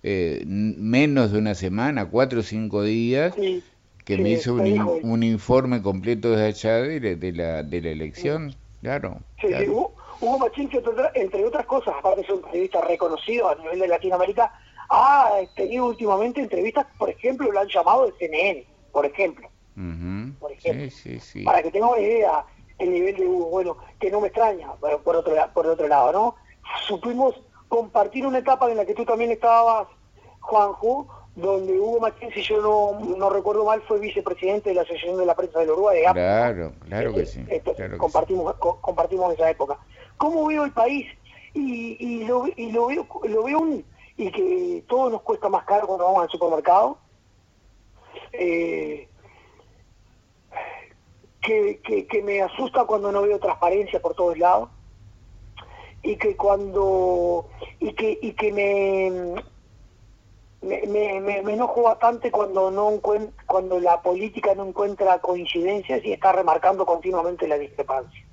eh, 0.04 0.43
menos 0.45 1.32
de 1.32 1.39
una 1.39 1.56
semana, 1.56 2.10
cuatro 2.10 2.41
o 2.41 2.43
cinco 2.43 2.84
días, 2.84 3.34
que 4.04 4.18
me 4.18 4.32
hizo 4.32 4.56
un, 4.56 5.00
un, 5.04 5.24
informe 5.24 5.82
completo 5.82 6.32
de 6.32 6.48
allá 6.48 6.82
de, 6.82 7.16
de, 7.16 7.32
la, 7.32 7.64
de 7.64 7.82
la 7.82 7.89
elección, 7.89 8.54
claro. 8.82 9.20
claro. 9.39 9.72
Hugo 9.72 9.93
Machín, 10.22 10.70
que 10.70 10.82
entre 11.15 11.45
otras 11.45 11.65
cosas, 11.65 11.95
aparte 11.97 12.22
de 12.22 12.28
ser 12.28 12.36
un 12.36 12.41
periodista 12.41 12.82
reconocido 12.82 13.49
a 13.49 13.55
nivel 13.55 13.80
de 13.80 13.88
Latinoamérica, 13.88 14.51
ha 14.89 15.32
tenido 15.55 15.86
últimamente 15.86 16.41
entrevistas, 16.41 16.86
por 16.97 17.09
ejemplo, 17.09 17.51
lo 17.51 17.59
han 17.59 17.68
llamado 17.68 18.05
de 18.05 18.13
CNN, 18.18 18.65
por 18.91 19.05
ejemplo. 19.05 19.49
por 20.39 20.51
ejemplo. 20.51 20.88
Para 21.45 21.61
que 21.61 21.72
tenga 21.72 21.89
una 21.89 21.99
idea 21.99 22.45
el 22.80 22.91
nivel 22.91 23.15
de 23.15 23.26
Hugo, 23.26 23.49
bueno, 23.49 23.78
que 23.99 24.11
no 24.11 24.22
me 24.22 24.28
extraña, 24.28 24.70
pero 24.82 25.01
por 25.01 25.15
otro, 25.15 25.34
por 25.53 25.68
otro 25.68 25.88
lado, 25.88 26.11
¿no? 26.11 26.36
Supimos 26.88 27.36
compartir 27.68 28.26
una 28.26 28.39
etapa 28.39 28.70
en 28.70 28.78
la 28.78 28.86
que 28.86 28.93
tú 28.93 29.03
también 29.03 29.32
estabas, 29.32 29.88
Juanjo, 30.39 31.07
donde 31.36 31.74
Hugo 31.78 31.99
Machín, 31.99 32.32
si 32.32 32.41
yo 32.41 32.61
no, 32.61 32.99
no 33.15 33.30
recuerdo 33.30 33.65
mal, 33.65 33.82
fue 33.88 33.99
vicepresidente 33.99 34.70
de 34.70 34.76
la 34.76 34.82
Asociación 34.82 35.18
de 35.18 35.26
la 35.26 35.36
Prensa 35.36 35.59
del 35.59 35.72
Uruguay. 35.72 36.01
Claro, 36.11 36.74
claro 36.88 37.13
que 37.13 37.26
sí. 37.26 37.45
compartimos, 37.97 38.55
compartimos 38.55 39.34
esa 39.34 39.49
época 39.49 39.78
cómo 40.18 40.47
veo 40.47 40.65
el 40.65 40.72
país 40.72 41.07
y, 41.53 42.24
lo, 42.26 42.43
veo 42.43 43.07
lo 43.24 43.43
veo 43.43 43.84
y 44.18 44.32
que 44.32 44.84
todo 44.88 45.09
nos 45.09 45.22
cuesta 45.22 45.49
más 45.49 45.65
caro 45.65 45.88
cuando 45.88 46.05
vamos 46.05 46.24
al 46.24 46.30
supermercado 46.30 46.97
eh, 48.34 49.07
que, 51.41 52.22
me 52.24 52.41
asusta 52.41 52.86
cuando 52.86 53.11
no 53.11 53.22
veo 53.22 53.39
transparencia 53.39 54.01
por 54.01 54.15
todos 54.15 54.38
lados 54.38 54.70
y 56.03 56.18
que 56.18 56.36
cuando 56.36 57.47
y 57.80 57.93
que 57.93 58.20
y 58.22 58.34
que 58.34 58.51
me 58.51 59.41
me, 60.61 60.88
me, 61.22 61.41
me, 61.43 61.53
enojo 61.53 61.84
bastante 61.84 62.32
cuando 62.32 62.72
no 62.72 62.99
cuando 63.45 63.80
la 63.80 64.01
política 64.01 64.55
no 64.55 64.65
encuentra 64.65 65.20
coincidencias 65.20 66.03
y 66.03 66.11
está 66.11 66.34
remarcando 66.34 66.86
continuamente 66.86 67.47
la 67.47 67.57
discrepancia 67.57 68.27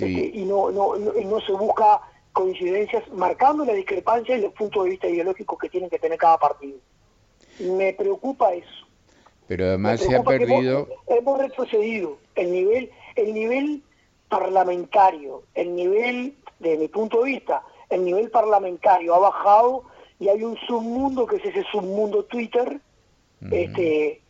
y, 0.00 0.44
no, 0.44 0.70
no, 0.70 0.96
no, 0.96 1.40
se 1.40 1.52
busca 1.52 2.00
coincidencias 2.32 3.08
marcando 3.12 3.64
la 3.64 3.74
discrepancia 3.74 4.36
y 4.36 4.42
los 4.42 4.52
puntos 4.52 4.84
de 4.84 4.90
vista 4.90 5.08
ideológicos 5.08 5.58
que 5.58 5.68
tienen 5.68 5.90
que 5.90 5.98
tener 5.98 6.18
cada 6.18 6.38
partido. 6.38 6.78
Me 7.60 7.92
preocupa 7.92 8.52
eso. 8.54 8.86
Pero 9.46 9.66
además 9.66 10.00
se 10.00 10.16
ha 10.16 10.22
perdido... 10.22 10.88
Hemos, 11.06 11.38
retrocedido 11.38 12.18
el 12.34 12.50
nivel, 12.50 12.90
el 13.14 13.34
nivel 13.34 13.82
parlamentario, 14.28 15.42
el 15.54 15.76
nivel, 15.76 16.34
de 16.58 16.76
mi 16.76 16.88
punto 16.88 17.22
de 17.22 17.32
vista, 17.32 17.62
el 17.90 18.04
nivel 18.04 18.30
parlamentario 18.30 19.14
ha 19.14 19.18
bajado 19.18 19.84
y 20.18 20.28
hay 20.28 20.42
un 20.42 20.56
submundo 20.66 21.26
que 21.26 21.36
es 21.36 21.44
ese 21.44 21.64
submundo 21.70 22.24
Twitter, 22.24 22.80
este, 23.50 24.22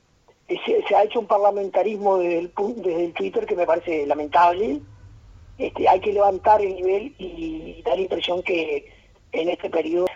se, 0.48 0.94
ha 0.94 1.04
hecho 1.04 1.20
un 1.20 1.26
parlamentarismo 1.26 2.18
desde 2.18 2.38
el, 2.40 2.52
desde 2.76 3.04
el 3.06 3.12
Twitter 3.12 3.46
que 3.46 3.54
me 3.54 3.66
parece 3.66 4.06
lamentable, 4.06 4.80
este, 5.58 5.88
hay 5.88 6.00
que 6.00 6.12
levantar 6.12 6.60
el 6.60 6.74
nivel 6.74 7.14
y 7.18 7.82
dar 7.84 7.96
la 7.96 8.02
impresión 8.02 8.42
que 8.42 8.90
en 9.32 9.48
este 9.48 9.70
periodo... 9.70 10.06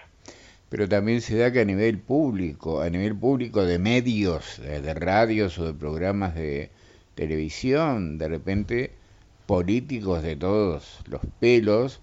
Pero 0.69 0.87
también 0.87 1.23
se 1.23 1.37
da 1.37 1.51
que 1.51 1.61
a 1.61 1.65
nivel 1.65 1.99
público, 1.99 2.83
a 2.83 2.91
nivel 2.91 3.17
público 3.17 3.65
de 3.65 3.79
medios, 3.79 4.61
de, 4.61 4.93
radios 4.93 5.59
o 5.59 5.65
de 5.65 5.73
programas 5.73 6.35
de 6.35 6.71
televisión, 7.15 8.19
de 8.19 8.29
repente 8.29 8.91
políticos 9.47 10.23
de 10.23 10.37
todos 10.37 10.99
los 11.09 11.23
pelos, 11.41 12.01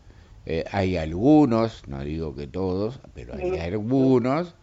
eh, 0.47 0.63
hay 0.71 0.97
algunos, 0.97 1.87
no 1.87 2.03
digo 2.03 2.35
que 2.35 2.47
todos, 2.47 2.99
pero 3.13 3.35
hay 3.35 3.59
algunos 3.59 4.55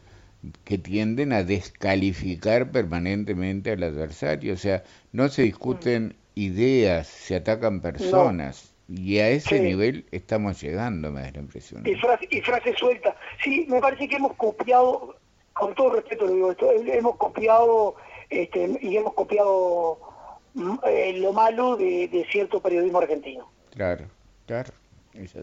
que 0.65 0.79
tienden 0.79 1.33
a 1.33 1.45
descalificar 1.45 2.73
permanentemente 2.73 3.71
al 3.71 3.85
adversario. 3.85 4.55
O 4.55 4.57
sea, 4.57 4.83
no 5.13 5.29
se 5.29 5.43
discuten 5.43 6.17
ideas, 6.35 7.07
se 7.07 7.37
atacan 7.37 7.81
personas. 7.81 8.73
Y 8.89 9.19
a 9.21 9.29
ese 9.31 9.59
nivel 9.61 10.05
estamos 10.11 10.61
llegando, 10.61 11.11
me 11.11 11.23
da 11.23 11.31
la 11.31 11.39
impresión. 11.39 11.83
Y 11.87 11.95
frase, 11.95 12.29
y 12.31 12.41
frase 12.43 12.75
suelta. 12.75 13.17
Sí, 13.43 13.65
me 13.69 13.81
parece 13.81 14.07
que 14.07 14.17
hemos 14.17 14.35
copiado, 14.35 15.17
con 15.55 15.75
todo 15.75 15.95
respeto 15.95 16.27
lo 16.27 16.35
digo 16.35 16.51
esto, 16.51 16.71
hemos 16.73 17.17
copiado 17.17 17.97
este, 18.29 18.79
y 18.81 18.97
hemos 18.97 19.15
copiado 19.15 19.99
mm, 20.55 20.75
eh, 20.87 21.13
lo 21.19 21.33
malo 21.33 21.77
de, 21.77 22.27
cierto 22.31 22.61
periodismo 22.61 22.99
argentino. 22.99 23.51
Claro, 23.71 24.07
claro, 24.47 24.73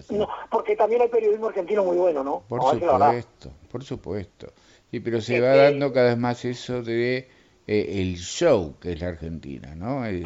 No, 0.09 0.27
porque 0.51 0.75
también 0.75 1.01
hay 1.01 1.07
periodismo 1.07 1.47
argentino 1.47 1.83
muy 1.83 1.97
bueno, 1.97 2.23
¿no? 2.23 2.43
Por 2.47 2.61
supuesto, 2.61 3.51
por 3.71 3.83
supuesto. 3.83 4.47
Sí, 4.91 4.99
pero 4.99 5.21
se 5.21 5.39
va 5.39 5.55
dando 5.55 5.93
cada 5.93 6.09
vez 6.09 6.17
más 6.17 6.45
eso 6.45 6.81
de 6.81 7.17
eh, 7.17 7.27
el 7.69 8.17
show 8.17 8.75
que 8.81 8.93
es 8.93 9.01
la 9.01 9.09
Argentina, 9.09 9.75
¿no? 9.75 10.03
El, 10.03 10.25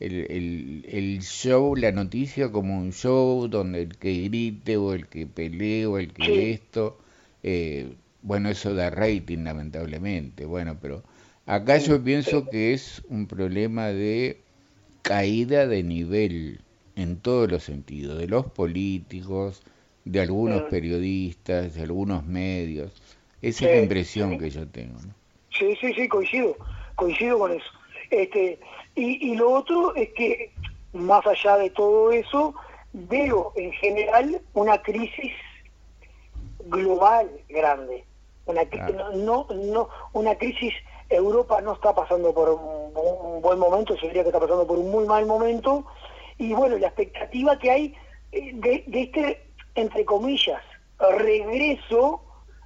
el, 0.00 1.20
show, 1.20 1.76
la 1.76 1.92
noticia 1.92 2.50
como 2.50 2.78
un 2.78 2.92
show 2.92 3.46
donde 3.48 3.82
el 3.82 3.96
que 3.98 4.22
grite 4.22 4.78
o 4.78 4.94
el 4.94 5.06
que 5.06 5.26
pelee 5.26 5.84
o 5.84 5.98
el 5.98 6.14
que 6.14 6.52
esto, 6.52 6.98
eh, 7.42 7.92
bueno, 8.22 8.48
eso 8.48 8.74
da 8.74 8.88
rating 8.88 9.44
lamentablemente, 9.44 10.46
bueno, 10.46 10.78
pero 10.80 11.02
acá 11.44 11.76
yo 11.76 12.02
pienso 12.02 12.46
que 12.48 12.72
es 12.72 13.02
un 13.10 13.26
problema 13.26 13.88
de 13.88 14.40
caída 15.02 15.66
de 15.66 15.82
nivel 15.82 16.60
en 16.96 17.16
todos 17.16 17.50
los 17.50 17.64
sentidos, 17.64 18.18
de 18.18 18.28
los 18.28 18.46
políticos, 18.46 19.60
de 20.06 20.20
algunos 20.22 20.62
periodistas, 20.70 21.74
de 21.74 21.82
algunos 21.82 22.24
medios. 22.24 22.92
Esa 23.42 23.66
es 23.66 23.76
la 23.76 23.82
impresión 23.82 24.38
que 24.38 24.48
yo 24.48 24.66
tengo. 24.66 24.98
¿no? 25.02 25.19
Sí, 25.50 25.76
sí, 25.80 25.92
sí, 25.94 26.08
coincido, 26.08 26.56
coincido 26.94 27.38
con 27.38 27.52
eso. 27.52 27.70
Este, 28.10 28.58
y, 28.94 29.32
y 29.32 29.36
lo 29.36 29.50
otro 29.52 29.94
es 29.94 30.10
que, 30.10 30.52
más 30.92 31.26
allá 31.26 31.56
de 31.58 31.70
todo 31.70 32.12
eso, 32.12 32.54
veo 32.92 33.52
en 33.56 33.72
general 33.72 34.40
una 34.54 34.80
crisis 34.82 35.32
global 36.66 37.30
grande. 37.48 38.04
Una, 38.46 38.64
no, 39.14 39.46
no, 39.50 39.88
una 40.12 40.34
crisis, 40.36 40.74
Europa 41.08 41.60
no 41.60 41.74
está 41.74 41.94
pasando 41.94 42.34
por 42.34 42.48
un, 42.50 43.40
buen 43.42 43.58
momento, 43.58 43.96
se 43.96 44.08
diría 44.08 44.22
que 44.22 44.30
está 44.30 44.40
pasando 44.40 44.66
por 44.66 44.78
un 44.78 44.90
muy 44.90 45.06
mal 45.06 45.24
momento, 45.26 45.86
y 46.36 46.52
bueno, 46.52 46.76
la 46.78 46.88
expectativa 46.88 47.58
que 47.58 47.70
hay 47.70 47.94
eh, 48.32 48.50
de, 48.54 48.84
de 48.86 49.02
este, 49.02 49.42
entre 49.74 50.04
comillas, 50.04 50.62
regreso 50.98 52.22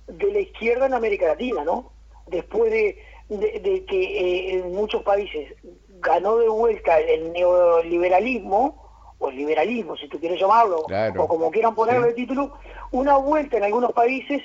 de 0.07 0.33
la 0.33 0.41
izquierda 0.41 0.87
en 0.87 0.95
América 0.95 1.27
Latina, 1.27 1.65
¿no? 1.65 1.93
Después 2.27 2.71
de, 2.71 2.99
de, 3.29 3.85
que 3.87 4.03
eh, 4.03 4.55
en 4.55 4.75
muchos 4.75 5.03
países 5.03 5.55
ganó 6.01 6.37
de 6.39 6.49
vuelta 6.49 6.99
el 7.01 7.33
neoliberalismo, 7.33 8.83
o 9.19 9.29
el 9.31 9.37
liberalismo, 9.37 9.97
si 9.97 10.09
tú 10.09 10.19
quieres 10.19 10.41
llamarlo, 10.41 10.85
o 11.17 11.29
como 11.29 11.51
quieran 11.51 11.75
ponerle 11.75 12.09
el 12.09 12.15
título, 12.15 12.55
una 12.91 13.17
vuelta 13.17 13.57
en 13.57 13.65
algunos 13.65 13.93
países 13.93 14.43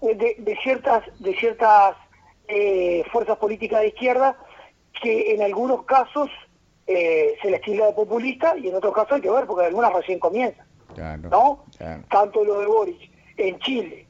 de, 0.00 0.36
de 0.38 0.58
ciertas, 0.62 1.02
de 1.18 1.34
ciertas 1.36 1.96
eh, 2.48 3.04
fuerzas 3.12 3.36
políticas 3.38 3.80
de 3.80 3.88
izquierda 3.88 4.36
que 5.00 5.34
en 5.34 5.42
algunos 5.42 5.84
casos 5.84 6.28
eh, 6.86 7.36
se 7.40 7.50
les 7.50 7.60
tilda 7.60 7.86
de 7.86 7.92
populista 7.92 8.56
y 8.56 8.68
en 8.68 8.74
otros 8.74 8.92
casos 8.94 9.12
hay 9.12 9.20
que 9.20 9.30
ver 9.30 9.46
porque 9.46 9.66
algunas 9.66 9.92
recién 9.92 10.18
comienzan. 10.18 10.66
¿no? 11.30 11.64
Tanto 12.10 12.44
lo 12.44 12.60
de 12.60 12.66
Boris 12.66 13.10
en 13.36 13.58
Chile, 13.60 14.06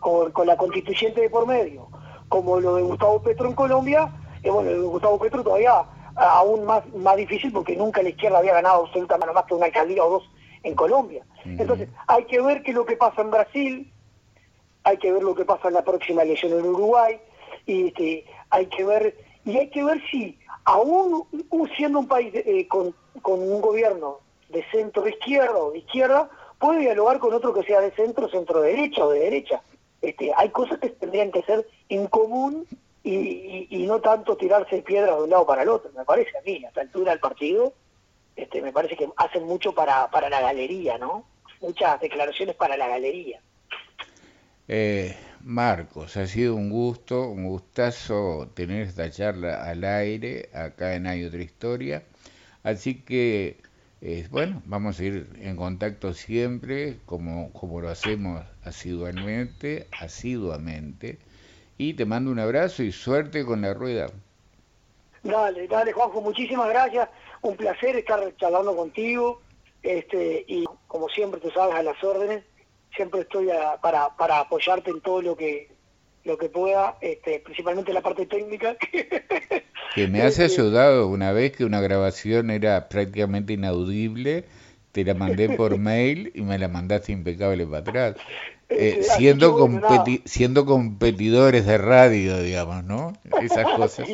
con, 0.00 0.30
con 0.32 0.46
la 0.46 0.56
constituyente 0.56 1.22
de 1.22 1.30
por 1.30 1.46
medio, 1.46 1.88
como 2.32 2.58
lo 2.58 2.76
de 2.76 2.82
Gustavo 2.82 3.20
Petro 3.20 3.46
en 3.46 3.54
Colombia, 3.54 4.10
eh, 4.42 4.48
bueno, 4.48 4.70
lo 4.70 4.80
de 4.80 4.88
Gustavo 4.88 5.18
Petro 5.18 5.44
todavía 5.44 5.84
aún 6.16 6.64
más, 6.64 6.82
más 6.94 7.14
difícil 7.14 7.52
porque 7.52 7.76
nunca 7.76 8.02
la 8.02 8.08
izquierda 8.08 8.38
había 8.38 8.54
ganado 8.54 8.84
absolutamente 8.84 9.34
más 9.34 9.44
que 9.44 9.54
una 9.54 9.66
alcaldía 9.66 10.02
o 10.02 10.10
dos 10.12 10.30
en 10.62 10.74
Colombia. 10.74 11.26
Entonces, 11.44 11.90
hay 12.06 12.24
que 12.24 12.40
ver 12.40 12.62
qué 12.62 12.70
es 12.70 12.76
lo 12.76 12.86
que 12.86 12.96
pasa 12.96 13.20
en 13.20 13.30
Brasil, 13.30 13.92
hay 14.82 14.96
que 14.96 15.12
ver 15.12 15.22
lo 15.22 15.34
que 15.34 15.44
pasa 15.44 15.68
en 15.68 15.74
la 15.74 15.84
próxima 15.84 16.22
elección 16.22 16.52
en 16.52 16.64
Uruguay, 16.64 17.20
y 17.66 17.88
este, 17.88 18.24
hay 18.48 18.64
que 18.66 18.82
ver, 18.82 19.14
y 19.44 19.58
hay 19.58 19.68
que 19.68 19.84
ver 19.84 20.00
si, 20.10 20.38
aún 20.64 21.26
siendo 21.76 21.98
un 21.98 22.08
país 22.08 22.32
eh, 22.34 22.66
con, 22.66 22.94
con 23.20 23.40
un 23.40 23.60
gobierno 23.60 24.20
de 24.48 24.64
centro 24.70 25.06
izquierda 25.06 25.58
o 25.58 25.72
de 25.72 25.80
izquierda, 25.80 26.30
puede 26.58 26.80
dialogar 26.80 27.18
con 27.18 27.34
otro 27.34 27.52
que 27.52 27.62
sea 27.64 27.80
de 27.80 27.90
centro, 27.90 28.30
centro 28.30 28.62
derecha 28.62 29.04
o 29.04 29.10
de 29.10 29.20
derecha. 29.20 29.60
Este, 30.02 30.32
hay 30.36 30.50
cosas 30.50 30.78
que 30.80 30.90
tendrían 30.90 31.30
que 31.30 31.42
ser 31.42 31.66
en 31.88 32.08
común 32.08 32.66
y, 33.04 33.84
no 33.86 34.00
tanto 34.00 34.36
tirarse 34.36 34.82
piedras 34.82 35.16
de 35.16 35.22
un 35.24 35.30
lado 35.30 35.46
para 35.46 35.62
el 35.62 35.68
otro, 35.68 35.90
me 35.96 36.04
parece 36.04 36.36
a 36.38 36.42
mí, 36.42 36.64
a 36.64 36.68
esta 36.68 36.80
altura 36.82 37.12
del 37.12 37.20
partido, 37.20 37.72
este, 38.36 38.62
me 38.62 38.72
parece 38.72 38.96
que 38.96 39.08
hacen 39.16 39.44
mucho 39.44 39.72
para, 39.74 40.10
para 40.10 40.30
la 40.30 40.40
galería, 40.40 40.98
¿no? 40.98 41.24
Muchas 41.60 42.00
declaraciones 42.00 42.56
para 42.56 42.76
la 42.76 42.88
galería. 42.88 43.40
Eh, 44.68 45.14
Marcos, 45.42 46.16
ha 46.16 46.26
sido 46.26 46.54
un 46.54 46.70
gusto, 46.70 47.28
un 47.28 47.46
gustazo 47.46 48.48
tener 48.54 48.86
esta 48.86 49.10
charla 49.10 49.64
al 49.64 49.84
aire, 49.84 50.48
acá 50.54 50.94
en 50.94 51.06
Hay 51.06 51.24
Otra 51.24 51.42
Historia. 51.42 52.04
Así 52.62 53.02
que, 53.02 53.58
eh, 54.04 54.26
bueno, 54.32 54.60
vamos 54.64 54.98
a 54.98 55.04
ir 55.04 55.28
en 55.40 55.56
contacto 55.56 56.12
siempre, 56.12 56.98
como, 57.06 57.52
como 57.52 57.80
lo 57.80 57.88
hacemos 57.88 58.42
asiduamente, 58.64 59.86
asiduamente. 59.92 61.18
Y 61.78 61.94
te 61.94 62.04
mando 62.04 62.32
un 62.32 62.40
abrazo 62.40 62.82
y 62.82 62.90
suerte 62.90 63.44
con 63.44 63.62
la 63.62 63.74
rueda. 63.74 64.08
Dale, 65.22 65.68
dale, 65.68 65.92
Juanjo, 65.92 66.20
muchísimas 66.20 66.68
gracias. 66.68 67.08
Un 67.42 67.56
placer 67.56 67.94
estar 67.94 68.20
charlando 68.38 68.74
contigo. 68.74 69.40
Este, 69.84 70.44
y 70.48 70.64
como 70.88 71.08
siempre, 71.08 71.40
tú 71.40 71.50
sabes, 71.50 71.76
a 71.76 71.82
las 71.84 72.02
órdenes. 72.02 72.42
Siempre 72.96 73.20
estoy 73.20 73.50
para, 73.80 74.16
para 74.16 74.40
apoyarte 74.40 74.90
en 74.90 75.00
todo 75.00 75.22
lo 75.22 75.36
que 75.36 75.71
lo 76.24 76.38
que 76.38 76.48
pueda, 76.48 76.96
este, 77.00 77.40
principalmente 77.40 77.92
la 77.92 78.00
parte 78.00 78.26
técnica. 78.26 78.76
que 79.94 80.08
me 80.08 80.22
has 80.22 80.38
este, 80.38 80.60
ayudado 80.60 81.08
una 81.08 81.32
vez 81.32 81.52
que 81.52 81.64
una 81.64 81.80
grabación 81.80 82.50
era 82.50 82.88
prácticamente 82.88 83.54
inaudible, 83.54 84.44
te 84.92 85.04
la 85.04 85.14
mandé 85.14 85.50
por 85.50 85.78
mail 85.78 86.32
y 86.34 86.42
me 86.42 86.58
la 86.58 86.68
mandaste 86.68 87.12
impecable 87.12 87.66
para 87.66 87.78
atrás. 87.78 88.16
Eh, 88.68 89.00
eh, 89.00 89.02
siendo, 89.02 89.68
siendo 90.24 90.64
competidores 90.64 91.66
de 91.66 91.76
radio, 91.76 92.38
digamos, 92.42 92.84
¿no? 92.84 93.12
Esas 93.42 93.66
cosas. 93.76 94.08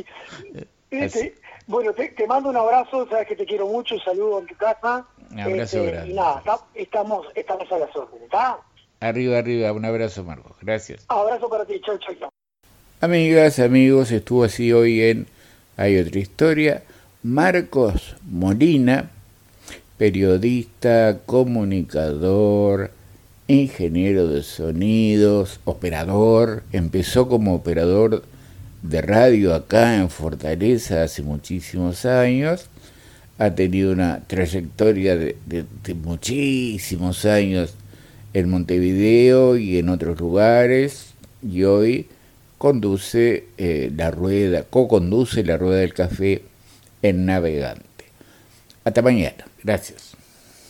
Eh, 0.91 1.35
bueno, 1.69 1.93
te, 1.93 2.27
mando 2.27 2.49
un 2.49 2.57
abrazo, 2.57 3.07
sabes 3.09 3.29
que 3.29 3.37
te 3.37 3.45
quiero 3.45 3.69
mucho, 3.69 3.95
un 3.95 4.01
saludo 4.01 4.41
en 4.41 4.47
tu 4.47 4.57
casa. 4.57 5.07
Un 5.31 5.39
abrazo 5.39 5.79
este, 5.79 5.91
grande. 5.91 6.11
Y 6.11 6.15
nada, 6.15 6.43
estamos, 6.75 7.27
estamos 7.35 7.71
a 7.71 7.79
las 7.79 7.95
órdenes, 7.95 8.25
¿está? 8.25 8.59
Arriba, 9.01 9.39
arriba, 9.39 9.73
un 9.73 9.85
abrazo, 9.85 10.25
Marcos. 10.25 10.57
Gracias. 10.61 11.05
Abrazo 11.09 11.49
para 11.49 11.65
ti, 11.65 11.81
chau, 11.85 11.99
chau, 11.99 12.15
chau. 12.19 12.31
Amigas, 13.01 13.61
amigos, 13.61 14.11
estuvo 14.11 14.45
así 14.45 14.73
hoy 14.73 15.03
en 15.03 15.27
Hay 15.77 15.99
otra 15.99 16.19
historia. 16.19 16.83
Marcos 17.23 18.17
Molina, 18.29 19.11
periodista, 19.97 21.21
comunicador, 21.27 22.91
ingeniero 23.47 24.29
de 24.29 24.43
sonidos, 24.43 25.61
operador, 25.65 26.63
empezó 26.73 27.29
como 27.29 27.55
operador 27.55 28.23
de 28.83 29.03
radio 29.03 29.55
acá 29.55 29.97
en 29.97 30.11
Fortaleza 30.11 31.03
hace 31.03 31.23
muchísimos 31.23 32.05
años, 32.05 32.69
ha 33.39 33.55
tenido 33.55 33.93
una 33.93 34.21
trayectoria 34.27 35.17
de, 35.17 35.37
muchísimos 35.95 37.25
años 37.25 37.75
en 38.39 38.51
Montevideo 38.51 39.57
y 39.57 39.79
en 39.79 39.89
otros 39.89 40.19
lugares 40.21 41.15
y 41.43 41.65
hoy 41.65 42.09
conduce 42.59 43.47
eh, 43.57 43.91
la 43.95 44.11
rueda, 44.11 44.65
co-conduce 44.65 45.45
la 45.45 45.57
rueda 45.57 45.79
del 45.79 45.95
café 45.95 46.43
en 47.03 47.27
Navegante. 47.27 47.85
Hasta 48.85 49.03
mañana. 49.03 49.47
Gracias. 49.63 50.18